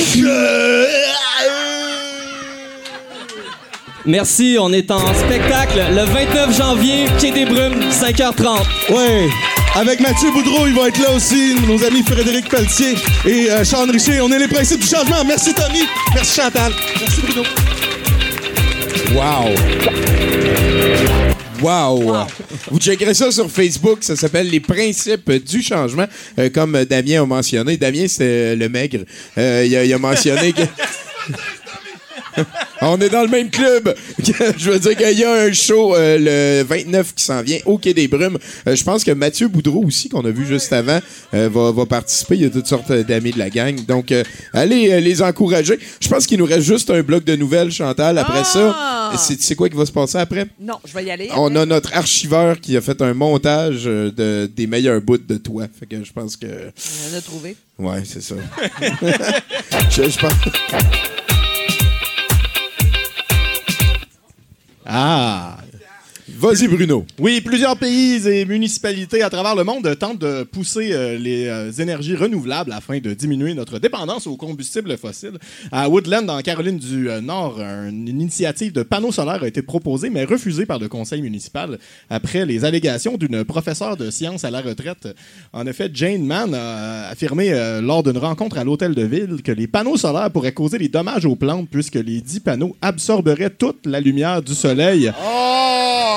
[4.05, 8.65] Merci, on est en spectacle le 29 janvier, Quai des Brumes, 5h30.
[8.89, 9.29] Ouais.
[9.75, 12.95] Avec Mathieu Boudreau, il va être là aussi, nos amis Frédéric Pelletier
[13.25, 14.19] et euh, Sean Richer.
[14.21, 15.23] On est les principes du changement.
[15.25, 15.83] Merci Tommy.
[16.15, 16.73] Merci Chantal.
[16.99, 17.43] Merci Bruno.
[19.13, 19.55] Wow.
[21.61, 22.25] Wow.
[22.71, 26.05] Vous checkerez ça sur Facebook, ça s'appelle Les principes du changement,
[26.39, 27.77] Euh, comme Damien a mentionné.
[27.77, 29.01] Damien, c'est le maigre.
[29.37, 30.63] Euh, il, a, il a mentionné que...
[32.81, 33.93] On est dans le même club.
[34.57, 37.77] je veux dire qu'il y a un show euh, le 29 qui s'en vient au
[37.77, 38.37] Quai des Brumes.
[38.67, 40.99] Euh, je pense que Mathieu Boudreau aussi, qu'on a vu juste avant,
[41.33, 42.35] euh, va, va participer.
[42.35, 43.75] Il y a toutes sortes d'amis de la gang.
[43.85, 44.13] Donc,
[44.53, 45.77] allez les encourager.
[45.99, 48.17] Je pense qu'il nous reste juste un bloc de nouvelles, Chantal.
[48.17, 49.11] Après Ah!
[49.13, 50.47] ça, c'est tu sais quoi qui va se passer après?
[50.59, 51.29] Non, je vais y aller.
[51.35, 55.65] On a notre archiveur qui a fait un montage de, des meilleurs bouts de toi.
[55.79, 56.47] Fait que je pense que.
[56.47, 57.55] On en a trouvé.
[57.77, 58.35] Ouais, c'est ça.
[59.89, 60.31] je, je pense.
[64.93, 65.80] ああ。
[66.37, 67.05] Vas-y, Bruno.
[67.19, 71.71] Oui, plusieurs pays et municipalités à travers le monde tentent de pousser euh, les euh,
[71.71, 75.37] énergies renouvelables afin de diminuer notre dépendance aux combustibles fossiles.
[75.71, 80.09] À Woodland, en Caroline du euh, Nord, une initiative de panneaux solaires a été proposée,
[80.09, 81.77] mais refusée par le conseil municipal
[82.09, 85.07] après les allégations d'une professeure de sciences à la retraite.
[85.53, 89.51] En effet, Jane Mann a affirmé euh, lors d'une rencontre à l'hôtel de ville que
[89.51, 93.85] les panneaux solaires pourraient causer des dommages aux plantes puisque les dix panneaux absorberaient toute
[93.85, 95.11] la lumière du soleil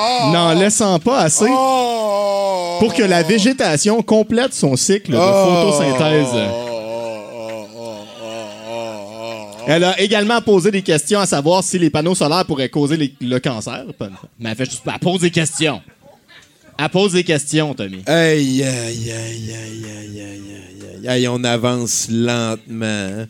[0.04, 0.30] Oh!
[0.32, 2.76] n'en laissant pas assez oh!
[2.80, 5.72] pour que la végétation complète son cycle de oh!
[5.72, 6.50] photosynthèse.
[9.66, 13.38] Elle a également posé des questions à savoir si les panneaux solaires pourraient causer le
[13.38, 13.84] cancer.
[14.38, 14.82] Mais elle fait juste.
[14.86, 15.80] Elle pose des questions.
[16.78, 18.02] Elle pose des questions, Tommy.
[18.06, 20.42] Aïe, aïe, aïe, aïe, aïe, aïe,
[21.00, 23.26] aïe, aïe, on avance lentement.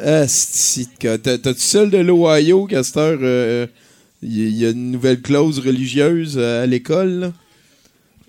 [0.00, 3.12] Ah, T'as-tu celle de l'Ohio, Castor?
[3.12, 3.66] Euh, euh,
[4.24, 7.32] il y, a une nouvelle clause religieuse euh, à l'école?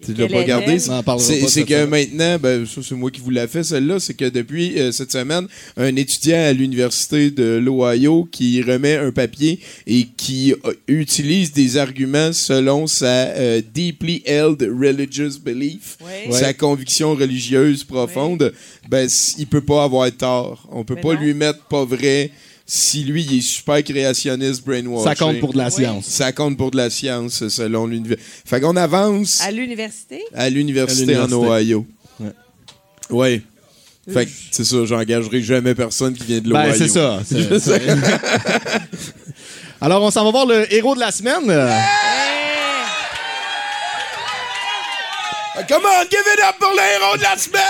[0.05, 0.77] Tu l'as pas gardé?
[0.77, 4.77] C'est que maintenant, ben, ça c'est moi qui vous l'ai fait, celle-là, c'est que depuis
[4.80, 5.47] euh, cette semaine,
[5.77, 9.57] un étudiant à l'université de l'Ohio qui remet un papier
[9.88, 16.31] et qui euh, utilise des arguments selon sa euh, deeply held religious belief, Ouais.
[16.31, 18.53] sa conviction religieuse profonde,
[18.89, 20.67] ben s- il peut pas avoir tort.
[20.72, 21.22] On peut Mais pas non.
[21.22, 22.30] lui mettre pas vrai.
[22.67, 25.03] Si lui, il est super créationniste, brainwash.
[25.03, 26.05] Ça compte pour de la science.
[26.05, 28.27] Ça compte pour de la science, selon l'université.
[28.45, 30.23] Fait qu'on avance À l'université?
[30.33, 31.31] à l'université en.
[31.31, 31.85] Ohio.
[33.11, 33.41] Ouais.
[34.11, 36.71] Fait que c'est ça, j'engagerai jamais personne qui vient de l'Ohio.
[36.71, 37.21] Ben, c'est ça.
[37.25, 37.81] c'est- sais.
[39.81, 41.45] Alors, on s'en va voir le héros de la semaine.
[45.67, 47.61] Come on, give it up pour le héros de la semaine!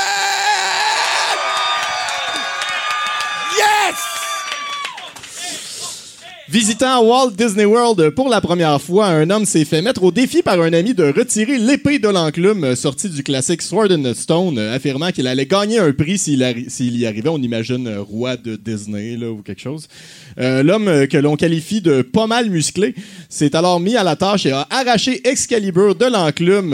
[6.48, 10.44] Visitant Walt Disney World pour la première fois, un homme s'est fait mettre au défi
[10.44, 14.60] par un ami de retirer l'épée de l'enclume euh, sortie du classique Sword the Stone,
[14.60, 17.30] euh, affirmant qu'il allait gagner un prix s'il y arrivait.
[17.30, 19.88] On imagine euh, roi de Disney là, ou quelque chose.
[20.38, 22.94] L'homme que l'on qualifie de pas mal musclé
[23.30, 26.74] s'est alors mis à la tâche et a arraché Excalibur de l'enclume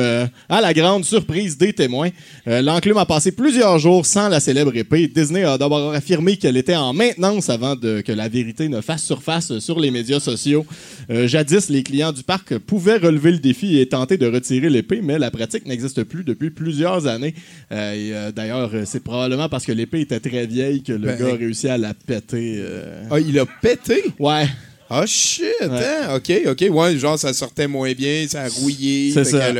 [0.49, 2.09] à la grande surprise des témoins.
[2.47, 5.07] L'enclume a passé plusieurs jours sans la célèbre épée.
[5.07, 9.51] Disney a d'abord affirmé qu'elle était en maintenance avant que la vérité ne fasse surface
[9.61, 10.65] sur les médias sociaux.
[11.09, 14.99] Euh, jadis, les clients du parc pouvaient relever le défi et tenter de retirer l'épée,
[15.01, 17.33] mais la pratique n'existe plus depuis plusieurs années.
[17.71, 21.33] Euh, euh, D'ailleurs, c'est probablement parce que l'épée était très vieille que le Ben, gars
[21.33, 22.55] a réussi à la péter.
[22.59, 23.03] euh.
[23.09, 24.03] Ah, il a pété?
[24.19, 24.45] Ouais.
[24.93, 26.17] Ah, shit, hein?
[26.17, 26.65] OK, OK.
[26.69, 29.11] Ouais, genre, ça sortait moins bien, ça a rouillé.
[29.13, 29.51] C'est fait ça.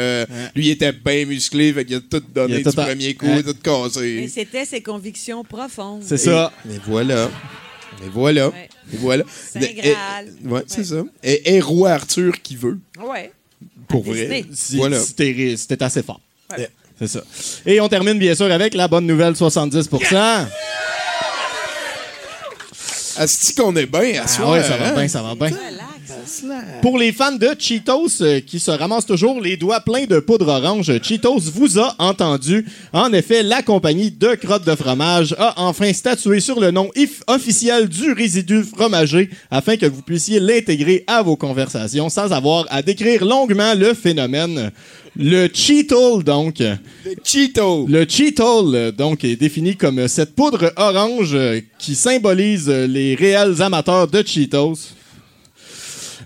[0.54, 2.84] Lui, il était bien musclé, fait qu'il a tout donné Il a du tout en-
[2.84, 4.18] premier coup, tout cassé.
[4.20, 6.02] Mais c'était ses convictions profondes.
[6.04, 6.52] C'est ça.
[6.70, 7.30] Et voilà.
[8.06, 8.52] Et voilà.
[8.94, 9.24] Voilà.
[9.54, 10.28] Saint Et- Graal.
[10.46, 11.04] ouais, c'est ça.
[11.24, 12.80] Et, et roi Arthur qui veut.
[13.00, 13.32] Ouais.
[13.88, 14.46] Pour À vrai.
[14.54, 15.00] Si, Voilà.
[15.00, 16.20] si t'es assez fort.
[16.58, 16.70] Ouais.
[17.00, 17.24] C'est ça.
[17.66, 20.46] Et on termine bien sûr avec la bonne nouvelle 70%
[23.18, 24.94] Asti qu'on est bien à Ah ouais, ça va hein?
[24.96, 25.50] bien, ça va bien.
[26.82, 30.48] Pour les fans de Cheetos euh, qui se ramassent toujours les doigts pleins de poudre
[30.48, 32.66] orange, Cheetos vous a entendu.
[32.94, 37.22] En effet, la compagnie de crottes de fromage a enfin statué sur le nom if-
[37.28, 42.82] officiel du résidu fromager afin que vous puissiez l'intégrer à vos conversations sans avoir à
[42.82, 44.72] décrire longuement le phénomène.
[45.16, 46.60] Le Cheetle, donc.
[46.60, 46.78] Le
[47.24, 47.86] Cheetle.
[47.90, 51.38] Le Cheetle, donc, est défini comme cette poudre orange
[51.78, 54.76] qui symbolise les réels amateurs de Cheetos.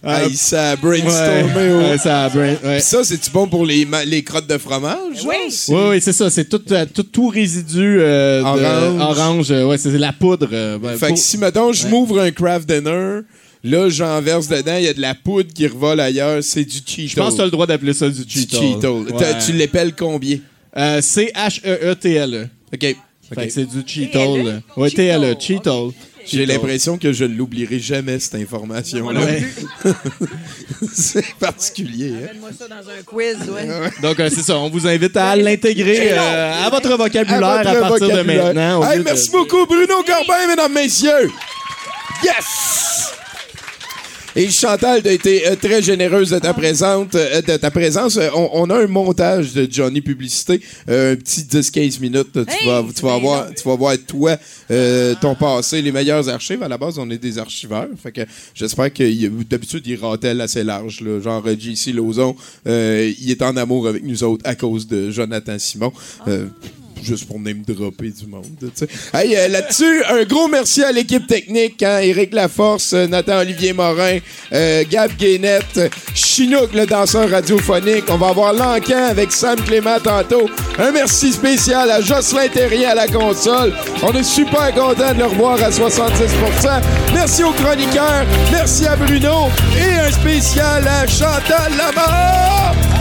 [0.06, 1.54] Euh, Hey, ça a brainstormé.
[1.56, 2.80] ouais, ouais, ça a brain- ouais.
[2.80, 5.26] Ça, c'est-tu bon pour les, les crottes de fromage?
[5.26, 5.36] Oui.
[5.70, 6.30] Oui, oui, c'est ça.
[6.30, 9.02] C'est tout, euh, tout, tout résidu euh, de- Orange.
[9.20, 9.52] orange.
[9.52, 10.50] euh, ouais, c'est la poudre.
[10.52, 11.90] euh, ben, Fait pour- que si, mettons, je Ouais.
[11.90, 13.22] m'ouvre un craft dinner,
[13.64, 16.78] là, j'en verse dedans, il y a de la poudre qui revole ailleurs, c'est du
[16.86, 17.08] Cheeto.
[17.10, 18.58] Je pense que tu as le droit d'appeler ça du Cheeto.
[18.62, 19.00] Cheeto.
[19.12, 19.38] Ouais.
[19.44, 20.38] Tu l'épelles combien?
[20.78, 22.48] Euh, C-H-E-E-T-L-E.
[22.74, 22.80] OK.
[22.82, 22.96] Fait
[23.38, 23.46] OK.
[23.48, 24.38] que c'est du Cheeto.
[24.38, 24.60] là.
[24.78, 25.36] Ouais, T-L-E.
[25.40, 25.94] Cheeto.
[26.26, 29.20] J'ai l'impression que je l'oublierai jamais, cette information-là.
[29.22, 29.44] Ouais.
[30.94, 32.14] c'est particulier.
[32.24, 32.30] Hein?
[32.34, 33.68] Mets-moi ça dans un quiz, ouais.
[34.02, 34.58] Donc, euh, c'est ça.
[34.58, 38.24] On vous invite à l'intégrer euh, à votre vocabulaire à, partir vocabulaire.
[38.24, 38.90] de maintenant.
[38.90, 41.30] Hey, de- merci beaucoup, Bruno Corbin, mesdames, messieurs.
[42.24, 42.95] Yes!
[44.38, 48.18] Et Chantal, tu as été euh, très généreuse de ta, présente, euh, de ta présence.
[48.18, 50.60] Euh, on, on a un montage de Johnny Publicité,
[50.90, 52.34] euh, un petit 10-15 minutes.
[52.34, 54.38] Tu, Hey, vas, c'est tu, vas bien voir, tu vas voir, toi,
[55.22, 56.62] ton passé, les meilleurs archives.
[56.62, 57.88] À la base, on est des archiveurs.
[58.02, 58.22] Fait que
[58.54, 61.02] j'espère que d'habitude, il rentelle assez large.
[61.02, 61.22] Là.
[61.22, 61.96] Genre, JC
[62.68, 65.94] euh, il est en amour avec nous autres à cause de Jonathan Simon.
[66.28, 66.48] Euh,
[67.06, 68.72] juste pour name dropper du monde.
[69.14, 74.18] Hey, euh, là-dessus, un gros merci à l'équipe technique, hein, Éric Laforce, euh, Nathan-Olivier Morin,
[74.52, 78.06] euh, Gab Guénette, Chinook, le danseur radiophonique.
[78.10, 80.50] On va avoir l'encan avec Sam Clément tantôt.
[80.80, 83.74] Un merci spécial à Jocelyn Terrier à la console.
[84.02, 86.82] On est super content de le revoir à 70%
[87.14, 92.95] Merci aux chroniqueurs, merci à Bruno et un spécial à Chantal Lamar.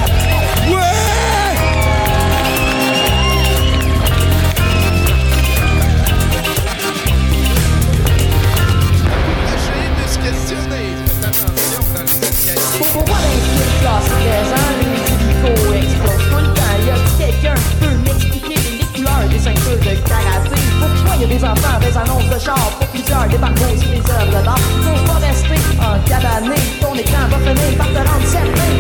[12.95, 15.91] Pourquoi dans les films classiques présents, les
[16.31, 16.79] tout le temps?
[16.87, 20.59] Y a quelqu'un qui peut m'expliquer les couleurs des ceintures de karaté?
[20.79, 23.99] Pourquoi y a des enfants avec des annonces de char pour plusieurs débarqués sur les
[23.99, 24.59] œuvres d'art?
[24.59, 28.71] Faut pas rester en cabané, ton écran va finir par te rendre certain.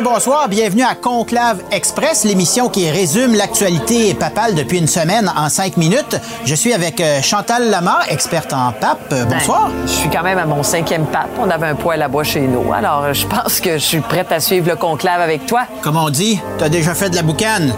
[0.00, 0.48] Messieurs, bonsoir.
[0.48, 6.18] Bienvenue à Conclave Express, l'émission qui résume l'actualité papale depuis une semaine en cinq minutes.
[6.44, 9.12] Je suis avec euh, Chantal Lamar, experte en pape.
[9.12, 9.68] Euh, bonsoir.
[9.68, 11.28] Ben, je suis quand même à mon cinquième pape.
[11.38, 12.72] On avait un poêle à bois chez nous.
[12.72, 15.62] Alors, euh, je pense que je suis prête à suivre le conclave avec toi.
[15.82, 17.74] Comme on dit, t'as déjà fait de la boucane.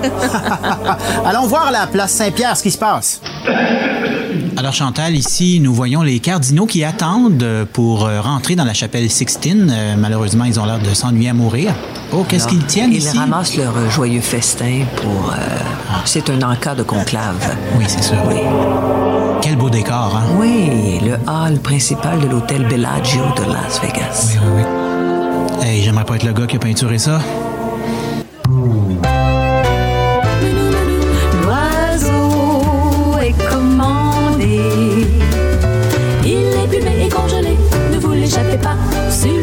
[1.26, 3.20] Allons voir à la place Saint-Pierre ce qui se passe.
[4.62, 9.10] Alors Chantal, ici, nous voyons les cardinaux qui attendent pour euh, rentrer dans la chapelle
[9.10, 9.68] Sixtine.
[9.74, 11.74] Euh, malheureusement, ils ont l'air de s'ennuyer à mourir.
[12.12, 13.18] Oh, qu'est-ce qu'ils tiennent Ils ici?
[13.18, 15.32] ramassent leur joyeux festin pour...
[15.32, 15.36] euh,
[16.04, 17.56] C'est un encas de conclave.
[17.76, 18.18] Oui, c'est sûr.
[18.28, 18.36] Oui.
[19.40, 20.26] Quel beau décor, hein?
[20.38, 24.28] Oui, le hall principal de l'hôtel Bellagio de Las Vegas.
[24.28, 24.62] Oui, oui,
[25.58, 25.66] oui.
[25.66, 27.18] Hey, j'aimerais pas être le gars qui a peinturé ça.
[38.58, 38.76] Pas
[39.10, 39.41] sur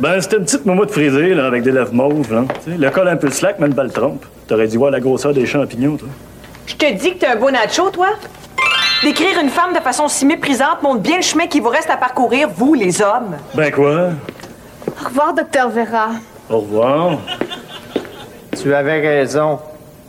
[0.00, 2.44] Ben, c'était une petite moumoute frisée, là, avec des lèvres mauves, là.
[2.66, 4.24] Le col un peu slack, mais une belle trompe.
[4.46, 6.08] T'aurais dû voir la grosseur des champignons, toi.
[6.66, 8.08] Je te dis que t'es un beau nacho, toi.
[9.02, 11.96] Décrire une femme de façon si méprisante montre bien le chemin qui vous reste à
[11.96, 13.36] parcourir, vous, les hommes.
[13.54, 14.10] Ben quoi?
[14.86, 16.10] Au revoir, docteur Vera.
[16.48, 17.18] Au revoir.
[18.60, 19.58] Tu avais raison.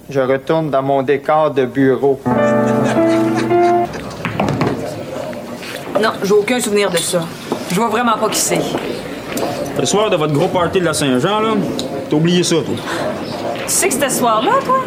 [0.10, 2.20] Je retourne dans mon décor de bureau.
[6.02, 7.22] Non, j'ai aucun souvenir de ça.
[7.72, 8.62] Je vois vraiment pas qui c'est.
[9.80, 11.50] Le soir de votre gros party de la Saint-Jean, là,
[12.10, 12.76] t'as oublié ça, toi.
[12.76, 14.80] Tu sais que c'était ce soir-là, toi?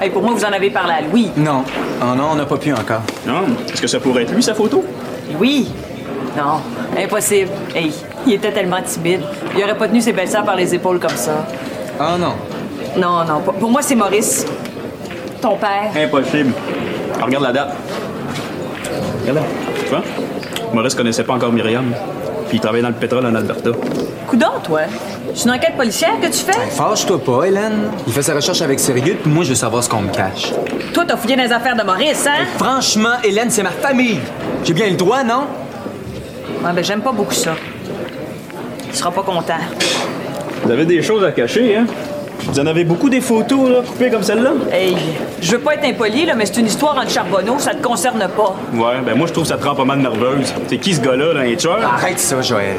[0.00, 1.30] Hey, pour moi, vous en avez parlé à Louis.
[1.36, 1.62] Non.
[2.02, 3.02] Oh non, on n'a pas pu encore.
[3.26, 3.42] Non?
[3.70, 4.82] Est-ce que ça pourrait être lui, sa photo?
[5.38, 5.68] Oui.
[6.36, 6.60] Non,
[6.98, 7.50] impossible.
[7.74, 7.92] Hey,
[8.26, 9.20] il était tellement timide.
[9.54, 11.46] Il aurait pas tenu ses belles sœurs par les épaules comme ça.
[11.98, 12.32] Ah non.
[12.96, 14.46] Non, non, pour- pour moi, c'est Maurice.
[15.42, 15.90] Ton père.
[15.94, 16.52] Impossible.
[17.20, 17.76] Ah, regarde la date.
[19.22, 19.42] Regarde là.
[19.84, 20.02] Tu vois?
[20.72, 21.92] Maurice connaissait pas encore Myriam.
[22.50, 23.70] Puis il travaillait dans le pétrole en Alberta.
[24.26, 24.80] Coudon, toi.
[25.36, 26.50] C'est une enquête policière que tu fais?
[26.70, 27.92] Fâche-toi pas, Hélène.
[28.08, 30.52] Il fait sa recherche avec sérieux, puis moi, je veux savoir ce qu'on me cache.
[30.92, 32.44] Toi, t'as fouillé dans les affaires de Maurice, hein?
[32.58, 34.18] Franchement, Hélène, c'est ma famille.
[34.64, 35.44] J'ai bien le droit, non?
[36.64, 37.52] Ouais, ben, j'aime pas beaucoup ça.
[38.90, 39.54] Tu seras pas content.
[40.64, 41.86] Vous avez des choses à cacher, hein?
[42.46, 44.52] Vous en avez beaucoup des photos, là, coupées comme celle-là?
[44.72, 44.96] Hey,
[45.40, 48.18] je veux pas être impoli, là, mais c'est une histoire entre Charbonneau, ça te concerne
[48.36, 48.56] pas.
[48.74, 50.52] Ouais, ben moi, je trouve ça te rend pas mal nerveuse.
[50.68, 51.78] C'est qui ce gars-là, là, un tueur?
[51.84, 52.76] Arrête ça, Joël.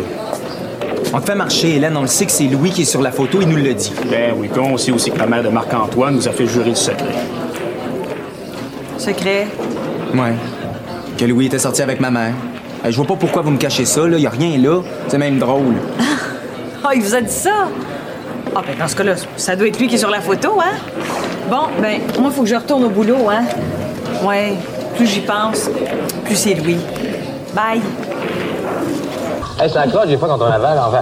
[1.14, 1.96] On te fait marcher, Hélène.
[1.98, 3.94] On le sait que c'est Louis qui est sur la photo, il nous le dit.
[4.10, 6.76] Ben oui, qu'on sait aussi que la mère de Marc-Antoine nous a fait jurer le
[6.76, 7.06] secret.
[8.98, 9.48] Secret.
[10.14, 10.34] Ouais.
[11.18, 12.34] Que Louis était sorti avec ma mère.
[12.86, 14.18] Euh, Je vois pas pourquoi vous me cachez ça, là.
[14.18, 14.82] Y a rien là.
[15.08, 15.76] C'est même drôle.
[16.84, 17.68] Ah, il vous a dit ça?
[18.53, 20.76] Ah, ben, dans ce cas-là, ça doit être lui qui est sur la photo, hein?
[21.49, 23.44] Bon, ben, moi, il faut que je retourne au boulot, hein?
[24.23, 24.53] Ouais,
[24.95, 25.69] plus j'y pense,
[26.26, 26.78] plus c'est Louis.
[27.56, 27.82] Bye.
[29.64, 30.80] Elle s'accroche des fois quand on avale.
[30.88, 31.02] Enfin,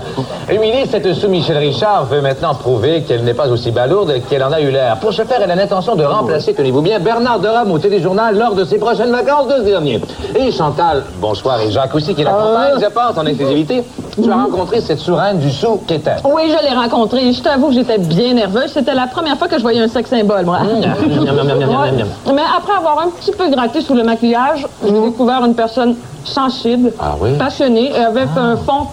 [0.59, 4.51] ministre, cette sous Michel Richard, veut maintenant prouver qu'elle n'est pas aussi balourde qu'elle en
[4.51, 4.97] a eu l'air.
[4.97, 8.55] Pour ce faire, elle a l'intention de remplacer, tenez-vous bien, Bernard Derame au téléjournal lors
[8.55, 10.01] de ses prochaines vacances de ce dernier.
[10.35, 13.83] Et Chantal, bonsoir, et Jacques aussi qui l'accompagne, je pense, en exclusivité.
[14.21, 16.17] Tu as rencontré cette souraine du sou qu'était.
[16.25, 17.31] Oui, je l'ai rencontré.
[17.31, 18.71] Je t'avoue que j'étais bien nerveuse.
[18.73, 20.59] C'était la première fois que je voyais un sexe symbole, moi.
[20.61, 20.81] Ouais.
[20.81, 22.07] miam.
[22.33, 26.91] Mais après avoir un petit peu gratté sous le maquillage, j'ai découvert une personne sensible,
[26.99, 27.37] Ah oui?
[27.37, 28.87] passionnée et avec un fond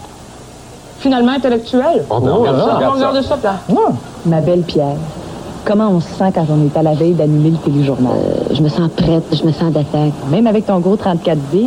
[0.99, 2.05] finalement intellectuel.
[2.11, 3.09] Oh, ben, regarde ça, On regarde ça.
[3.09, 3.75] regarde ça, là.
[4.25, 4.97] Ma belle Pierre,
[5.65, 8.13] comment on se sent quand on est à la veille d'animer le téléjournal?
[8.53, 10.13] je me sens prête, je me sens d'attaque.
[10.31, 11.67] Même avec ton gros 34D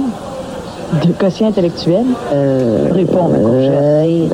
[1.06, 2.06] de quotient intellectuel?
[2.92, 4.34] Réponds, ma courgette.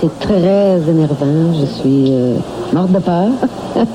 [0.00, 1.52] c'est très énervant.
[1.60, 2.34] Je suis euh,
[2.74, 3.28] morte de peur.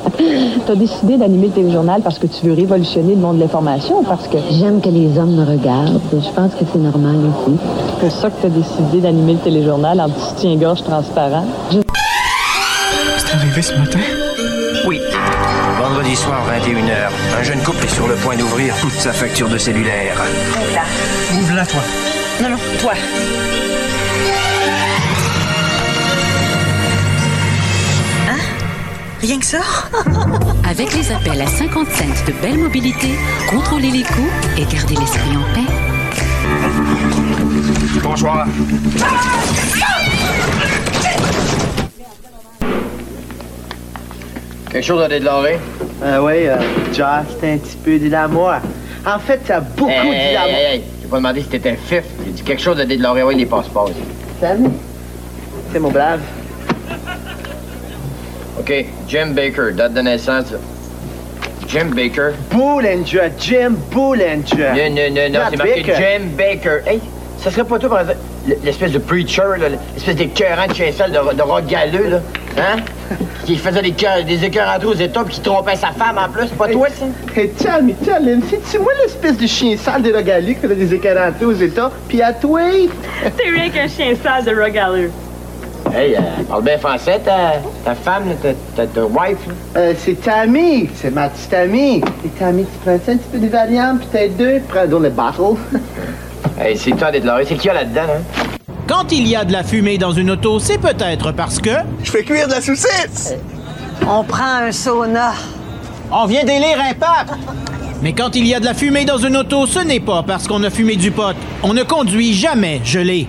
[0.66, 4.00] tu as décidé d'animer le téléjournal parce que tu veux révolutionner le monde de l'information
[4.00, 4.38] ou parce que...
[4.52, 6.00] J'aime que les hommes me regardent.
[6.14, 7.58] Je pense que c'est normal aussi.
[7.60, 11.46] C'est pour ça que tu as décidé d'animer le téléjournal en petit soutien-gorge transparent.
[11.70, 14.00] C'est arrivé ce matin?
[14.88, 15.00] Oui.
[15.80, 17.40] Vendredi soir, 21h.
[17.40, 20.16] Un jeune couple est sur le point d'ouvrir sa facture de cellulaire.
[20.74, 20.82] Là.
[21.38, 21.82] Ouvre-la, toi.
[22.42, 22.94] Non, non, toi.
[29.22, 29.60] Rien que ça?
[30.70, 33.10] Avec les appels à 50 cents de Belle Mobilité,
[33.50, 35.74] contrôlez les coûts et gardez l'esprit en paix.
[38.04, 38.48] Bonsoir.
[44.72, 45.58] Quelque chose à déclarer?
[46.04, 46.58] Euh, oui, euh,
[46.94, 48.60] Josh, t'es un petit peu dit à moi.
[49.06, 50.50] En fait, t'as beaucoup Hey, dit hey, à moi.
[50.50, 50.84] hey, hey.
[51.02, 52.04] J'ai pas demandé si t'étais fif.
[52.26, 53.24] J'ai dit quelque chose à déclarer.
[53.24, 53.90] Oui, les passeports.
[54.40, 54.70] Salut.
[55.72, 56.20] C'est mon brave.
[58.60, 60.54] OK, Jim Baker, date de naissance.
[61.68, 62.34] Jim Baker.
[62.52, 64.74] Bollinger, Jim Bollinger.
[64.76, 65.84] Non, non, non, non, c'est marqué.
[65.84, 66.82] Jim Baker.
[66.86, 67.00] Hey,
[67.38, 68.20] ça serait pas toi, par exemple,
[68.64, 72.22] l'espèce de preacher, là, l'espèce d'écœurant de chien sale de, de rock galeux, là?
[72.58, 72.78] Hein?
[73.46, 76.30] Qui faisait des, cœurs, des écœurs entre aux États puis qui trompait sa femme en
[76.30, 77.06] plus, c'est pas toi, ça?
[77.40, 80.76] Hey, tell me, tell him, c'est-tu moi l'espèce de chien sale des regalés qui fait
[80.76, 81.92] des écarantés aux États?
[82.08, 82.62] Puis à toi?
[83.38, 85.12] T'es rien qu'un chien sale de regaleux.
[85.94, 87.54] Hey, euh, parle bien français, ta,
[87.84, 89.54] ta femme, là, ta, ta, ta wife, là.
[89.78, 91.98] Euh, c'est Tammy, c'est ma petite amie.
[92.26, 95.10] Et Tammy, tu prends ça un petit peu de Valium, peut-être deux, prends donc le
[95.10, 95.58] bottle.
[96.62, 97.40] Hey, c'est toi d'être là.
[97.46, 98.74] C'est qui y a là-dedans, hein?
[98.88, 101.70] Quand il y a de la fumée dans une auto, c'est peut-être parce que...
[102.04, 103.36] Je fais cuire de la saucisse!
[104.08, 105.34] On prend un sauna.
[106.12, 107.38] On vient d'élire un pape!
[108.02, 110.48] Mais quand il y a de la fumée dans une auto, ce n'est pas parce
[110.48, 111.36] qu'on a fumé du pot.
[111.64, 113.28] On ne conduit jamais gelé.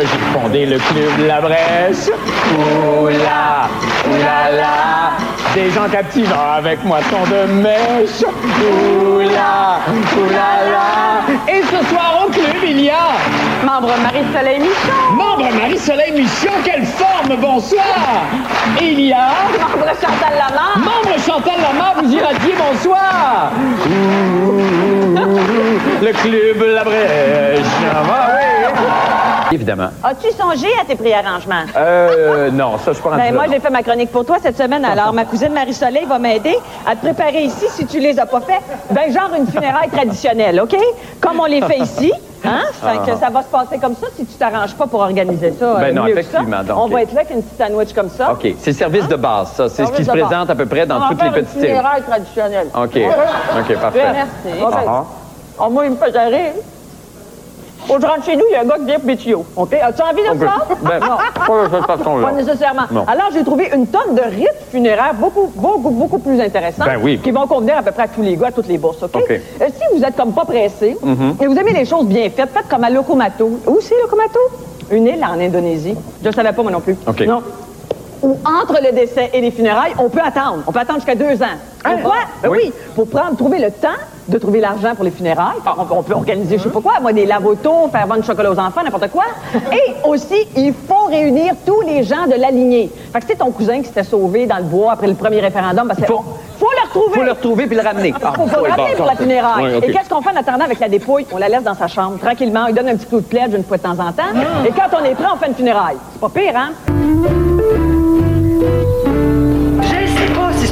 [0.00, 2.08] J'ai fondé le club La Brèche.
[3.02, 3.68] Oula,
[4.08, 5.12] oulala.
[5.54, 8.24] Des gens captivants avec moi sont de mèche.
[8.24, 9.80] Oula,
[10.16, 11.20] oulala.
[11.48, 12.94] Et ce soir au club, il y a.
[13.62, 15.12] Membre Marie-Soleil Michon.
[15.12, 18.24] Membre Marie-Soleil Michon, quelle forme, bonsoir.
[18.80, 19.28] Il y a.
[19.60, 20.78] Membre Chantal Lamar.
[20.78, 23.52] Membre Chantal Lamar, vous irradiez, bonsoir.
[23.86, 24.64] Ouh,
[26.02, 27.66] le club La Brèche.
[27.92, 29.39] Ah, oui.
[29.52, 29.88] Évidemment.
[30.04, 31.64] As-tu songé à tes préarrangements?
[31.76, 34.84] Euh, non, ça, je rendu Ben, moi, j'ai fait ma chronique pour toi cette semaine.
[34.84, 36.56] Alors, ma cousine Marie-Soleil va m'aider
[36.86, 38.60] à te préparer ici si tu les as pas fait.
[38.90, 40.76] Ben, genre une funéraille traditionnelle, OK?
[41.20, 42.12] Comme on les fait ici.
[42.42, 42.62] Hein?
[42.72, 43.16] Fait que Ah.
[43.20, 45.74] ça va se passer comme ça si tu t'arranges pas pour organiser ça.
[45.74, 46.62] Ben euh, non, mieux que effectivement, ça.
[46.62, 48.32] donc, on va être là avec une petite sandwich comme ça.
[48.32, 49.68] OK, c'est le service de base, ça.
[49.68, 50.20] C'est ce qui se base.
[50.22, 51.66] présente à peu près dans On toutes les petites îles.
[51.68, 52.68] funéraille traditionnelle.
[52.74, 54.12] OK, OK, parfait.
[54.12, 54.58] Merci.
[54.62, 55.04] Ah, ah.
[55.58, 56.52] Oh, moi, il me faisait rire.
[57.88, 59.44] Quand je rentre chez nous, il y a un gars qui dit Pétio.
[59.56, 59.72] OK?
[59.74, 60.54] As-tu envie de ça?
[60.82, 61.16] Ben, Non.
[61.46, 62.26] pas de cette façon-là.
[62.28, 62.82] Pas nécessairement.
[62.90, 63.04] Non.
[63.08, 67.18] Alors, j'ai trouvé une tonne de rites funéraires beaucoup, beaucoup, beaucoup plus intéressants Ben oui.
[67.22, 69.02] qui vont convenir à peu près à tous les gars, à toutes les bourses.
[69.02, 69.14] OK?
[69.30, 71.36] Euh, si vous êtes comme pas pressé Mhm.
[71.40, 73.50] et vous aimez les choses bien faites, faites comme à Lokomato.
[73.66, 74.38] Où c'est Lokomato?
[74.90, 75.94] Une île en Indonésie.
[76.22, 76.96] Je ne savais pas, moi non plus.
[77.06, 77.20] OK.
[77.26, 77.42] Non.
[78.22, 80.58] Où entre le décès et les funérailles, on peut attendre.
[80.66, 81.56] On peut attendre jusqu'à deux ans.
[81.82, 82.16] Pourquoi?
[82.42, 82.70] Ben oui.
[82.94, 83.88] Pour prendre, trouver le temps
[84.30, 85.56] de trouver l'argent pour les funérailles.
[85.66, 88.50] On, on peut organiser, je sais pas quoi, moi, des lavotos, faire vendre du chocolat
[88.52, 89.24] aux enfants, n'importe quoi.
[89.72, 92.90] Et aussi, il faut réunir tous les gens de la lignée.
[93.12, 95.88] Fait que c'est ton cousin qui s'était sauvé dans le bois après le premier référendum.
[95.88, 96.24] Parce que faut,
[96.58, 97.18] faut le retrouver.
[97.18, 98.14] Faut le retrouver puis le ramener.
[98.22, 99.64] Ah, Faut, faut le oui, ramener bon, pour la funéraille.
[99.80, 99.88] oui.
[99.88, 101.26] Et qu'est-ce qu'on fait en attendant avec la dépouille?
[101.32, 102.66] On la laisse dans sa chambre, tranquillement.
[102.68, 104.22] Il donne un petit coup de pledge une fois de temps en temps.
[104.34, 104.66] Ah.
[104.66, 105.96] Et quand on est prêt, on fait une funéraille.
[106.12, 106.70] C'est pas pire, hein?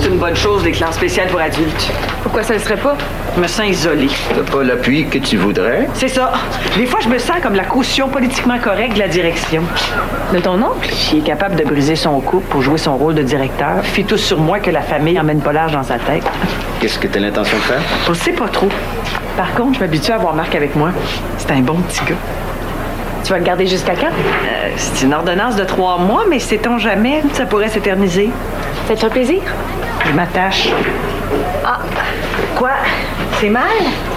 [0.09, 1.91] Une bonne chose, les classes spéciales pour adultes.
[2.23, 2.97] Pourquoi ça ne serait pas?
[3.37, 4.09] Je me sens isolée.
[4.35, 5.89] T'as pas l'appui que tu voudrais?
[5.95, 6.33] C'est ça.
[6.77, 9.63] Des fois, je me sens comme la caution politiquement correcte de la direction.
[10.33, 10.89] De ton oncle?
[10.89, 13.83] Qui est capable de briser son couple pour jouer son rôle de directeur.
[13.83, 16.25] Fie tout sur moi que la famille emmène pas l'âge dans sa tête.
[16.81, 17.81] Qu'est-ce que t'as l'intention de faire?
[18.09, 18.69] Je sais pas trop.
[19.37, 20.91] Par contre, je m'habitue à avoir Marc avec moi.
[21.37, 22.17] C'est un bon petit gars.
[23.25, 24.07] Tu vas le garder jusqu'à quand?
[24.07, 27.23] Euh, c'est une ordonnance de trois mois, mais sait-on jamais?
[27.35, 28.31] Ça pourrait s'éterniser.
[28.87, 29.41] Ça te fait plaisir?
[30.07, 30.71] Je m'attache.
[31.65, 31.81] Ah,
[32.57, 32.71] quoi?
[33.41, 33.63] C'est mal?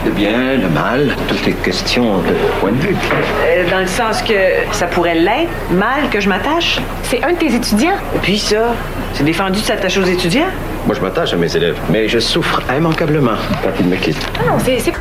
[0.05, 2.95] Le bien, le mal, tout est question de point de vue.
[3.43, 4.33] Euh, dans le sens que
[4.71, 6.79] ça pourrait l'être, mal que je m'attache?
[7.03, 7.97] C'est un de tes étudiants.
[8.15, 8.73] Et puis ça,
[9.13, 10.47] c'est défendu de s'attacher aux étudiants?
[10.85, 14.25] Moi, je m'attache à mes élèves, mais je souffre immanquablement quand ils me quittent.
[14.39, 14.93] Ah non, c'est...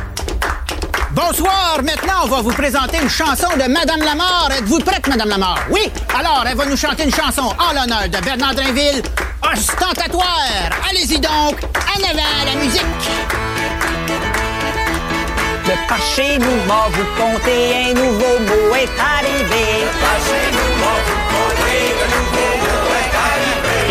[1.13, 4.49] Bonsoir, maintenant on va vous présenter une chanson de Madame Lamar.
[4.57, 5.59] Êtes-vous prête, Madame Lamar?
[5.69, 5.91] Oui?
[6.17, 9.03] Alors, elle va nous chanter une chanson en l'honneur de Bernard Drinville,
[9.43, 10.69] ostentatoire.
[10.89, 12.85] Allez-y donc, en avant la musique.
[15.65, 19.83] De par chez nous, m'a vous compter un nouveau mot est arrivé.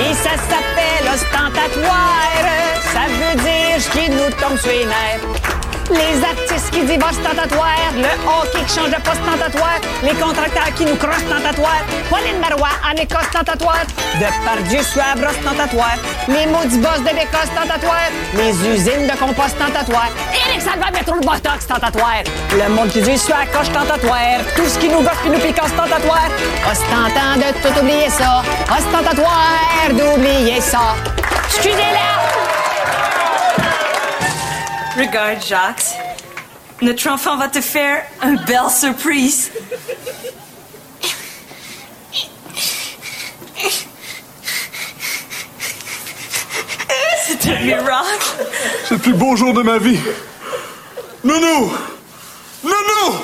[0.09, 2.31] Et ça s'appelle ostentatoire.
[2.95, 5.60] Ça veut dire ce qui nous tombe sur les nerfs.
[5.91, 10.85] Les artistes qui disent ostentatoire, le hockey qui change de poste tentatoire, les contracteurs qui
[10.85, 13.85] nous crossent tentatoire, Pauline Marois en Écosse tentatoire,
[14.15, 15.97] de Pardieu Suave tentatoire,
[16.29, 21.21] les maudits boss de l'Écosse tentatoire, les usines de compost tentatoire, Éric Salva métro le
[21.21, 22.23] botox tentatoire,
[22.53, 25.41] le monde qui dit sur la coche tentatoire, tout ce qui nous gosse qui nous
[25.41, 26.31] piquasse tentatoire,
[26.71, 30.95] ostentant de tout oublier ça, ostentatoire d'oublier ça.
[31.49, 32.50] Excusez-la!
[35.01, 35.97] Regarde, Jacques.
[36.83, 39.51] Notre enfant va te faire une belle surprise.
[47.25, 48.47] C'est un miracle.
[48.85, 50.01] C'est le plus beau jour de ma vie.
[51.25, 51.73] Nounou!
[52.63, 53.21] Nounou!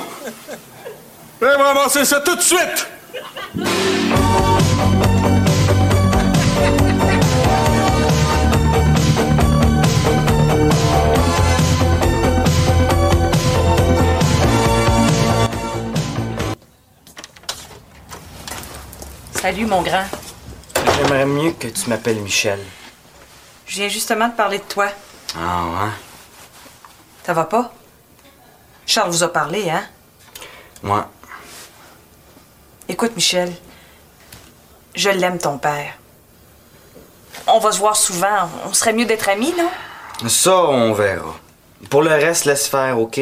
[1.42, 2.86] Viens ramasser ça tout de suite!
[19.46, 20.02] Salut, mon grand.
[20.96, 22.58] J'aimerais mieux que tu m'appelles Michel.
[23.64, 24.88] Je viens justement de parler de toi.
[25.38, 25.90] Ah ouais?
[27.24, 27.72] Ça va pas?
[28.86, 29.84] Charles vous a parlé, hein?
[30.82, 31.04] Ouais.
[32.88, 33.54] Écoute, Michel,
[34.96, 35.94] je l'aime, ton père.
[37.46, 38.50] On va se voir souvent.
[38.64, 40.28] On serait mieux d'être amis, non?
[40.28, 41.36] Ça, on verra.
[41.88, 43.20] Pour le reste, laisse faire, OK?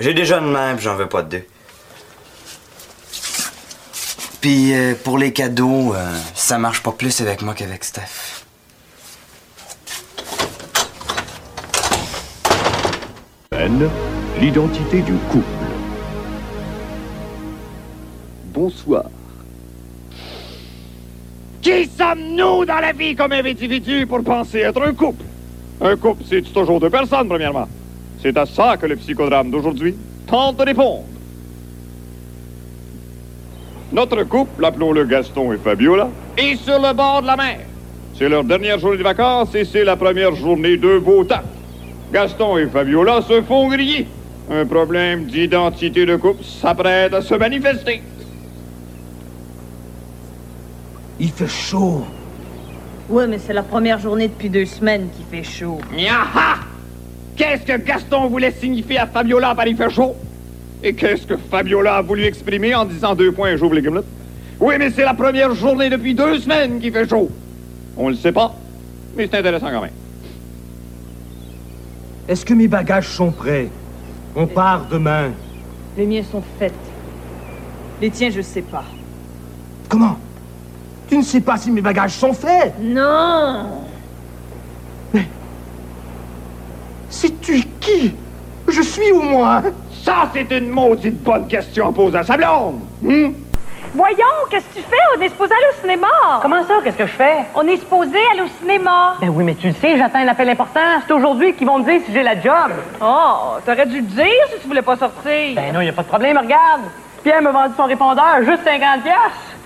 [0.00, 1.46] J'ai déjà une mère, j'en veux pas de deux.
[4.46, 8.44] Puis euh, pour les cadeaux, euh, ça marche pas plus avec moi qu'avec Steph.
[13.50, 13.90] Ben,
[14.40, 15.44] l'identité du couple.
[18.54, 19.06] Bonsoir.
[21.60, 25.24] Qui sommes-nous dans la vie comme individus pour penser être un couple?
[25.80, 27.66] Un couple, c'est toujours deux personnes, premièrement?
[28.22, 29.96] C'est à ça que le psychodrame d'aujourd'hui
[30.28, 31.15] tente de répondre.
[33.96, 37.60] Notre couple, appelons-le Gaston et Fabiola, est sur le bord de la mer.
[38.14, 41.40] C'est leur dernière journée de vacances et c'est la première journée de beau temps.
[42.12, 44.06] Gaston et Fabiola se font griller.
[44.50, 48.02] Un problème d'identité de couple s'apprête à se manifester.
[51.18, 52.04] Il fait chaud.
[53.08, 55.80] Ouais, mais c'est la première journée depuis deux semaines qui fait chaud.
[55.96, 56.58] Yaha!
[57.34, 60.14] Qu'est-ce que Gaston voulait signifier à Fabiola par il fait chaud?
[60.82, 64.04] Et qu'est-ce que Fabiola a voulu exprimer en disant deux points, j'ouvre les gumelettes?
[64.60, 67.30] Oui, mais c'est la première journée depuis deux semaines qui fait chaud.
[67.96, 68.54] On le sait pas,
[69.16, 69.90] mais c'est intéressant quand même.
[72.28, 73.68] Est-ce que mes bagages sont prêts?
[74.34, 75.30] On part demain.
[75.96, 76.74] Les miens sont faits.
[78.00, 78.84] Les tiens, je sais pas.
[79.88, 80.18] Comment?
[81.08, 82.74] Tu ne sais pas si mes bagages sont faits?
[82.80, 83.82] Non
[87.08, 88.12] Sais-tu qui?
[88.68, 89.62] Je suis au moins
[90.06, 92.78] Ça, c'est une maudite bonne question à poser à sa blonde.
[93.02, 93.32] Hmm?
[93.92, 94.96] Voyons, qu'est-ce que tu fais?
[95.16, 96.06] On est supposé aller au cinéma.
[96.42, 96.74] Comment ça?
[96.84, 97.38] Qu'est-ce que je fais?
[97.56, 99.14] On est supposé aller au cinéma.
[99.20, 100.80] Ben oui, mais tu le sais, j'attends un appel important.
[101.04, 102.70] C'est aujourd'hui qu'ils vont me dire si j'ai la job.
[103.02, 105.54] Oh, t'aurais dû le dire si tu voulais pas sortir.
[105.56, 106.82] Ben non, y a pas de problème, regarde.
[107.24, 109.16] Pierre m'a vendu son répondeur, juste 50 pièces.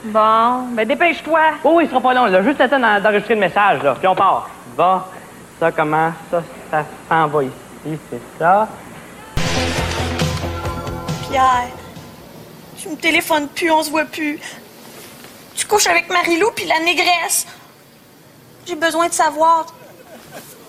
[0.05, 1.41] Bon, ben dépêche-toi.
[1.65, 2.43] Oh, il sera pas long, là.
[2.43, 3.95] Juste le temps d'en- d'enregistrer le message, là.
[3.99, 4.49] Puis on part.
[4.75, 5.01] Bon,
[5.59, 6.12] ça, comment?
[6.31, 8.67] Ça, ça s'en va ici, c'est ça.
[11.31, 11.70] Pierre,
[12.81, 14.40] tu me téléphones plus, on se voit plus.
[15.55, 17.47] Tu couches avec Marilou puis la négresse.
[18.66, 19.66] J'ai besoin de savoir.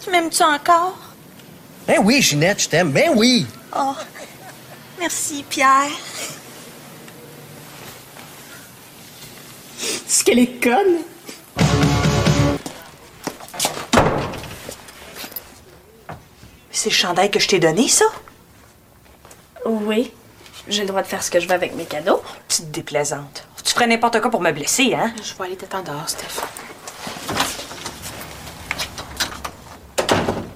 [0.03, 0.97] Tu m'aimes-tu encore?
[1.87, 2.91] Ben oui, Ginette, je t'aime.
[2.91, 3.47] Ben oui.
[3.75, 3.95] Oh,
[4.99, 5.89] merci, Pierre.
[9.81, 10.99] Est-ce qu'elle est conne?
[16.69, 18.05] C'est le chandail que je t'ai donné, ça?
[19.65, 20.13] Oui.
[20.67, 22.21] J'ai le droit de faire ce que je veux avec mes cadeaux.
[22.47, 23.45] Petite déplaisante.
[23.63, 25.11] Tu ferais n'importe quoi pour me blesser, hein?
[25.23, 26.41] Je vais aller t'attendre dehors, Steph.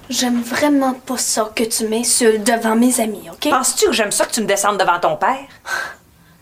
[0.08, 3.50] J'aime vraiment pas ça que tu m'insultes devant mes amis, OK?
[3.50, 5.46] Penses-tu que j'aime ça que tu me descendes devant ton père?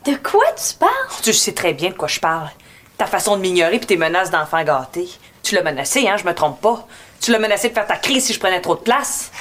[0.05, 0.93] De quoi tu parles?
[1.23, 2.51] Tu sais très bien de quoi je parle.
[2.99, 5.09] Ta façon de m'ignorer puis tes menaces d'enfant gâté.
[5.43, 6.17] Tu l'as menacé, hein?
[6.19, 6.87] Je me trompe pas.
[7.21, 9.33] Tu l'as menacé de faire ta crise si je prenais trop de place.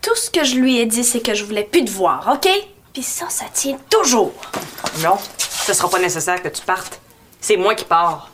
[0.00, 2.48] Tout ce que je lui ai dit, c'est que je voulais plus te voir, OK?
[2.98, 4.32] Puis ça, ça tient toujours.
[5.04, 5.18] Non,
[5.64, 6.98] ce sera pas nécessaire que tu partes.
[7.40, 8.28] C'est moi qui pars.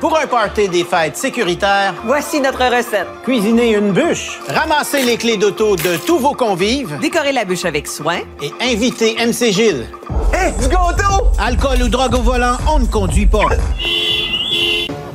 [0.00, 3.06] Pour un party des fêtes sécuritaire, Voici notre recette.
[3.24, 7.86] cuisiner une bûche, ramasser les clés d'auto de tous vos convives Décorer la bûche avec
[7.86, 8.18] soin.
[8.42, 9.86] et inviter MC Gilles.
[10.34, 11.24] Hé, du gâteau!
[11.38, 13.46] Alcool ou drogue au volant, on ne conduit pas.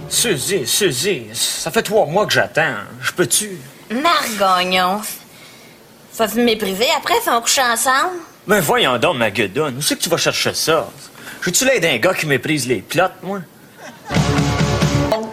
[0.09, 2.75] Suzy, Suzy, ça fait trois mois que j'attends.
[3.01, 3.57] Je peux-tu?
[3.91, 5.01] Margagnon.
[6.17, 8.15] Vas-tu me mépriser après si on couche ensemble?
[8.47, 10.89] Mais voyons donc, ma gueudonne, où c'est que tu vas chercher ça?
[11.45, 13.39] J'ai-tu l'air d'un gars qui méprise les plots, moi?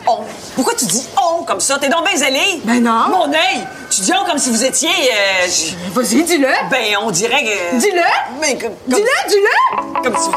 [0.09, 0.20] On.
[0.55, 1.78] Pourquoi tu dis on comme ça?
[1.78, 2.61] T'es donc bien zélé?
[2.65, 3.09] Ben non.
[3.09, 3.66] Mon œil!
[3.90, 4.89] Tu dis on comme si vous étiez.
[4.89, 5.47] euh,
[5.93, 6.48] Vas-y, dis-le.
[6.70, 7.77] Ben, on dirait que.
[7.78, 8.40] Dis-le.
[8.40, 8.73] Ben, comme.
[8.86, 10.03] Dis-le, dis-le.
[10.03, 10.28] Comme si.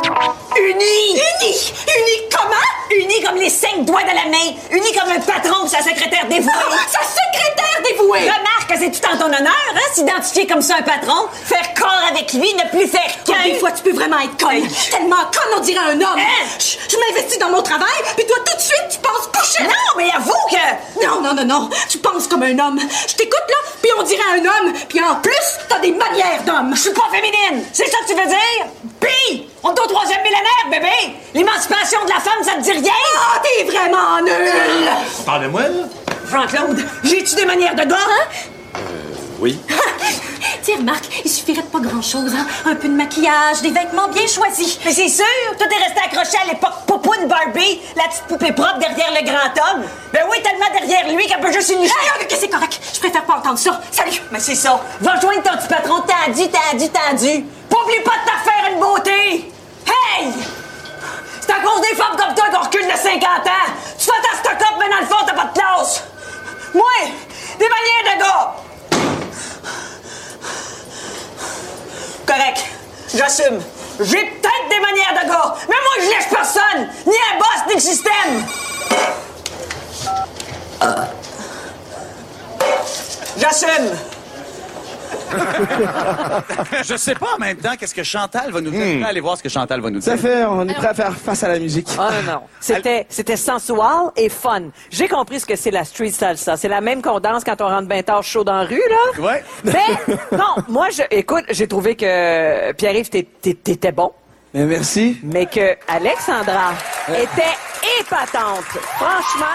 [0.60, 1.22] Unis!
[1.44, 1.74] Unis!
[1.84, 2.69] Unis comment?
[3.00, 4.54] Unis comme les cinq doigts de la main!
[4.72, 6.52] Unis comme un patron ou sa secrétaire dévouée!
[6.90, 8.20] sa secrétaire dévouée!
[8.24, 12.04] Remarque que c'est tout en ton honneur, hein, s'identifier comme ça un patron, faire corps
[12.12, 13.44] avec lui, ne plus faire qu'un.
[13.46, 14.68] des fois, tu peux vraiment être conne.
[14.92, 16.20] Tellement conne, on dirait un homme.
[16.20, 16.58] Hein?
[16.90, 19.64] Je, m'investis dans mon travail, puis toi, tout de suite, tu penses coucher.
[19.64, 21.06] Non, mais avoue que.
[21.06, 21.70] Non, non, non, non.
[21.88, 22.80] Tu penses comme un homme.
[23.08, 26.74] Je t'écoute, là, puis on dirait un homme, puis en plus, t'as des manières d'homme.
[26.76, 27.64] Je suis pas féminine!
[27.74, 28.66] C'est ça que tu veux dire?
[29.00, 31.16] Pis, on est au troisième millénaire, bébé!
[31.34, 32.94] L'émancipation de la femme, ça te dit rien?
[33.18, 34.90] Ah, t'es vraiment nul!
[35.26, 35.86] Parle-moi, là.
[36.32, 38.80] Jean-Claude, j'ai-tu des manières de gars, hein?
[39.40, 39.60] Oui.
[40.70, 42.46] Partir, Marc, il suffirait de pas grand-chose, hein?
[42.66, 44.78] Un peu de maquillage, des vêtements bien choisis.
[44.84, 45.26] Mais c'est sûr,
[45.58, 49.50] tout est resté accroché à l'époque Popoune Barbie, la petite poupée propre derrière le grand
[49.56, 49.86] homme.
[50.14, 51.90] Ben oui, tellement derrière lui qu'elle peut juste une Hey,
[52.22, 52.80] ok, c'est correct.
[52.94, 53.80] Je préfère pas entendre ça.
[53.90, 54.22] Salut!
[54.32, 54.80] Mais c'est ça.
[55.02, 57.46] Va rejoindre ton petit patron tendu, tendu, tendu.
[57.70, 59.52] Pas oublie pas de te faire une beauté.
[59.88, 60.34] Hey!
[61.42, 63.72] C'est à cause des femmes comme toi qu'on recule de 50 ans.
[63.98, 66.04] Tu fais ta stock-up, mais dans le fond, t'as pas de classe.
[66.76, 66.84] Moi,
[67.58, 68.69] des manières de gars.
[73.16, 73.60] J'assume.
[74.00, 75.30] J'ai peut-être des manières de
[75.68, 76.88] mais moi, je lèche personne.
[77.08, 78.46] Ni un boss, ni le système.
[83.38, 83.98] J'assume.
[86.84, 89.06] Je sais pas en même temps qu'est-ce que Chantal va nous dire.
[89.06, 90.12] Allez voir ce que Chantal va nous dire.
[90.12, 91.88] Ça fait, on est prêt à faire face à la musique.
[91.98, 92.42] Ah non, non.
[92.60, 94.64] C'était, c'était sensual et fun.
[94.90, 96.58] J'ai compris ce que c'est la street salsa.
[96.58, 99.22] C'est la même qu'on danse quand on rentre bien tard chaud dans la rue, là.
[99.22, 99.44] Ouais.
[99.64, 104.12] Mais, non, moi, je, écoute, j'ai trouvé que Pierre-Yves, t'é- t'é- t'étais bon.
[104.54, 105.20] Mais merci.
[105.24, 106.74] Mais que Alexandra
[107.10, 107.56] était
[108.02, 108.64] épatante.
[108.98, 109.46] Franchement.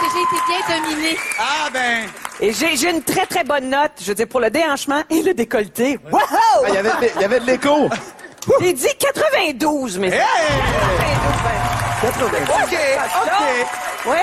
[0.00, 1.16] Que j'ai été bien dominée.
[1.38, 2.06] Ah ben.
[2.40, 5.34] Et j'ai, une très, très bonne note, je veux dire, pour le déhanchement et le
[5.34, 5.98] décolleté.
[6.12, 6.20] Wow!
[6.30, 6.36] Ah,
[6.68, 7.88] Il y avait de- il y avait de l'écho.
[8.60, 10.08] J'ai dit 92, mais...
[10.08, 10.22] Hey!
[12.02, 12.42] 92, ben.
[12.44, 12.78] OK,
[13.24, 13.66] OK.
[14.06, 14.16] Oui.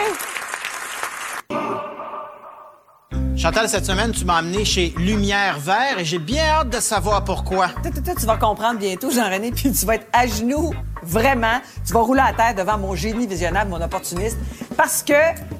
[3.37, 7.23] Chantal, cette semaine, tu m'as amené chez Lumière Vert et j'ai bien hâte de savoir
[7.25, 7.67] pourquoi.
[8.17, 10.73] Tu vas comprendre bientôt, Jean-René, puis tu vas être à genoux,
[11.03, 11.59] vraiment.
[11.85, 14.37] Tu vas rouler à terre devant mon génie visionnable, mon opportuniste,
[14.75, 15.13] parce que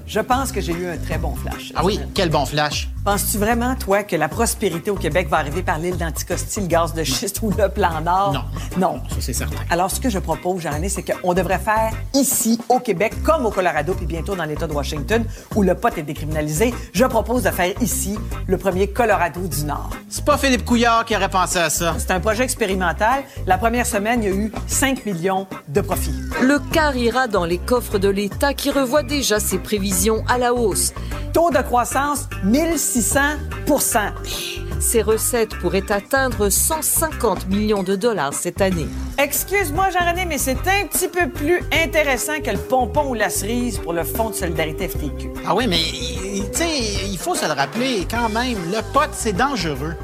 [0.08, 1.72] je pense que j'ai eu un très bon flash.
[1.76, 2.90] Ah oui, quel bon flash.
[3.04, 6.94] Penses-tu vraiment, toi, que la prospérité au Québec va arriver par l'île d'Anticosti, le gaz
[6.94, 8.34] de schiste ou le plan Nord?
[8.34, 8.96] Non.
[8.96, 9.02] Non.
[9.10, 9.62] Ça, c'est certain.
[9.70, 13.52] Alors, ce que je propose, Jean-René, c'est qu'on devrait faire ici, au Québec, comme au
[13.52, 15.24] Colorado, puis bientôt dans l'État de Washington,
[15.56, 18.18] où le pot est décriminalisé, je propose de faire ici
[18.48, 19.92] le premier Colorado du Nord.
[20.10, 21.94] C'est pas Philippe Couillard qui aurait pensé à ça.
[22.00, 23.24] C'est un projet expérimental.
[23.46, 26.16] La première semaine, il y a eu 5 millions de profits.
[26.42, 30.54] Le quart ira dans les coffres de l'État qui revoit déjà ses prévisions à la
[30.54, 30.94] hausse.
[31.34, 34.12] Taux de croissance, 1600%
[34.80, 38.88] Ses recettes pourraient atteindre 150 millions de dollars cette année.
[39.18, 43.80] Excuse-moi, Jean-René, mais c'est un petit peu plus intéressant que le pompon ou la cerise
[43.80, 45.32] pour le Fonds de solidarité FTQ.
[45.46, 45.78] Ah oui, mais
[46.52, 49.96] tu sais, il faut se le rappeler quand même, le pot, c'est dangereux.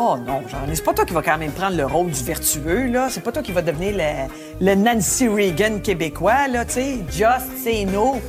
[0.00, 2.86] Oh non, Jean-René, c'est pas toi qui va quand même prendre le rôle du vertueux,
[2.86, 3.08] là.
[3.10, 6.98] C'est pas toi qui va devenir le, le Nancy Reagan québécois, là, tu sais.
[7.10, 8.20] Just say no.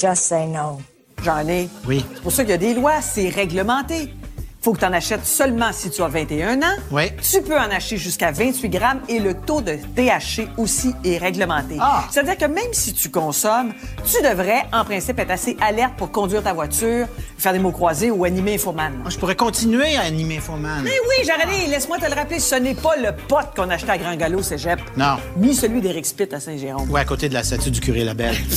[0.00, 0.80] Just say no.
[1.22, 1.68] Jean-René.
[1.86, 2.04] Oui.
[2.14, 4.14] C'est pour ça qu'il y a des lois, c'est réglementé.
[4.60, 6.76] Faut que tu en achètes seulement si tu as 21 ans.
[6.90, 7.04] Oui.
[7.22, 11.76] Tu peux en acheter jusqu'à 28 grammes et le taux de THC aussi est réglementé.
[11.80, 12.04] Ah.
[12.10, 13.72] C'est-à-dire que même si tu consommes,
[14.04, 17.06] tu devrais, en principe, être assez alerte pour conduire ta voiture,
[17.38, 18.94] faire des mots croisés ou animer Infoman.
[18.98, 20.82] Moi, je pourrais continuer à animer Foman.
[20.82, 23.98] Mais oui, Jean-René, laisse-moi te le rappeler, ce n'est pas le pot qu'on achetait à
[23.98, 24.80] Grand Galop Cégep.
[24.96, 25.18] Non.
[25.36, 26.90] Ni celui d'Éric Spitt à Saint-Jérôme.
[26.90, 28.36] Ouais, à côté de la statue du curé Labelle.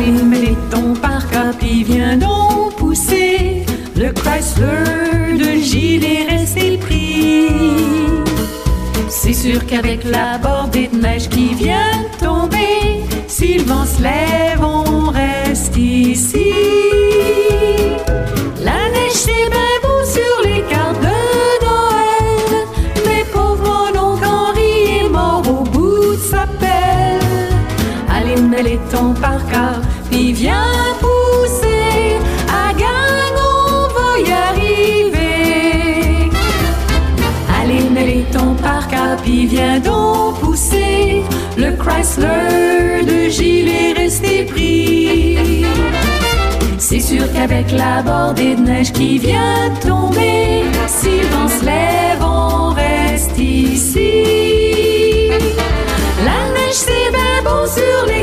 [0.00, 3.66] Allume les tons par cap, il vient donc pousser.
[3.96, 7.48] Le Chrysler de Gilles est resté pris.
[9.10, 14.62] C'est sûr qu'avec la bordée de neige qui vient tomber, si le vent se lève,
[14.62, 16.54] on reste ici.
[18.64, 22.66] La neige c'est bien beau sur les cartes de Noël,
[23.06, 27.20] mais pauvre mon Henri est mort au bout de sa pelle.
[28.08, 29.80] Allez, mets les tons par cœur,
[30.10, 32.18] puis viens pousser.
[32.48, 36.30] À gang, on va y arriver.
[37.60, 41.22] Allez, mets les tons par cœur, puis viens donc pousser.
[41.56, 43.68] Le Chrysler de Gilles
[44.24, 45.64] est pris.
[46.78, 52.72] C'est sûr qu'avec la bordée de neige qui vient tomber, si le se lève, on
[52.72, 54.24] reste ici.
[56.24, 58.19] La neige c'est bien beau sur les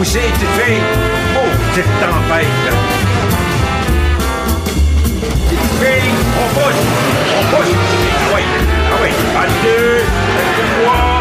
[0.00, 0.80] Poussez, petite fille.
[1.36, 2.46] Oh, petite tempête.
[6.38, 6.82] On pousse,
[7.38, 7.74] on pousse.
[8.16, 8.42] Ah oui,
[8.90, 9.10] ah oui.
[9.36, 10.00] À deux,
[10.86, 11.19] trois,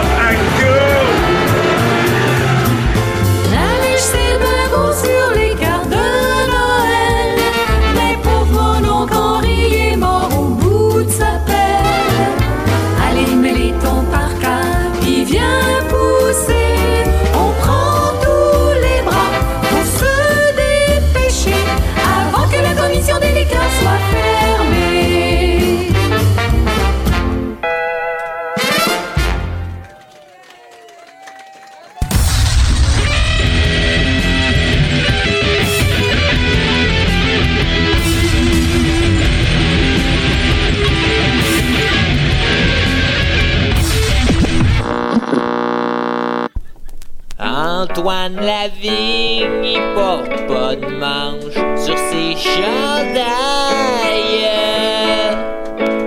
[48.09, 53.27] Antoine Lavigne, il porte pas de manche sur ses chandails.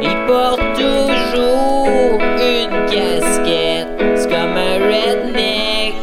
[0.02, 5.94] Il porte toujours une casquette, c'est comme un redneck.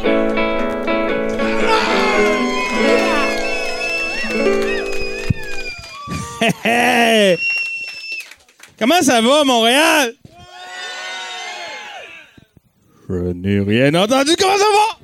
[6.64, 7.36] Hey!
[8.78, 10.14] Comment ça va, Montréal?
[13.06, 14.34] Je n'ai rien entendu.
[14.38, 15.00] Comment ça va?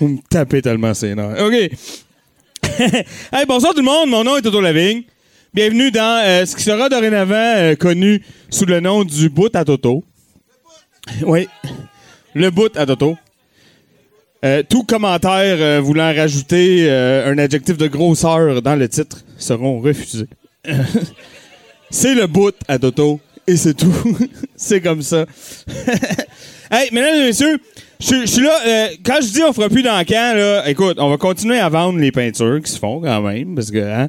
[0.00, 1.44] Vous me tapez tellement c'est nerfs.
[1.44, 1.52] OK.
[3.32, 4.08] hey, bonsoir tout le monde.
[4.08, 5.02] Mon nom est Toto Lavigne.
[5.52, 9.64] Bienvenue dans euh, ce qui sera dorénavant euh, connu sous le nom du bout à
[9.64, 10.04] Toto.
[11.22, 11.48] Oui.
[12.34, 13.16] Le bout à Toto.
[14.44, 20.28] Euh, tout commentaire euh, voulant rajouter un adjectif de grosseur dans le titre seront refusés.
[21.90, 23.18] c'est le bout à Toto
[23.48, 24.16] et c'est tout.
[24.56, 25.26] c'est comme ça.
[26.70, 27.58] hey, mesdames et messieurs,
[28.00, 28.58] je suis là.
[28.66, 31.98] euh, quand je dis on fera plus dans là, écoute, on va continuer à vendre
[31.98, 34.08] les peintures qui se font quand même parce que hein,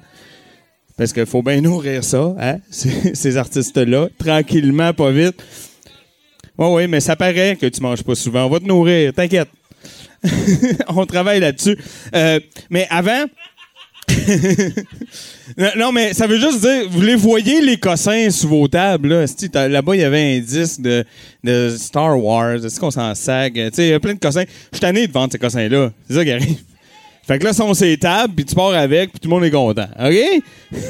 [0.99, 5.41] parce qu'il faut bien nourrir ça, hein, ces, artistes-là, tranquillement, pas vite.
[6.57, 8.43] Ouais, oui, mais ça paraît que tu manges pas souvent.
[8.43, 9.47] On va te nourrir, t'inquiète.
[10.89, 11.77] on travaille là-dessus.
[12.13, 13.23] Euh, mais avant.
[15.77, 19.09] non, mais ça veut juste dire, vous les voyez les cossins sous vos tables.
[19.09, 21.05] Là, Là-bas, il y avait un disque de,
[21.77, 22.65] Star Wars.
[22.65, 24.45] Est-ce qu'on s'en sais, il y a plein de cossins.
[24.71, 25.91] Je suis tanné de vendre ces cossins-là.
[26.07, 26.57] C'est ça qui arrive.
[27.27, 29.51] Fait que là, sont ces tables, puis tu pars avec, puis tout le monde est
[29.51, 29.87] content.
[29.99, 30.41] OK?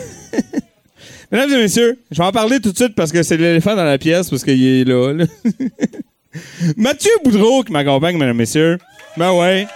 [1.31, 3.83] Mesdames et messieurs, je vais en parler tout de suite parce que c'est l'éléphant dans
[3.83, 5.13] la pièce, parce qu'il est là.
[5.13, 5.25] là.
[6.77, 8.77] Mathieu Boudreau qui m'accompagne, mesdames et messieurs.
[9.17, 9.67] Ben ouais.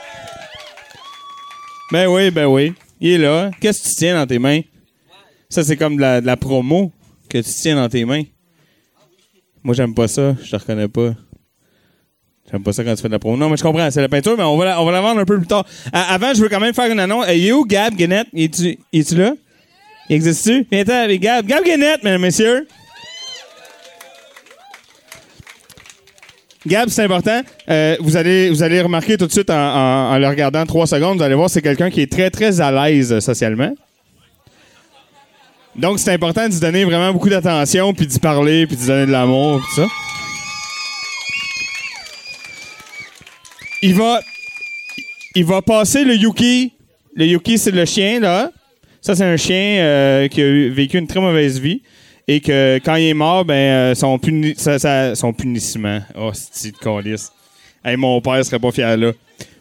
[1.92, 2.74] Ben oui, ben oui.
[3.04, 3.52] Il est là.
[3.60, 4.62] Qu'est-ce que tu tiens dans tes mains?
[5.50, 6.94] Ça, c'est comme de la, promo
[7.30, 8.24] que tu tiens dans tes mains.
[9.62, 10.38] Moi, j'aime pas ça.
[10.42, 11.14] Je te reconnais pas.
[12.50, 13.36] J'aime pas ça quand tu fais de la promo.
[13.36, 13.92] Non, mais je comprends.
[13.92, 15.66] C'est la peinture, mais on va la, on va la vendre un peu plus tard.
[15.92, 17.26] Avant, je veux quand même faire une annonce.
[17.52, 18.28] Où Gab Guénette?
[18.34, 19.34] Es-tu là?
[20.10, 20.66] Existe-tu?
[20.72, 21.46] Viens-t'en avec Gab.
[21.46, 22.68] Gab Guénette, mesdames et messieurs.
[26.66, 27.42] Gab, c'est important.
[27.70, 31.36] Euh, vous, allez, vous remarquer tout de suite en, le regardant trois secondes, vous allez
[31.36, 33.74] voir, c'est quelqu'un qui est très, très à l'aise socialement.
[35.76, 39.12] Donc, c'est important d'y donner vraiment beaucoup d'attention, puis d'y parler, puis d'y donner de
[39.12, 39.88] l'amour, tout ça.
[43.82, 44.22] Il va,
[45.36, 46.72] il va passer le Yuki.
[47.16, 48.52] Le Yuki, c'est le chien, là.
[49.02, 51.82] Ça, c'est un chien euh, qui a vécu une très mauvaise vie.
[52.28, 53.54] Et que quand il est mort, ben,
[53.92, 56.00] euh, son, puni- ça- son punissement.
[56.16, 57.32] Oh, c'est de.
[57.84, 59.12] Hey, mon père serait pas fier là.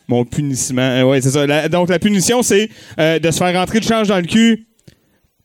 [0.07, 0.81] Mon punissement.
[0.83, 1.69] Euh, c'est ça.
[1.69, 2.69] Donc, la punition, c'est
[3.01, 4.67] euh, de se faire rentrer de change dans le cul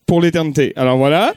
[0.06, 0.72] pour l'éternité.
[0.76, 1.34] Alors, voilà.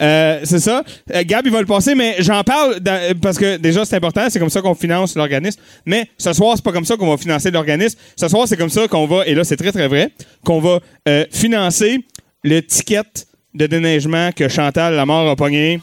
[0.00, 0.82] C'est ça.
[1.24, 2.78] Gab, il va le passer, mais j'en parle
[3.20, 4.28] parce que déjà, c'est important.
[4.30, 5.60] C'est comme ça qu'on finance l'organisme.
[5.84, 7.98] Mais ce soir, c'est pas comme ça qu'on va financer l'organisme.
[8.16, 10.10] Ce soir, c'est comme ça qu'on va, et là, c'est très, très vrai,
[10.44, 10.80] qu'on va
[11.30, 11.98] financer
[12.42, 13.02] le ticket
[13.54, 15.80] de déneigement que Chantal Lamar a pogné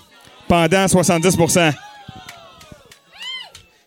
[0.48, 1.73] pendant 70%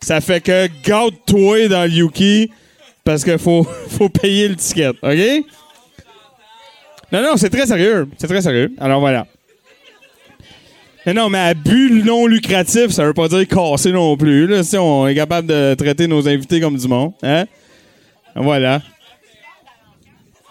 [0.00, 2.50] Ça fait que garde-toi dans le Yuki
[3.04, 4.88] parce qu'il faut, faut payer le ticket.
[4.88, 5.44] OK?
[7.12, 8.08] Non, non, c'est très sérieux.
[8.18, 8.72] C'est très sérieux.
[8.78, 9.26] Alors voilà.
[11.06, 14.46] Non, mais à but non lucratif, ça veut pas dire casser non plus.
[14.46, 14.62] Là.
[14.62, 17.12] Si on est capable de traiter nos invités comme du monde.
[17.22, 17.46] Hein?
[18.36, 18.80] Voilà.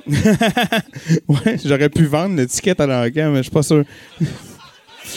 [1.27, 3.83] ouais, j'aurais pu vendre l'étiquette à l'encan, mais je suis pas sûr.
[5.03, 5.07] Je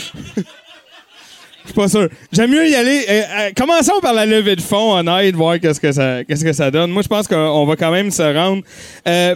[1.66, 2.08] suis pas sûr.
[2.32, 3.04] J'aime mieux y aller.
[3.08, 6.52] euh, euh, commençons par la levée de fonds honnête, voir qu'est-ce que ça, qu'est-ce que
[6.52, 6.90] ça donne.
[6.90, 8.62] Moi, je pense qu'on va quand même se rendre.
[9.06, 9.34] Euh,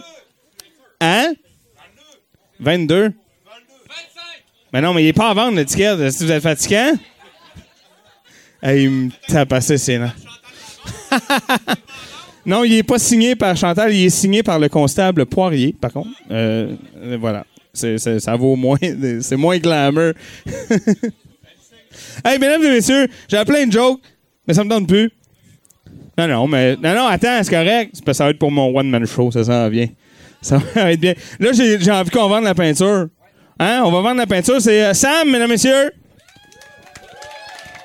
[1.00, 1.32] hein?
[2.60, 3.12] 22?
[4.72, 6.00] Mais non, mais il est pas à vendre l'étiquette.
[6.00, 6.92] Est-ce que vous êtes fatiguant?
[8.62, 10.16] Hey, il me tape assez ses nerfs.
[12.46, 15.92] Non, il est pas signé par Chantal, il est signé par le constable Poirier, par
[15.92, 16.10] contre.
[16.30, 17.44] Euh, euh, voilà.
[17.74, 18.78] C'est, ça vaut moins.
[19.20, 20.12] C'est moins glamour.
[22.24, 24.00] hey, mesdames et messieurs, j'ai plein de jokes,
[24.46, 25.10] mais ça me donne plus.
[26.16, 26.76] Non, non, mais.
[26.76, 27.94] Non, non, attends, c'est correct.
[28.12, 29.88] Ça va être pour mon one-man show, ça s'en vient.
[30.40, 31.14] Ça va être bien.
[31.38, 33.08] Là, j'ai, j'ai envie qu'on vende la peinture.
[33.58, 33.82] Hein?
[33.84, 34.60] On va vendre la peinture.
[34.60, 35.90] C'est euh, Sam, mesdames et messieurs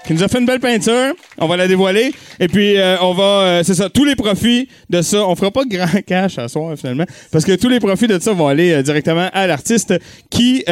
[0.06, 1.14] qui nous a fait une belle peinture.
[1.38, 2.12] On va la dévoiler.
[2.40, 3.24] Et puis, euh, on va...
[3.24, 5.26] euh, c'est ça, tous les profits de ça...
[5.28, 8.20] On fera pas de grand cash à soir, finalement, parce que tous les profits de
[8.20, 9.94] ça vont aller euh, directement à l'artiste
[10.30, 10.64] qui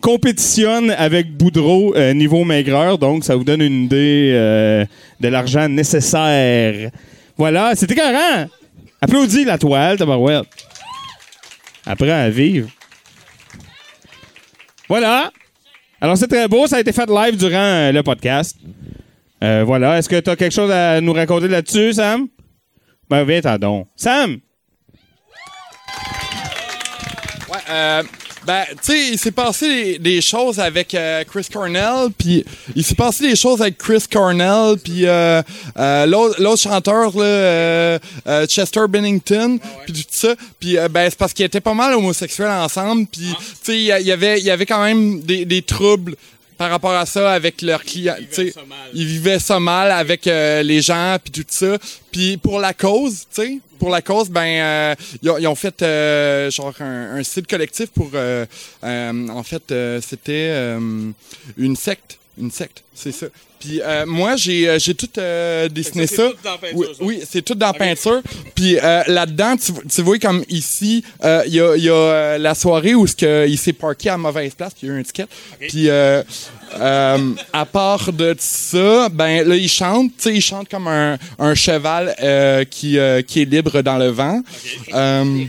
[0.00, 2.98] compétitionne avec Boudreau niveau maigreur.
[2.98, 4.32] Donc, ça vous donne une idée
[5.20, 6.90] de l'argent nécessaire.
[7.36, 8.46] Voilà, c'était carré.
[9.00, 10.46] Applaudis la toile, tabarouette.
[11.86, 12.68] Après, à vivre.
[14.88, 15.30] Voilà.
[16.04, 16.66] Alors, c'est très beau.
[16.66, 18.58] Ça a été fait live durant euh, le podcast.
[19.42, 19.96] Euh, voilà.
[19.96, 22.28] Est-ce que tu as quelque chose à nous raconter là-dessus, Sam?
[23.08, 23.86] Ben, viens, t'en donc.
[23.96, 24.36] Sam!
[27.50, 28.02] Ouais, euh,
[28.46, 32.44] ben, tu sais, il s'est passé des, des choses avec euh, Chris Cornell, puis
[32.74, 35.42] il s'est passé des choses avec Chris Cornell, puis euh,
[35.78, 40.34] euh, l'autre l'autre chanteur, là, euh, euh, Chester Bennington, puis tout ça.
[40.60, 44.06] Puis euh, ben, c'est parce qu'ils étaient pas mal homosexuels ensemble, puis tu sais, il
[44.06, 46.16] y, avait, il y avait quand même des, des troubles
[46.56, 48.14] par rapport à ça avec leurs clients.
[48.30, 48.54] tu sais.
[48.94, 51.78] Ils vivaient ça mal avec euh, les gens, puis tout ça.
[52.12, 56.50] Puis pour la cause, tu sais, pour la cause, ben, euh, ils, ont, fait euh,
[56.50, 58.46] genre un, un site collectif pour, euh,
[58.82, 60.74] en fait, c'était
[61.58, 63.26] une secte, une secte, c'est ça.
[63.60, 66.28] Puis euh, moi, j'ai euh, j'ai tout euh, dessiné c'est ça.
[66.30, 68.20] tout dans la peinture, Oui, c'est tout dans la peinture.
[68.54, 71.94] Puis euh, là-dedans, tu, tu vois comme ici, euh, il y a, il y a
[71.94, 74.92] euh, la soirée où ce que il s'est parké à mauvaise place, puis il y
[74.92, 75.26] a eu un ticket.
[75.60, 76.22] Puis euh,
[76.78, 81.16] euh, à part de ça, ben là il chante, tu sais, il chante comme un,
[81.38, 84.42] un cheval euh, qui euh, qui est libre dans le vent.
[84.92, 85.44] Euh,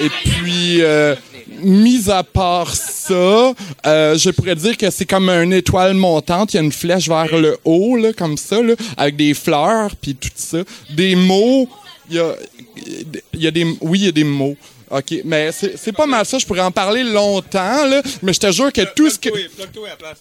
[0.00, 1.16] et puis, euh,
[1.62, 3.54] mis à part ça,
[3.86, 6.54] euh, je pourrais dire que c'est comme une étoile montante.
[6.54, 8.58] Il y a une flèche vers le haut, là, comme ça,
[8.96, 10.58] avec des fleurs, puis tout ça.
[10.90, 11.68] Des mots.
[12.10, 12.34] Y a,
[13.34, 14.56] y a des, oui, il y a des mots.
[14.90, 16.38] OK, mais c'est c'est pas mal ça.
[16.38, 19.28] Je pourrais en parler longtemps, là, mais je te jure que tout ce que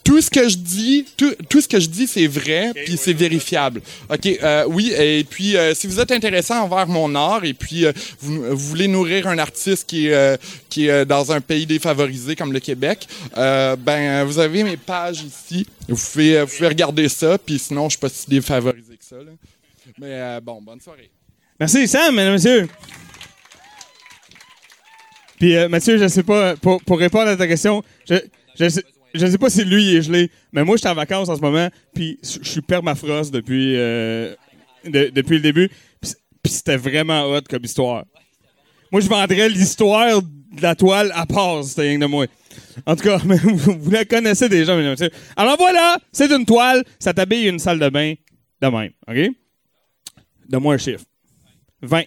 [0.04, 3.14] tout ce que je dis, tout, tout ce que je dis, c'est vrai, puis c'est
[3.14, 3.82] vérifiable.
[4.10, 4.92] Ok, euh, oui.
[4.98, 8.58] Et puis, euh, si vous êtes intéressé envers mon art, et puis euh, vous, vous
[8.58, 10.38] voulez nourrir un artiste qui est euh,
[10.70, 13.08] qui est dans un pays défavorisé comme le Québec,
[13.38, 15.66] euh, ben vous avez mes pages ici.
[15.88, 17.38] Vous pouvez, vous pouvez regarder ça.
[17.38, 19.16] Puis sinon, je suis pas si défavorisé que ça.
[19.18, 19.32] là.
[20.00, 21.10] Mais euh, bon, bonne soirée.
[21.60, 22.68] Merci, Sam, mesdames et messieurs.
[25.38, 28.16] Puis, euh, Mathieu, je sais pas, pour, pour répondre à ta question, je,
[28.60, 28.84] je, sais,
[29.14, 31.42] je sais pas si lui est gelé, mais moi, je suis en vacances en ce
[31.42, 34.34] moment, puis je suis permafrost depuis, euh,
[34.86, 35.70] de- depuis le début,
[36.42, 38.06] puis c'était vraiment hot comme histoire.
[38.92, 42.26] Moi, je vendrais l'histoire de la toile à part, c'était rien de moi.
[42.86, 45.10] En tout cas, vous, la connaissez déjà, mesdames.
[45.36, 48.14] Alors voilà, c'est une toile, ça t'habille une salle de bain
[48.62, 49.36] de même, OK?
[50.50, 51.04] Donne-moi un chiffre.
[51.82, 52.04] 20.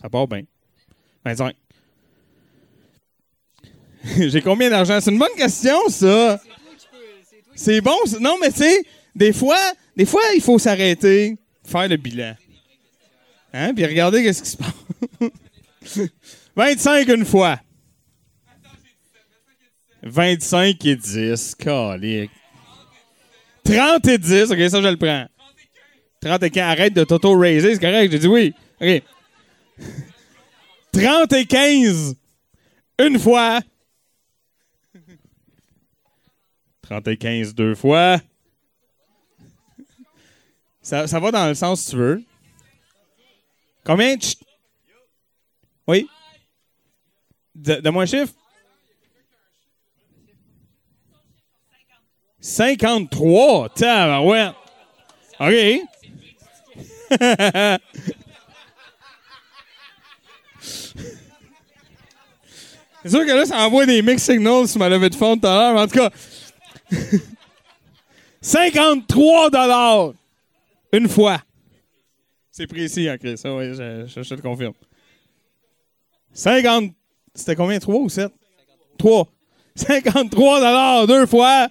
[0.00, 0.42] Ça part bien.
[1.24, 1.54] 25.
[4.18, 4.98] J'ai combien d'argent?
[5.00, 6.40] C'est une bonne question, ça.
[7.54, 7.96] C'est bon.
[8.20, 8.82] Non, mais tu sais,
[9.14, 9.58] des fois,
[9.96, 12.34] des fois, il faut s'arrêter, faire le bilan.
[13.52, 13.72] Hein?
[13.74, 16.08] Puis regarder qu'est-ce qui se passe.
[16.56, 17.58] 25 une fois.
[20.02, 21.54] 25 et 10.
[21.54, 22.30] Calique.
[23.64, 24.50] 30 et 10.
[24.50, 25.26] OK, ça, je le prends.
[26.20, 26.64] 30 et 15.
[26.64, 28.12] Arrête de t'auto-raiser, c'est correct.
[28.12, 28.52] J'ai dit oui.
[28.80, 29.02] OK.
[30.92, 32.16] 30 et 15.
[33.00, 33.60] Une fois.
[36.84, 38.20] 30 et 15 deux fois.
[40.82, 42.22] Ça, ça va dans le sens si tu veux.
[43.84, 44.18] Combien?
[44.18, 44.38] Chut.
[45.86, 46.08] Oui?
[47.54, 48.32] De- Donne-moi un chiffre.
[52.40, 53.68] 53.
[53.74, 54.54] Tabarouette.
[55.40, 55.80] OK.
[63.02, 65.46] C'est sûr que là, ça envoie des mix signals sur ma levée de fond tout
[65.46, 66.10] à l'heure, en tout cas.
[68.40, 70.12] 53 dollars
[70.92, 71.40] une fois.
[72.50, 73.36] C'est précis, hein, Chris.
[73.38, 74.74] Ça, oui, je, je- je te le confirme.
[76.32, 76.92] 50.
[77.34, 77.78] C'était combien?
[77.78, 78.32] 3 ou 7?
[78.98, 79.26] 3.
[79.74, 81.68] 53 dollars deux fois.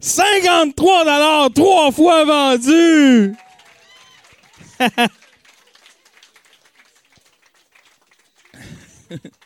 [0.00, 3.34] 53 dollars trois fois vendu.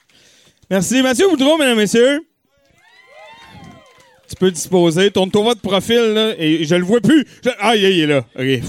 [0.72, 1.02] Merci.
[1.02, 2.20] Mathieu Boudreau, mesdames et messieurs.
[4.26, 5.10] Tu peux disposer.
[5.10, 7.26] Tourne-toi de profil, là, et je le vois plus.
[7.58, 8.24] Ah, il est, là.
[8.34, 8.62] OK.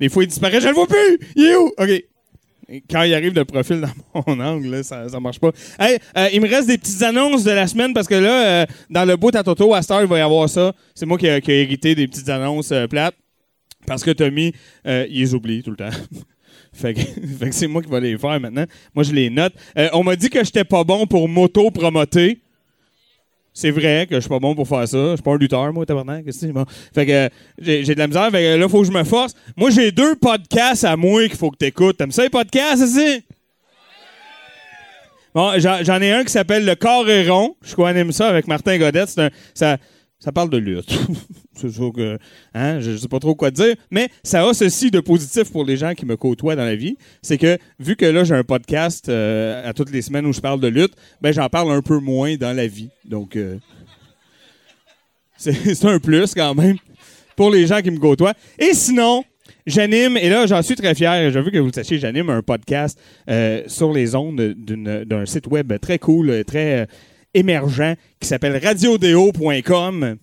[0.00, 0.60] Des fois, il disparaît.
[0.60, 1.20] Je le vois plus.
[1.36, 1.68] Il est où?
[1.78, 2.82] OK.
[2.90, 5.52] Quand il arrive de profil dans mon angle, ça, ça marche pas.
[5.78, 8.66] Hey, euh, il me reste des petites annonces de la semaine parce que là, euh,
[8.90, 10.74] dans le bout à Toto, à Star, il va y avoir ça.
[10.96, 13.14] C'est moi qui, ai- hérité des petites annonces euh, plates
[13.86, 14.52] parce que Tommy,
[14.84, 15.90] il les oublie tout le temps.
[16.72, 17.00] Fait que,
[17.50, 18.64] c'est moi qui vais les faire maintenant.
[18.94, 19.52] Moi, je les note.
[19.76, 22.38] Euh, on m'a dit que j'étais pas bon pour moto-promoter.
[23.52, 24.96] C'est vrai que je suis pas bon pour faire ça.
[25.10, 26.24] Je suis pas un lutteur, moi, tabarnak.
[26.94, 27.28] Fait que euh,
[27.58, 28.30] j'ai de la misère.
[28.30, 29.34] Fait que là, faut que je me force.
[29.56, 31.96] Moi, j'ai deux podcasts à moi qu'il faut que t'écoutes.
[31.96, 33.24] T'aimes ça, les podcasts, ici?
[35.34, 37.54] Bon, j'en j'en ai un qui s'appelle Le corps est rond.
[37.62, 39.08] Je co-anime ça avec Martin Godette.
[39.08, 39.76] C'est un- ça,
[40.20, 40.92] ça parle de lutte.
[41.54, 42.18] c'est sûr que,
[42.54, 43.74] hein, je, je sais pas trop quoi dire.
[43.90, 46.96] Mais ça a ceci de positif pour les gens qui me côtoient dans la vie.
[47.22, 50.40] C'est que, vu que là, j'ai un podcast euh, à toutes les semaines où je
[50.40, 50.92] parle de lutte,
[51.22, 52.90] ben, j'en parle un peu moins dans la vie.
[53.06, 53.56] Donc, euh,
[55.38, 56.76] C'est un plus quand même
[57.34, 58.34] pour les gens qui me côtoient.
[58.58, 59.24] Et sinon,
[59.66, 62.42] j'anime, et là, j'en suis très fier, je veux que vous le sachiez, j'anime un
[62.42, 66.86] podcast euh, sur les ondes d'un site web très cool, très
[67.34, 70.16] émergent, qui s'appelle radiodéo.com.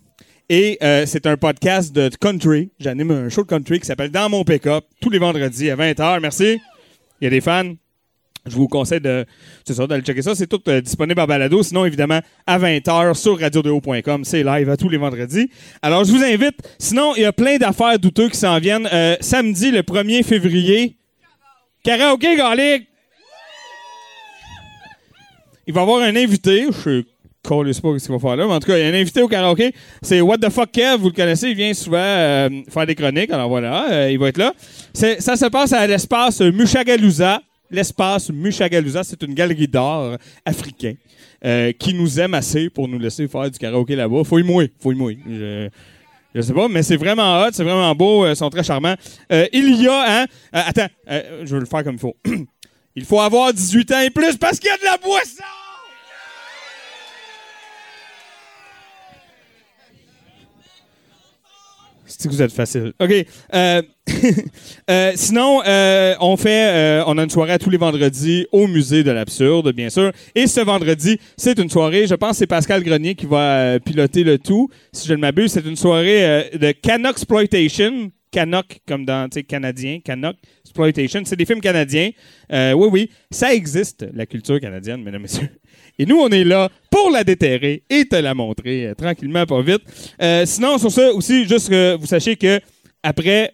[0.50, 2.72] Et euh, c'est un podcast de country.
[2.80, 6.22] J'anime un show de country qui s'appelle Dans mon pick-up, tous les vendredis à 20h.
[6.22, 6.60] Merci.
[7.20, 7.74] Il y a des fans.
[8.46, 9.26] Je vous conseille de,
[9.88, 10.34] d'aller checker ça.
[10.34, 11.62] C'est tout euh, disponible en balado.
[11.64, 14.24] Sinon, évidemment, à 20h sur radiodéo.com.
[14.24, 15.50] C'est live à tous les vendredis.
[15.82, 16.56] Alors, je vous invite.
[16.80, 18.88] Sinon, il y a plein d'affaires douteuses qui s'en viennent.
[18.94, 20.96] Euh, samedi, le 1er février.
[21.84, 22.88] Karaoké, Galic!
[25.68, 26.66] Il va y avoir un invité.
[26.72, 28.88] Je sais pas ce qu'il va faire là, mais en tout cas, il y a
[28.88, 29.74] un invité au karaoké.
[30.02, 33.32] C'est What the fuck Kev, vous le connaissez, il vient souvent euh, faire des chroniques.
[33.32, 34.54] Alors voilà, euh, il va être là.
[34.94, 37.42] Ça se passe à l'espace Mushagalusa.
[37.70, 40.94] L'espace Mushagalusa, c'est une galerie d'art africain
[41.44, 44.24] euh, qui nous aime assez pour nous laisser faire du karaoké là-bas.
[44.24, 45.20] Faut y mouiller, faut y mouiller.
[45.30, 45.70] Je,
[46.34, 48.96] je sais pas, mais c'est vraiment hot, c'est vraiment beau, ils sont très charmants.
[49.30, 52.16] Il y a, hein, attends, je vais le faire comme il faut.
[52.98, 55.44] il faut avoir 18 ans et plus parce qu'il y a de la boisson!
[62.08, 62.94] C'est que vous êtes facile?
[63.00, 63.12] OK.
[63.54, 63.82] Euh,
[64.90, 69.12] euh, sinon, euh, on fait, on a une soirée tous les vendredis au musée de
[69.12, 70.12] l'absurde, bien sûr.
[70.34, 72.08] Et ce vendredi, c'est une soirée.
[72.08, 74.70] Je pense que c'est Pascal Grenier qui va piloter le tout.
[74.92, 78.12] Si je ne m'abuse, c'est une soirée de Canuck Exploitation.
[78.32, 80.00] Canuck, comme dans, canadien.
[80.04, 81.22] Canuck Exploitation.
[81.26, 82.12] C'est des films canadiens.
[82.52, 83.12] Euh, oui, oui.
[83.32, 85.50] Ça existe, la culture canadienne, mesdames et messieurs.
[85.98, 89.62] Et nous, on est là pour la déterrer et te la montrer euh, tranquillement, pas
[89.62, 89.82] vite.
[90.22, 92.60] Euh, sinon, sur ça aussi, juste que vous sachiez que
[93.02, 93.54] après,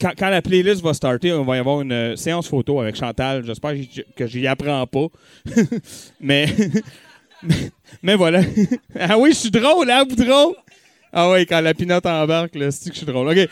[0.00, 3.44] quand, la playlist va starter, on va y avoir une séance photo avec Chantal.
[3.44, 3.74] J'espère
[4.16, 5.06] que j'y- apprends pas.
[6.20, 6.46] mais,
[7.42, 7.70] mais,
[8.02, 8.40] mais voilà.
[8.98, 10.56] ah oui, je suis drôle, hein, Boudreau?
[11.12, 13.28] Ah oui, quand la pinotte embarque, c'est que je suis drôle?
[13.28, 13.48] OK.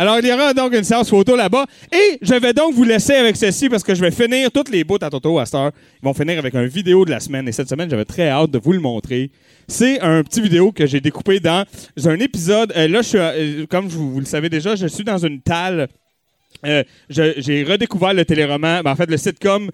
[0.00, 1.66] Alors, il y aura donc une séance photo là-bas.
[1.92, 4.82] Et je vais donc vous laisser avec ceci parce que je vais finir toutes les
[4.82, 5.60] bouts à Toto à cette.
[6.02, 7.46] Ils vont finir avec un vidéo de la semaine.
[7.46, 9.30] Et cette semaine, j'avais très hâte de vous le montrer.
[9.68, 11.66] C'est un petit vidéo que j'ai découpé dans
[12.06, 12.72] un épisode.
[12.74, 15.86] Euh, là, je suis, euh, comme vous, le savez déjà, je suis dans une talle.
[16.64, 19.70] Euh, j'ai redécouvert le téléroman, ben, en fait le sitcom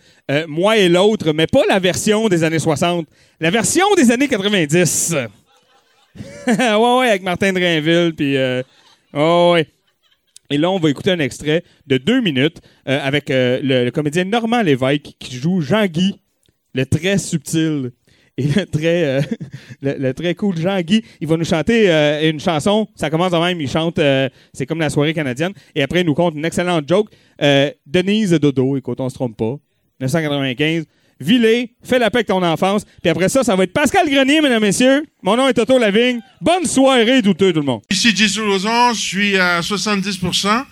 [0.48, 3.06] Moi et l'autre, mais pas la version des années 60,
[3.40, 5.14] la version des années 90.
[6.47, 8.36] ouais, ouais, avec Martin Drainville, puis...
[8.36, 8.62] Euh,
[9.14, 9.66] ouais.
[10.51, 14.24] Et là, on va écouter un extrait de deux minutes euh, avec euh, le, comédien
[14.24, 16.20] Normand Lévesque qui joue Jean-Guy,
[16.72, 17.90] le très subtil
[18.36, 19.20] et le très,
[19.82, 21.02] le, très cool Jean-Guy.
[21.20, 21.88] Il va nous chanter
[22.28, 22.86] une chanson.
[22.94, 23.60] Ça commence de même.
[23.60, 23.98] Il chante,
[24.52, 25.52] c'est comme la soirée canadienne.
[25.74, 27.09] Et après, il nous compte une excellente joke.
[27.86, 29.59] Denise Dodo, écoute, on se trompe pas.
[30.01, 30.84] 1995.
[31.20, 32.84] Vilé, fais la paix avec ton enfance.
[33.02, 35.05] Puis après ça, ça va être Pascal Grenier, mesdames et messieurs.
[35.22, 36.20] Mon nom est Toto Lavigne.
[36.40, 37.82] Bonne soirée, douteux, tout le monde.
[37.90, 40.64] Ici Jesse Lauzon, je suis à 70%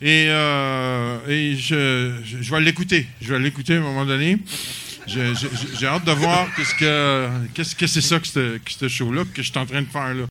[0.00, 3.06] et, euh, et je, je, vais l'écouter.
[3.20, 4.38] Je vais l'écouter à un moment donné.
[5.06, 9.50] J'ai hâte de voir qu'est-ce que c'est ça que ce que ce show-là que je
[9.50, 10.26] suis en train de faire là.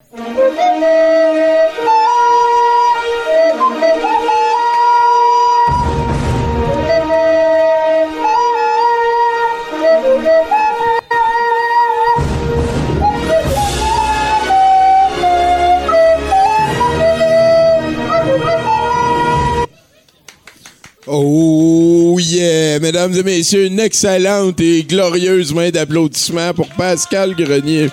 [21.10, 27.88] Oh yeah, mesdames et messieurs, une excellente et glorieuse main d'applaudissements pour Pascal Grenier.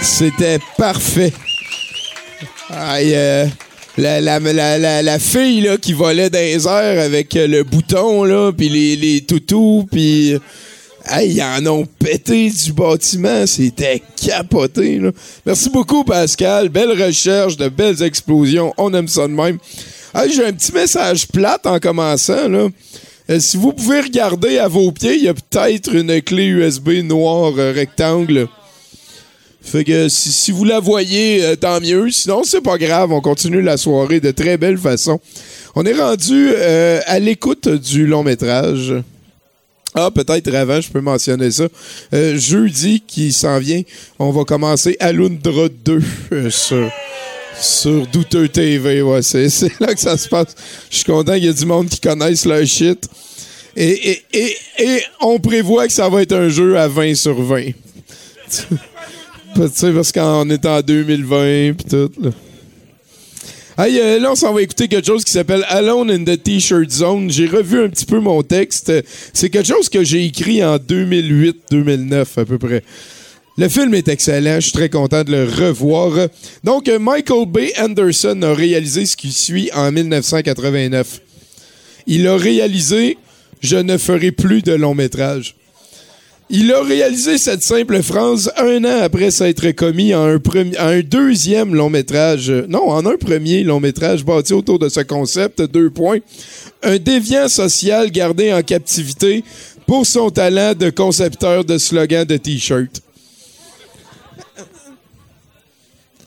[0.00, 1.34] C'était parfait.
[2.70, 3.46] Aïe, euh,
[3.98, 9.20] la, fille qui volait dans les airs avec euh, le bouton, là, puis les, les
[9.20, 10.38] toutous, puis...
[11.06, 15.02] Hey, ils en ont pété du bâtiment, c'était capoté.
[15.44, 16.70] Merci beaucoup, Pascal.
[16.70, 18.72] Belle recherche, de belles explosions.
[18.78, 19.58] On aime ça de même.
[20.28, 22.48] J'ai un petit message plate en commençant.
[22.48, 22.68] Là.
[23.30, 26.90] Euh, si vous pouvez regarder à vos pieds, il y a peut-être une clé USB
[27.02, 28.48] noire euh, rectangle.
[29.62, 32.10] Fait que si, vous la voyez, euh, tant mieux.
[32.10, 33.12] Sinon, c'est pas grave.
[33.12, 35.20] On continue la soirée de très belle façon.
[35.74, 38.94] On est rendu à l'écoute du long métrage.
[39.96, 41.64] Ah, peut-être avant, je peux mentionner ça.
[42.12, 43.82] Jeudi qui s'en vient,
[44.18, 46.90] on va commencer Alundra 2 euh, sur,
[47.60, 49.02] sur Douteux TV.
[49.02, 49.48] Ouais, c'est,
[49.80, 50.54] là que ça se passe.
[50.90, 53.08] Je suis content qu'il y ait du monde qui connaisse leur shit.
[53.76, 54.22] Et
[55.20, 57.62] on prévoit que ça va être un jeu à 20 sur 20.
[58.50, 58.62] tu
[59.72, 62.30] sais, parce qu'on est en 2020 pis tout, là.
[63.76, 66.88] Hey, euh, là, on s'en va écouter quelque chose qui s'appelle Alone in the T-shirt
[66.88, 67.28] Zone.
[67.28, 68.92] J'ai revu un petit peu mon texte.
[69.32, 72.84] C'est quelque chose que j'ai écrit en 2008-2009 à peu près.
[73.56, 76.28] Le film est excellent, je suis très content de le revoir.
[76.64, 81.20] Donc, Michael Bay Anderson a réalisé ce qui suit en 1989.
[82.08, 83.16] Il a réalisé
[83.60, 85.54] Je ne ferai plus de long métrage.
[86.50, 90.40] Il a réalisé cette simple phrase un an après s'être commis en un,
[90.78, 92.50] un deuxième long métrage.
[92.68, 96.18] Non, en un premier long métrage bâti autour de ce concept, deux points.
[96.82, 99.44] Un déviant social gardé en captivité
[99.86, 103.03] pour son talent de concepteur de slogans de t-shirts.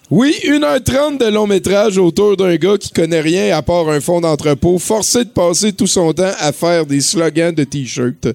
[0.09, 4.21] Oui, 1h30 de long métrage autour d'un gars qui connaît rien à part un fond
[4.21, 8.29] d'entrepôt, forcé de passer tout son temps à faire des slogans de t-shirts.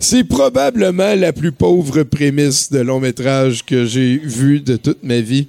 [0.00, 5.20] C'est probablement la plus pauvre prémisse de long métrage que j'ai vue de toute ma
[5.20, 5.46] vie.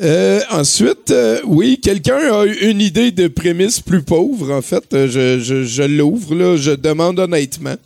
[0.00, 4.84] Euh, ensuite, euh, oui, quelqu'un a eu une idée de prémisse plus pauvre, en fait.
[4.94, 7.76] Euh, Je, l'ouvre, je demande honnêtement.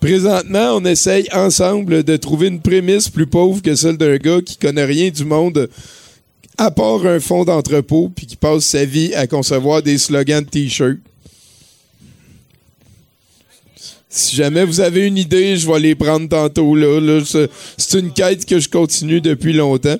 [0.00, 4.56] Présentement, on essaye ensemble de trouver une prémisse plus pauvre que celle d'un gars qui
[4.56, 5.68] connaît rien du monde
[6.58, 10.48] à part un fond d'entrepôt puis qui passe sa vie à concevoir des slogans de
[10.48, 10.98] t-shirts.
[14.08, 16.74] Si jamais vous avez une idée, je vais les prendre tantôt.
[16.74, 17.20] Là,
[17.76, 19.96] c'est une quête que je continue depuis longtemps.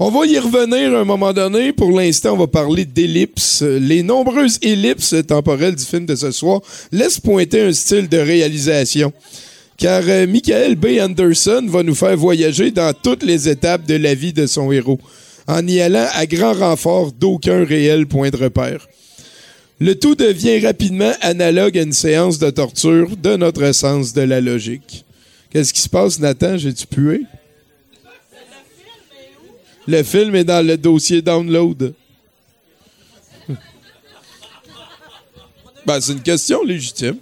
[0.00, 1.72] On va y revenir à un moment donné.
[1.72, 3.62] Pour l'instant, on va parler d'ellipses.
[3.62, 6.60] Les nombreuses ellipses temporelles du film de ce soir
[6.92, 9.12] laissent pointer un style de réalisation.
[9.76, 14.14] Car euh, Michael Bay Anderson va nous faire voyager dans toutes les étapes de la
[14.14, 15.00] vie de son héros,
[15.48, 18.86] en y allant à grand renfort d'aucun réel point de repère.
[19.80, 24.40] Le tout devient rapidement analogue à une séance de torture de notre sens de la
[24.40, 25.04] logique.
[25.50, 26.56] Qu'est-ce qui se passe, Nathan?
[26.56, 27.22] J'ai-tu pué?
[29.90, 31.94] Le film est dans le dossier download.
[35.86, 37.16] Ben, c'est une question légitime.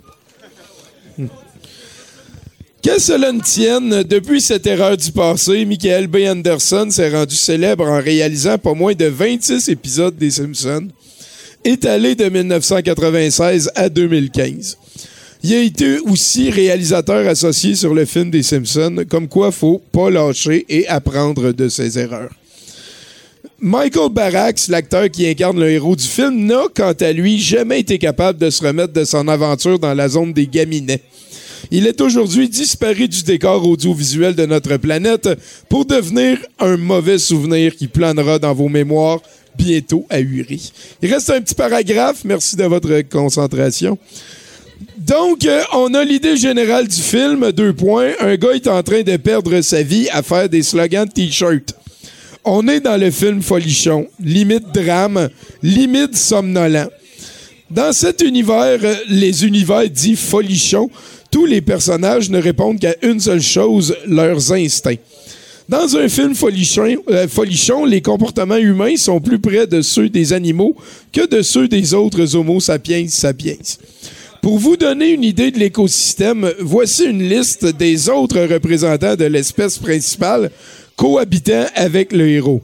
[2.82, 7.84] Que cela ne tienne, depuis cette erreur du passé, Michael Bay Anderson s'est rendu célèbre
[7.84, 10.88] en réalisant pas moins de 26 épisodes des Simpsons,
[11.64, 14.76] étalés de 1996 à 2015.
[15.44, 20.10] Il a été aussi réalisateur associé sur le film des Simpsons, comme quoi faut pas
[20.10, 22.32] lâcher et apprendre de ses erreurs.
[23.58, 27.96] Michael Barrax, l'acteur qui incarne le héros du film, n'a, quant à lui, jamais été
[27.96, 31.00] capable de se remettre de son aventure dans la zone des gaminets.
[31.70, 35.28] Il est aujourd'hui disparu du décor audiovisuel de notre planète
[35.70, 39.20] pour devenir un mauvais souvenir qui planera dans vos mémoires
[39.56, 40.70] bientôt ahuri.
[41.02, 42.24] Il reste un petit paragraphe.
[42.24, 43.98] Merci de votre concentration.
[44.98, 47.50] Donc, euh, on a l'idée générale du film.
[47.52, 48.12] Deux points.
[48.20, 51.74] Un gars est en train de perdre sa vie à faire des slogans de t-shirt.
[52.48, 55.28] On est dans le film folichon, limite drame,
[55.64, 56.88] limite somnolent.
[57.68, 60.88] Dans cet univers, euh, les univers dits folichons,
[61.32, 65.00] tous les personnages ne répondent qu'à une seule chose, leurs instincts.
[65.68, 70.32] Dans un film folichon, euh, folichon, les comportements humains sont plus près de ceux des
[70.32, 70.76] animaux
[71.12, 73.56] que de ceux des autres Homo sapiens sapiens.
[74.40, 79.78] Pour vous donner une idée de l'écosystème, voici une liste des autres représentants de l'espèce
[79.78, 80.52] principale
[80.96, 82.62] cohabitant avec le héros.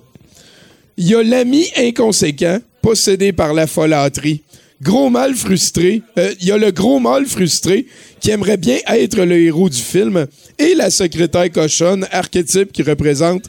[0.96, 4.42] Il y a l'ami inconséquent, possédé par la folâtrie.
[4.82, 6.02] Gros mâle frustré.
[6.18, 7.86] euh, Il y a le gros mâle frustré
[8.20, 10.26] qui aimerait bien être le héros du film.
[10.59, 13.44] Et la secrétaire cochonne, archétype qui représente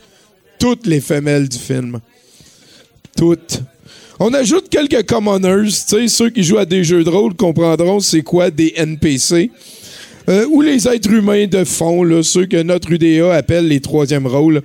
[0.59, 1.99] toutes les femelles du film.
[3.17, 3.61] Toutes.
[4.19, 7.99] On ajoute quelques commoners, tu sais, ceux qui jouent à des jeux de rôle comprendront
[7.99, 9.49] c'est quoi des NPC.
[10.29, 14.61] Euh, ou les êtres humains de fond, ceux que notre UDA appelle les troisièmes rôles.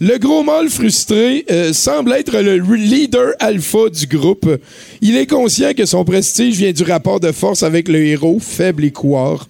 [0.00, 4.48] Le gros mâle frustré euh, semble être le leader alpha du groupe.
[5.00, 8.84] Il est conscient que son prestige vient du rapport de force avec le héros, faible
[8.84, 9.46] et couard.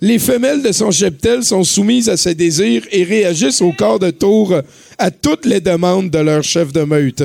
[0.00, 4.10] Les femelles de son cheptel sont soumises à ses désirs et réagissent au quart de
[4.10, 4.52] tour
[4.98, 7.22] à toutes les demandes de leur chef de meute.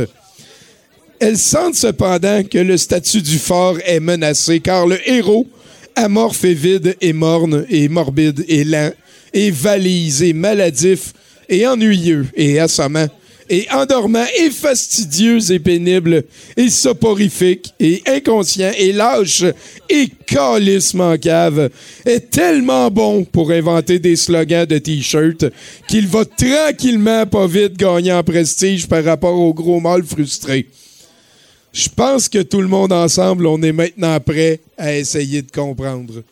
[1.19, 5.47] Elles sentent cependant que le statut du fort est menacé, car le héros,
[5.97, 8.93] amorphe et vide et morne et morbide et lent
[9.33, 11.13] et valise et maladif
[11.49, 13.07] et ennuyeux et assommant
[13.49, 16.23] et endormant et fastidieux et pénible
[16.55, 19.43] et soporifique et inconscient et lâche
[19.89, 21.69] et calissement cave
[22.05, 25.45] est tellement bon pour inventer des slogans de t-shirt
[25.87, 30.67] qu'il va tranquillement pas vite gagner en prestige par rapport au gros mâle frustré.
[31.73, 36.23] Je pense que tout le monde ensemble, on est maintenant prêt à essayer de comprendre.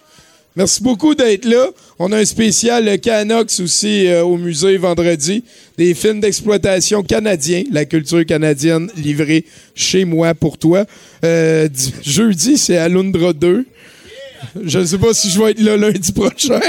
[0.55, 1.67] Merci beaucoup d'être là.
[1.99, 5.43] On a un spécial Canox aussi euh, au musée vendredi.
[5.77, 9.43] Des films d'exploitation canadiens, la culture canadienne livrée
[9.75, 10.85] chez moi pour toi.
[11.25, 13.65] Euh, di- jeudi, c'est Alundra 2.
[14.63, 16.59] Je ne sais pas si je vais être là lundi prochain.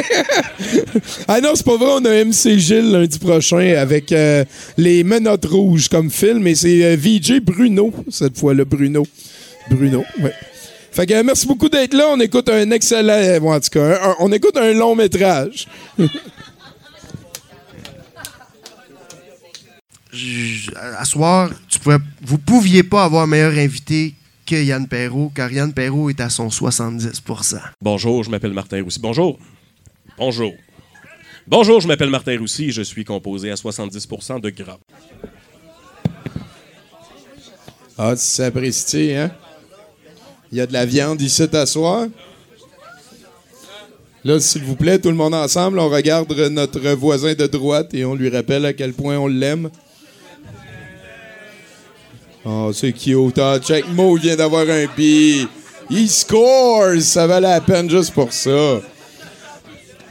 [1.28, 4.44] ah non, c'est pas vrai, on a MC Gilles lundi prochain avec euh,
[4.76, 9.06] les menottes rouges comme film et c'est euh, VJ Bruno, cette fois-là, Bruno.
[9.70, 10.32] Bruno, ouais.
[10.92, 12.06] Fait que merci beaucoup d'être là.
[12.10, 13.12] On écoute un excellent.
[13.12, 15.66] euh, bon, en tout cas, on écoute un long métrage.
[20.74, 24.14] À soir, tu pouvais, vous pouviez pas avoir meilleur invité
[24.46, 27.22] que Yann Perrault, car Yann Perrault est à son 70
[27.82, 29.00] Bonjour, je m'appelle Martin Roussy.
[29.00, 29.38] Bonjour.
[30.16, 30.52] Bonjour.
[31.48, 34.78] Bonjour, je m'appelle Martin Roussy et je suis composé à 70% de gras.
[37.98, 39.32] Ah, c'est apprécié, hein?
[40.52, 42.06] Il y a de la viande ici à soir.
[44.24, 48.04] Là, s'il vous plaît, tout le monde ensemble, on regarde notre voisin de droite et
[48.04, 49.70] on lui rappelle à quel point on l'aime.
[52.48, 53.38] Oh, c'est cute.
[53.38, 55.48] Ah, check, Mo vient d'avoir un B.
[55.90, 57.00] Il scores!
[57.00, 58.80] Ça valait la peine juste pour ça.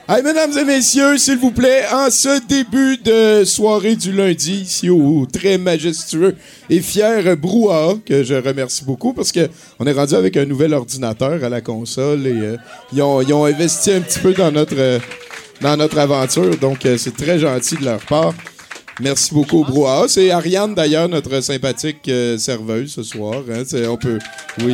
[0.08, 4.90] Hey, mesdames et messieurs, s'il vous plaît, en ce début de soirée du lundi, ici
[4.90, 6.36] au très majestueux
[6.70, 9.50] et fier Brouhaha, que je remercie beaucoup parce que
[9.80, 12.58] on est rendu avec un nouvel ordinateur à la console et euh,
[12.94, 15.00] ils, ont, ils ont investi un petit peu dans notre, euh,
[15.62, 18.36] dans notre aventure, donc euh, c'est très gentil de leur part.
[19.02, 20.08] Merci beaucoup, Brouhaha.
[20.08, 23.42] C'est Ariane, d'ailleurs, notre sympathique euh, serveuse ce soir.
[23.52, 23.64] hein.
[23.90, 24.20] On peut...
[24.62, 24.74] Oui.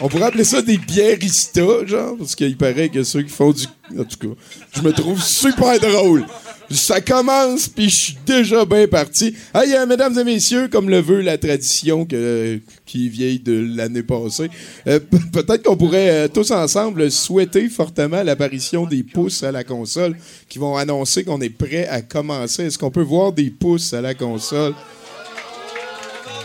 [0.00, 3.64] On pourrait appeler ça des biéristas, genre, parce qu'il paraît que ceux qui font du.
[3.98, 4.34] En tout cas,
[4.74, 6.26] je me trouve super drôle.
[6.70, 9.34] Ça commence, puis je suis déjà bien parti.
[9.54, 14.48] Hey, euh, mesdames et messieurs, comme le veut la tradition qui vieille de l'année passée,
[14.86, 19.62] euh, pe- peut-être qu'on pourrait euh, tous ensemble souhaiter fortement l'apparition des pouces à la
[19.62, 20.16] console
[20.48, 22.64] qui vont annoncer qu'on est prêt à commencer.
[22.64, 24.74] Est-ce qu'on peut voir des pouces à la console?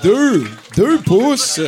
[0.03, 0.43] Deux!
[0.75, 1.59] Deux pouces!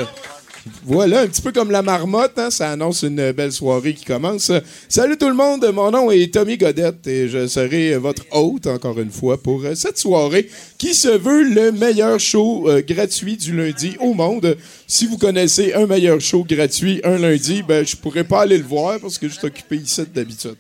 [0.83, 4.51] Voilà, un petit peu comme la marmotte, hein, ça annonce une belle soirée qui commence.
[4.89, 8.99] Salut tout le monde, mon nom est Tommy Godette et je serai votre hôte encore
[8.99, 13.55] une fois pour euh, cette soirée qui se veut le meilleur show euh, gratuit du
[13.55, 14.55] lundi au monde.
[14.85, 18.63] Si vous connaissez un meilleur show gratuit un lundi, ben je pourrais pas aller le
[18.63, 20.57] voir parce que je suis occupé ici d'habitude.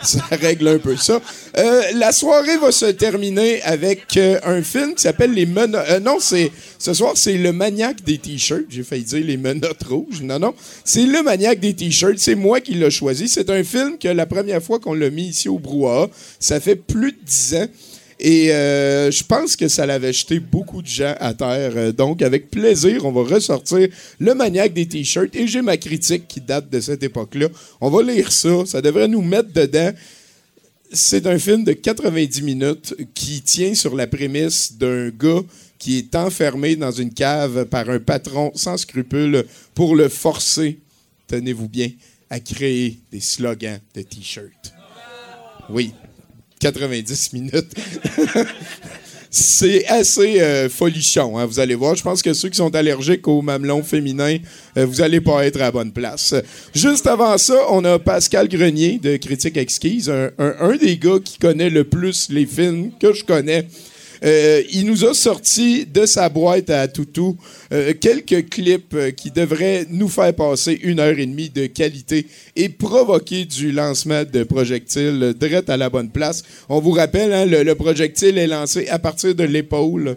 [0.02, 1.20] Ça règle un peu ça.
[1.58, 6.00] Euh, la soirée va se terminer avec euh, un film qui s'appelle Les Menottes.
[6.02, 8.64] non, c'est ce soir, c'est Le Maniaque des T-shirts.
[8.70, 10.22] J'ai failli dire Les Menottes Rouges.
[10.22, 10.54] Non, non.
[10.84, 12.18] C'est Le Maniaque des T-shirts.
[12.18, 13.28] C'est moi qui l'ai choisi.
[13.28, 16.08] C'est un film que la première fois qu'on l'a mis ici au Brouhaha,
[16.38, 17.66] ça fait plus de dix ans.
[18.22, 21.72] Et euh, je pense que ça l'avait jeté beaucoup de gens à terre.
[21.74, 23.88] Euh, donc, avec plaisir, on va ressortir
[24.18, 25.34] le maniaque des t-shirts.
[25.34, 27.48] Et j'ai ma critique qui date de cette époque-là.
[27.80, 28.66] On va lire ça.
[28.66, 29.92] Ça devrait nous mettre dedans.
[30.92, 35.40] C'est un film de 90 minutes qui tient sur la prémisse d'un gars
[35.78, 40.78] qui est enfermé dans une cave par un patron sans scrupules pour le forcer,
[41.26, 41.90] tenez-vous bien,
[42.28, 44.74] à créer des slogans de t-shirts.
[45.70, 45.92] Oui,
[46.60, 47.74] 90 minutes.
[49.32, 51.94] C'est assez euh, folichon, hein, vous allez voir.
[51.94, 54.38] Je pense que ceux qui sont allergiques aux mamelons féminins,
[54.76, 56.34] euh, vous allez pas être à bonne place.
[56.74, 61.70] Juste avant ça, on a Pascal Grenier de Critique Exquise, un des gars qui connaît
[61.70, 63.68] le plus les films que je connais.
[64.22, 67.36] Euh, il nous a sorti de sa boîte à toutou
[67.72, 72.26] euh, quelques clips euh, qui devraient nous faire passer une heure et demie de qualité
[72.54, 76.42] et provoquer du lancement de projectiles direct à la bonne place.
[76.68, 80.16] On vous rappelle, hein, le, le projectile est lancé à partir de l'épaule.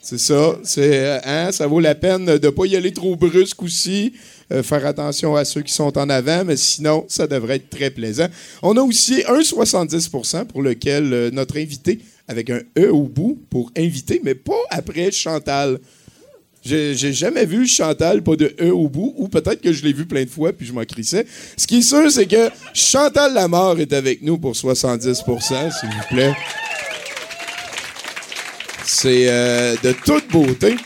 [0.00, 0.58] C'est ça.
[0.64, 4.12] C'est, hein, ça vaut la peine de pas y aller trop brusque aussi.
[4.62, 8.26] Faire attention à ceux qui sont en avant, mais sinon, ça devrait être très plaisant.
[8.62, 13.70] On a aussi un 70% pour lequel notre invité, avec un E au bout, pour
[13.76, 15.78] inviter, mais pas après Chantal.
[16.64, 20.06] J'ai jamais vu Chantal, pas de E au bout, ou peut-être que je l'ai vu
[20.06, 21.26] plein de fois puis je m'en crissais.
[21.56, 26.08] Ce qui est sûr, c'est que Chantal Lamar est avec nous pour 70%, s'il vous
[26.08, 26.34] plaît.
[28.86, 30.76] C'est euh, de toute beauté.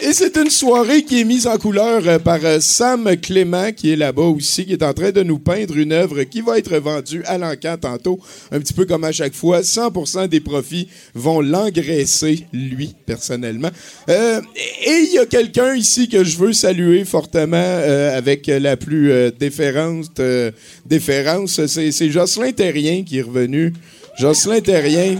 [0.00, 3.92] Et c'est une soirée qui est mise en couleur euh, par euh, Sam Clément, qui
[3.92, 6.76] est là-bas aussi, qui est en train de nous peindre une œuvre qui va être
[6.78, 8.18] vendue à l'encan tantôt.
[8.52, 13.70] Un petit peu comme à chaque fois, 100% des profits vont l'engraisser, lui, personnellement.
[14.08, 14.40] Euh,
[14.84, 19.10] et il y a quelqu'un ici que je veux saluer fortement euh, avec la plus
[19.10, 20.50] euh, déférente euh,
[20.84, 21.64] déférence.
[21.66, 23.72] C'est Jocelyn Terrien qui est revenu.
[24.18, 25.18] Jocelyn Terrien.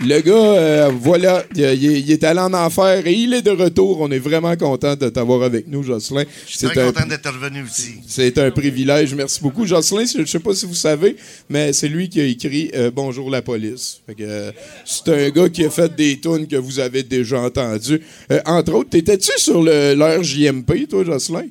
[0.00, 4.00] Le gars, euh, voilà, il, est allé en enfer et il est de retour.
[4.00, 6.24] On est vraiment content de t'avoir avec nous, Jocelyn.
[6.46, 7.96] Je suis très content d'être revenu aussi.
[8.06, 9.14] C'est un privilège.
[9.14, 9.66] Merci beaucoup.
[9.66, 11.16] Jocelyn, je ne sais pas si vous savez,
[11.48, 14.00] mais c'est lui qui a écrit euh, Bonjour la police.
[14.20, 14.52] Euh,
[14.84, 18.00] c'est un gars qui a fait des tunes que vous avez déjà entendues.
[18.32, 21.46] Euh, entre autres, t'étais-tu sur le- l'heure JMP, toi, Jocelyn?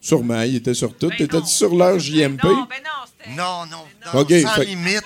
[0.00, 1.08] Sûrement, il était sur tout.
[1.10, 2.44] T'étais-tu sur l'heure JMP?
[2.44, 3.84] Non, non,
[4.14, 5.02] non, OK, sans fait- limite.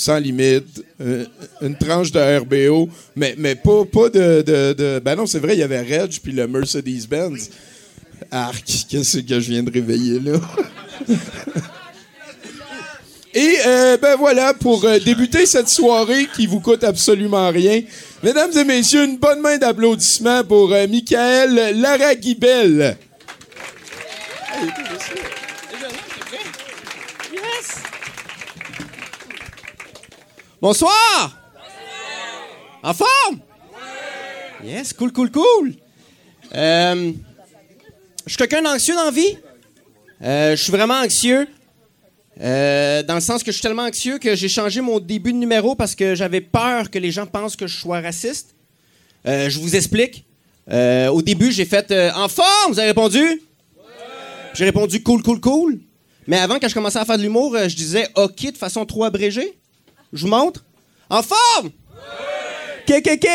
[0.00, 0.82] Sans limite.
[1.02, 1.26] euh,
[1.60, 5.52] une tranche de RBO, mais, mais pas, pas de, de, de- Ben non, c'est vrai,
[5.54, 7.50] il y avait Reg puis le Mercedes-Benz.
[8.30, 10.40] Arc, qu'est-ce que je viens de réveiller là?
[13.34, 17.82] Et euh, ben voilà, pour euh, débuter cette soirée qui vous coûte absolument rien,
[18.22, 22.96] mesdames et messieurs, une bonne main d'applaudissements pour Michael Laraguibel.
[30.60, 31.38] Bonsoir!
[32.82, 33.40] En forme?
[34.62, 35.72] Yes, cool, cool, cool.
[36.54, 37.12] Euh,
[38.26, 39.38] je suis quelqu'un d'anxieux dans la vie.
[40.20, 41.48] Euh, je suis vraiment anxieux.
[42.42, 45.38] Euh, dans le sens que je suis tellement anxieux que j'ai changé mon début de
[45.38, 48.54] numéro parce que j'avais peur que les gens pensent que je sois raciste.
[49.24, 50.26] Je vous explique.
[50.70, 53.42] Au début, j'ai fait En forme, vous avez répondu?
[54.52, 55.80] J'ai répondu cool, cool, cool.
[56.26, 59.04] Mais avant, quand je commençais à faire de l'humour, je disais OK de façon trop
[59.04, 59.59] abrégée.
[60.12, 60.64] Je vous montre.
[61.08, 61.70] En forme?
[62.88, 63.28] OK.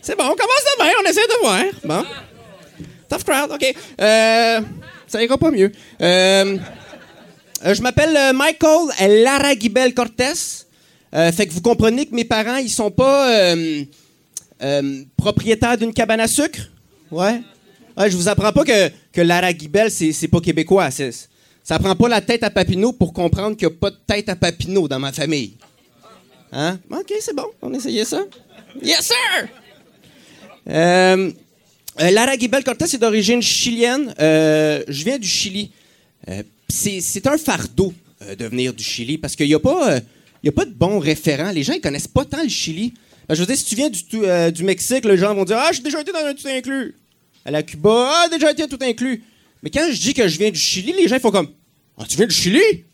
[0.00, 1.64] C'est bon, on commence demain, on essaie de voir.
[1.84, 2.04] Bon.
[3.08, 3.74] Tough crowd, OK.
[4.00, 4.60] Euh,
[5.06, 5.70] ça ira pas mieux.
[6.00, 6.56] Euh,
[7.64, 10.32] euh, je m'appelle Michael Laragibel Cortés.
[11.14, 13.54] Euh, fait que vous comprenez que mes parents, ils sont pas
[15.16, 16.60] propriétaires d'une cabane à sucre.
[17.10, 17.40] Ouais.
[17.96, 20.90] Ouais, je vous apprends pas que, que Laragibel, c'est pas québécois.
[20.90, 21.28] c'est-
[21.64, 24.28] Ça prend pas la tête à Papineau pour comprendre qu'il n'y a pas de tête
[24.28, 25.54] à Papineau dans ma famille.
[26.52, 26.78] Hein?
[26.90, 27.46] OK, c'est bon.
[27.62, 28.22] On essayait ça.
[28.82, 29.48] Yes, sir!
[30.68, 31.30] Euh,
[32.00, 34.14] euh, Lara Guibel Cortés est d'origine chilienne.
[34.18, 35.70] Euh, je viens du Chili.
[36.28, 37.92] Euh, c'est un fardeau
[38.38, 41.50] de venir du Chili parce qu'il n'y a, pas, a pas de bons référents.
[41.50, 42.94] Les gens ne connaissent pas tant le Chili.
[43.28, 46.00] Je veux dire, si tu viens du Mexique, les gens vont dire Ah, j'ai déjà
[46.00, 46.94] été dans un tout inclus.
[47.44, 49.22] À la Cuba, Ah, déjà été à tout inclus.
[49.62, 51.48] Mais quand je dis que je viens du Chili, les gens font comme
[51.98, 52.84] Ah, tu viens du Chili?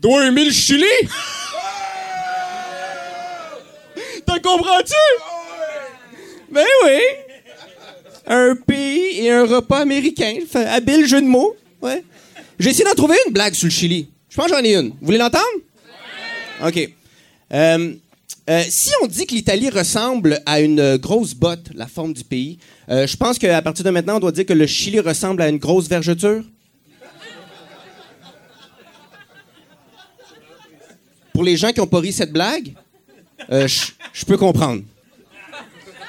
[0.00, 0.84] D'où un mille Chili?
[4.26, 4.94] T'as comprends-tu
[6.50, 6.98] Ben oui.
[8.26, 10.38] Un pays et un repas américain.
[10.54, 11.56] Habile jeu de mots.
[11.80, 12.02] Ouais.
[12.58, 14.08] J'ai essayé d'en trouver une blague sur le Chili.
[14.28, 14.88] Je pense que j'en ai une.
[14.88, 15.44] Vous voulez l'entendre?
[16.66, 16.90] OK.
[17.52, 17.94] Euh,
[18.48, 22.58] euh, si on dit que l'Italie ressemble à une grosse botte, la forme du pays,
[22.88, 25.48] euh, je pense qu'à partir de maintenant, on doit dire que le Chili ressemble à
[25.48, 26.44] une grosse vergeture.
[31.32, 32.72] Pour les gens qui n'ont pas ri cette blague,
[33.50, 33.68] euh,
[34.12, 34.82] je peux comprendre.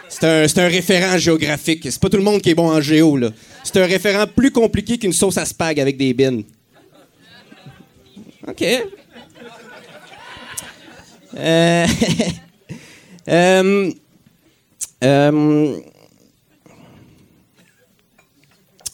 [0.07, 1.83] C'est un, c'est un référent géographique.
[1.83, 3.31] C'est pas tout le monde qui est bon en géo, là.
[3.63, 6.43] C'est un référent plus compliqué qu'une sauce à spag avec des bines.
[8.47, 8.63] OK.
[11.35, 11.85] Euh,
[13.29, 13.91] euh,
[15.03, 15.77] euh,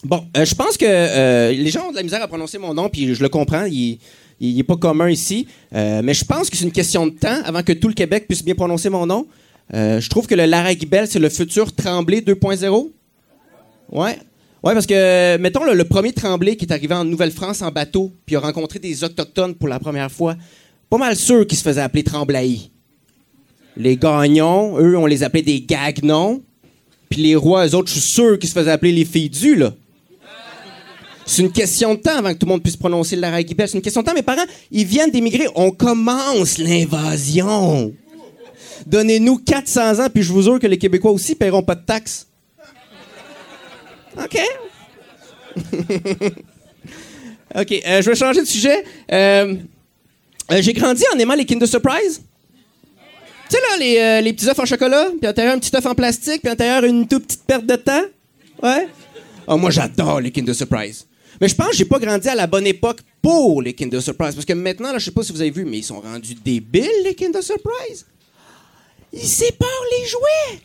[0.02, 3.14] Bon, je pense que les gens ont de la misère à prononcer mon nom, puis
[3.14, 3.98] je le comprends, il,
[4.38, 5.48] il est pas commun ici.
[5.72, 8.44] Mais je pense que c'est une question de temps avant que tout le Québec puisse
[8.44, 9.26] bien prononcer mon nom.
[9.72, 12.90] Je trouve que le Laraguibel, c'est le futur Tremblay 2.0.
[13.92, 14.18] Ouais.
[14.62, 18.12] Ouais, parce que, mettons, le, le premier Tremblay qui est arrivé en Nouvelle-France en bateau,
[18.24, 20.36] puis a rencontré des Autochtones pour la première fois,
[20.94, 22.70] pas mal sûr qu'ils se faisaient appeler Tremblaï.
[23.76, 26.40] Les gagnons, eux, on les appelait des gagnons.
[27.10, 29.74] Puis les rois, eux autres, je suis sûr qu'ils se faisaient appeler les filles là.
[31.26, 33.66] C'est une question de temps avant que tout le monde puisse prononcer le Laraguibel.
[33.66, 34.14] C'est une question de temps.
[34.14, 35.48] Mes parents, ils viennent d'émigrer.
[35.56, 37.92] On commence l'invasion.
[38.86, 42.28] Donnez-nous 400 ans, puis je vous jure que les Québécois aussi paieront pas de taxes.
[44.16, 44.38] OK.
[47.56, 48.84] OK, euh, je vais changer de sujet.
[49.10, 49.56] Euh,
[50.52, 52.22] euh, J'ai grandi en aimant les Kinder Surprise.
[53.48, 55.74] Tu sais, là, les, euh, les petits œufs en chocolat, puis à l'intérieur, un petit
[55.76, 58.02] œuf en plastique, puis à l'intérieur, une toute petite perte de temps.
[58.62, 58.88] Ouais.
[59.46, 61.06] Ah, moi, j'adore les Kinder Surprise.
[61.40, 64.34] Mais je pense que j'ai pas grandi à la bonne époque pour les Kinder Surprise.
[64.34, 66.34] Parce que maintenant, là, je sais pas si vous avez vu, mais ils sont rendus
[66.34, 68.06] débiles, les Kinder Surprise.
[69.12, 69.68] Ils séparent
[69.98, 70.60] les jouets.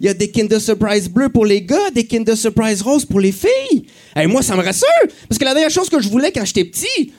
[0.00, 3.20] Il y a des Kinder Surprise bleus pour les gars, des Kinder Surprise roses pour
[3.20, 3.86] les filles.
[4.14, 4.86] Et moi, ça me rassure.
[5.28, 7.12] Parce que la dernière chose que je voulais quand j'étais petit,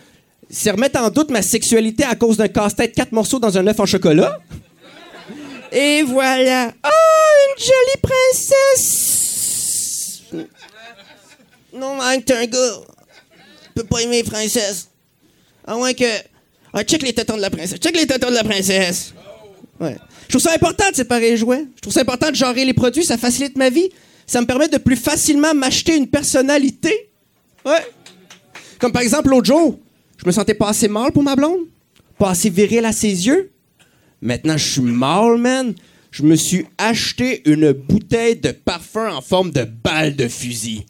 [0.50, 3.80] c'est remettre en doute ma sexualité à cause d'un casse-tête quatre morceaux dans un œuf
[3.80, 4.40] en chocolat.
[5.72, 6.72] Et voilà.
[6.86, 6.90] Oh,
[7.50, 9.18] une jolie princesse.
[11.74, 12.80] Non, Mike, t'es un gars.
[13.76, 14.88] Peux pas aimer les princesses.
[15.66, 16.06] Ah ouais que.
[16.74, 17.80] Ah, check les tétons de la princesse.
[17.80, 19.14] Check les tétons de la princesse.
[19.80, 19.98] Ouais.
[20.24, 21.66] Je trouve ça important de séparer les jouets.
[21.76, 23.06] Je trouve ça important de genrer les produits.
[23.06, 23.90] Ça facilite ma vie.
[24.26, 27.12] Ça me permet de plus facilement m'acheter une personnalité.
[27.66, 27.86] Ouais.
[28.80, 29.80] Comme par exemple, l'autre jour,
[30.28, 31.68] je me sentais pas assez mâle pour ma blonde.
[32.20, 33.50] Pas assez viril à ses yeux.
[34.22, 35.74] Maintenant, je suis mâle, man.
[36.12, 40.86] Je me suis acheté une bouteille de parfum en forme de balle de fusil.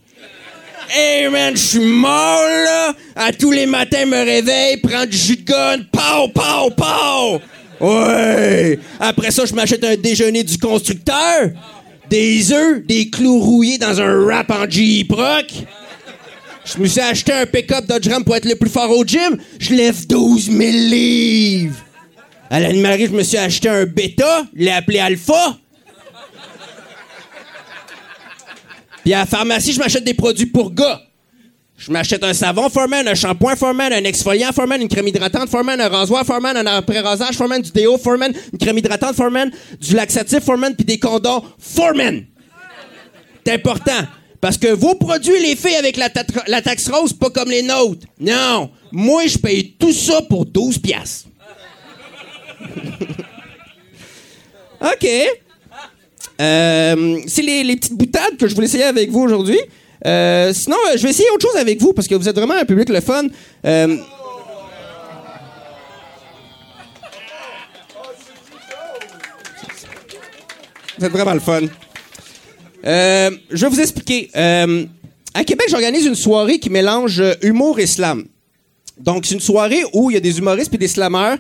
[0.89, 2.95] Hey man, je suis mort là!
[3.15, 7.39] À tous les matins, me réveille, prends du jus de gun, pow, pow, pow!
[7.80, 8.80] Ouais!
[8.99, 11.51] Après ça, je m'achète un déjeuner du constructeur,
[12.09, 15.53] des œufs, des clous rouillés dans un wrap en Jeep Rock.
[16.68, 19.38] Je me suis acheté un pick-up Dodge Ram pour être le plus fort au gym.
[19.57, 21.77] Je lève 12 000 livres.
[22.49, 25.57] À l'animalerie, je me suis acheté un bêta, je l'ai appelé Alpha.
[29.03, 31.02] Puis à la pharmacie, je m'achète des produits pour gars.
[31.77, 35.80] Je m'achète un savon Foreman, un shampoing Foreman, un exfoliant Foreman, une crème hydratante Foreman,
[35.80, 40.44] un rasoir Foreman, un après-rasage Foreman, du déo Foreman, une crème hydratante Foreman, du laxatif
[40.44, 42.26] Foreman, puis des condoms Foreman.
[43.45, 44.03] C'est important.
[44.39, 46.09] Parce que vos produits, les filles avec la,
[46.47, 48.05] la taxe rose, pas comme les nôtres.
[48.19, 48.69] Non.
[48.91, 51.27] Moi, je paye tout ça pour 12 piastres.
[54.81, 55.07] OK.
[56.39, 59.59] Euh, c'est les, petites boutades que je voulais essayer avec vous aujourd'hui.
[60.05, 62.53] Euh, sinon, euh, je vais essayer autre chose avec vous parce que vous êtes vraiment
[62.53, 63.23] un public le fun.
[70.99, 71.61] Vous êtes vraiment le fun.
[72.86, 74.30] Euh, je vais vous expliquer.
[74.36, 74.86] Euh,
[75.34, 78.26] à Québec, j'organise une soirée qui mélange euh, humour et slam.
[78.99, 81.38] Donc, c'est une soirée où il y a des humoristes et des slammeurs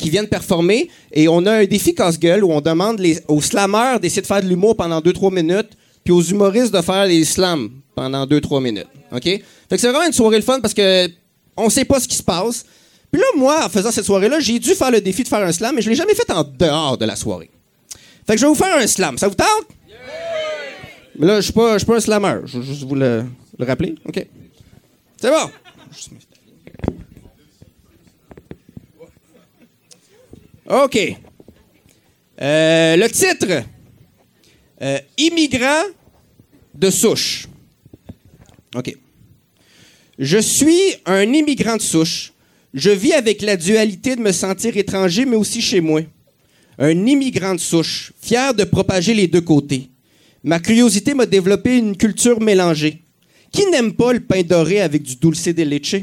[0.00, 0.90] qui viennent performer.
[1.12, 4.48] Et on a un défi casse-gueule où on demande aux slammeurs d'essayer de faire de
[4.48, 5.68] l'humour pendant 2-3 minutes,
[6.02, 8.88] puis aux humoristes de faire des slams pendant 2-3 minutes.
[9.12, 9.22] OK?
[9.22, 9.40] Fait
[9.70, 11.08] que c'est vraiment une soirée le fun parce que
[11.56, 12.66] on sait pas ce qui se passe.
[13.12, 15.52] Puis là, moi, en faisant cette soirée-là, j'ai dû faire le défi de faire un
[15.52, 17.50] slam, mais je l'ai jamais fait en dehors de la soirée.
[18.26, 19.16] Fait que je vais vous faire un slam.
[19.16, 19.68] Ça vous tente?
[21.18, 22.40] Mais là, je suis pas, je suis pas un slammer.
[22.44, 23.24] Je veux juste vous le,
[23.58, 23.94] le rappeler.
[24.04, 24.26] OK.
[25.16, 25.50] C'est bon.
[30.68, 31.16] OK.
[32.40, 33.62] Euh, le titre
[34.82, 35.84] euh, Immigrant
[36.74, 37.48] de souche.
[38.74, 38.94] OK.
[40.18, 42.32] Je suis un immigrant de souche.
[42.74, 46.02] Je vis avec la dualité de me sentir étranger, mais aussi chez moi.
[46.78, 49.88] Un immigrant de souche, fier de propager les deux côtés.
[50.46, 53.02] Ma curiosité m'a développé une culture mélangée.
[53.50, 55.96] Qui n'aime pas le pain doré avec du dulce de leche?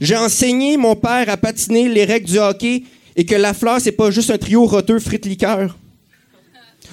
[0.00, 2.84] J'ai enseigné mon père à patiner les règles du hockey
[3.16, 5.76] et que la fleur, c'est pas juste un trio roteux frites-liqueur.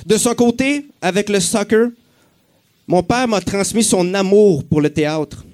[0.07, 1.89] De son côté, avec le soccer,
[2.87, 5.45] mon père m'a transmis son amour pour le théâtre.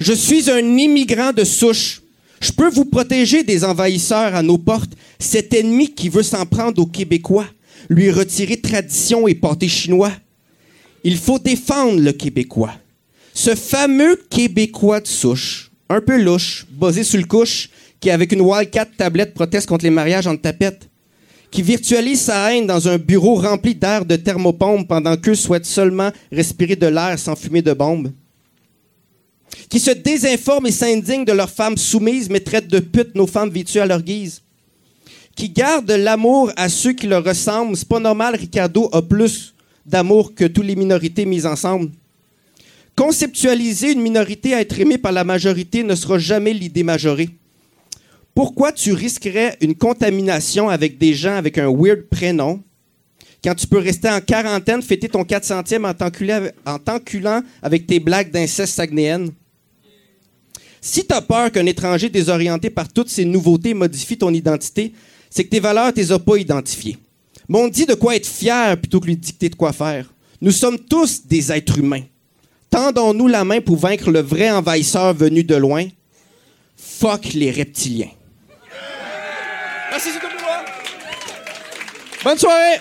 [0.00, 2.00] Je suis un immigrant de souche.
[2.40, 6.80] Je peux vous protéger des envahisseurs à nos portes, cet ennemi qui veut s'en prendre
[6.80, 7.46] aux Québécois,
[7.88, 10.12] lui retirer tradition et pâté chinois.
[11.04, 12.74] Il faut défendre le Québécois.
[13.34, 17.70] Ce fameux Québécois de souche, un peu louche, basé sur le couche,
[18.00, 20.88] qui avec une Wildcat tablette proteste contre les mariages en tapette,
[21.50, 26.10] qui virtualise sa haine dans un bureau rempli d'air de thermopompe pendant qu'eux souhaitent seulement
[26.30, 28.12] respirer de l'air sans fumer de bombe
[29.68, 33.50] qui se désinforment et s'indignent de leurs femmes soumises, mais traitent de putes nos femmes
[33.50, 34.42] vêtues à leur guise,
[35.38, 37.76] qui gardent l'amour à ceux qui leur ressemblent.
[37.76, 39.54] C'est pas normal, Ricardo a plus
[39.86, 41.92] d'amour que toutes les minorités mises ensemble.
[42.96, 47.30] Conceptualiser une minorité à être aimée par la majorité ne sera jamais l'idée majorée.
[48.34, 52.60] Pourquoi tu risquerais une contamination avec des gens avec un weird prénom
[53.44, 58.00] quand tu peux rester en quarantaine, fêter ton 400e en t'enculant en t'enculant avec tes
[58.00, 59.30] blagues d'inceste sagnéenne?
[60.80, 64.92] Si tu as peur qu'un étranger désorienté par toutes ces nouveautés modifie ton identité,
[65.30, 66.98] c'est que tes valeurs, tu les as pas identifiées.
[67.48, 70.06] Mais on dit de quoi être fier plutôt que lui dicter de quoi faire.
[70.40, 72.02] Nous sommes tous des êtres humains.
[72.70, 75.86] Tendons-nous la main pour vaincre le vrai envahisseur venu de loin.
[76.76, 78.10] Fuck les reptiliens.
[79.90, 80.64] Merci, c'est pour moi.
[82.22, 82.78] Bonne soirée!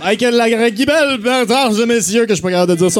[0.00, 0.34] Michael
[1.86, 2.98] messieurs, que je suis pas capable de dire son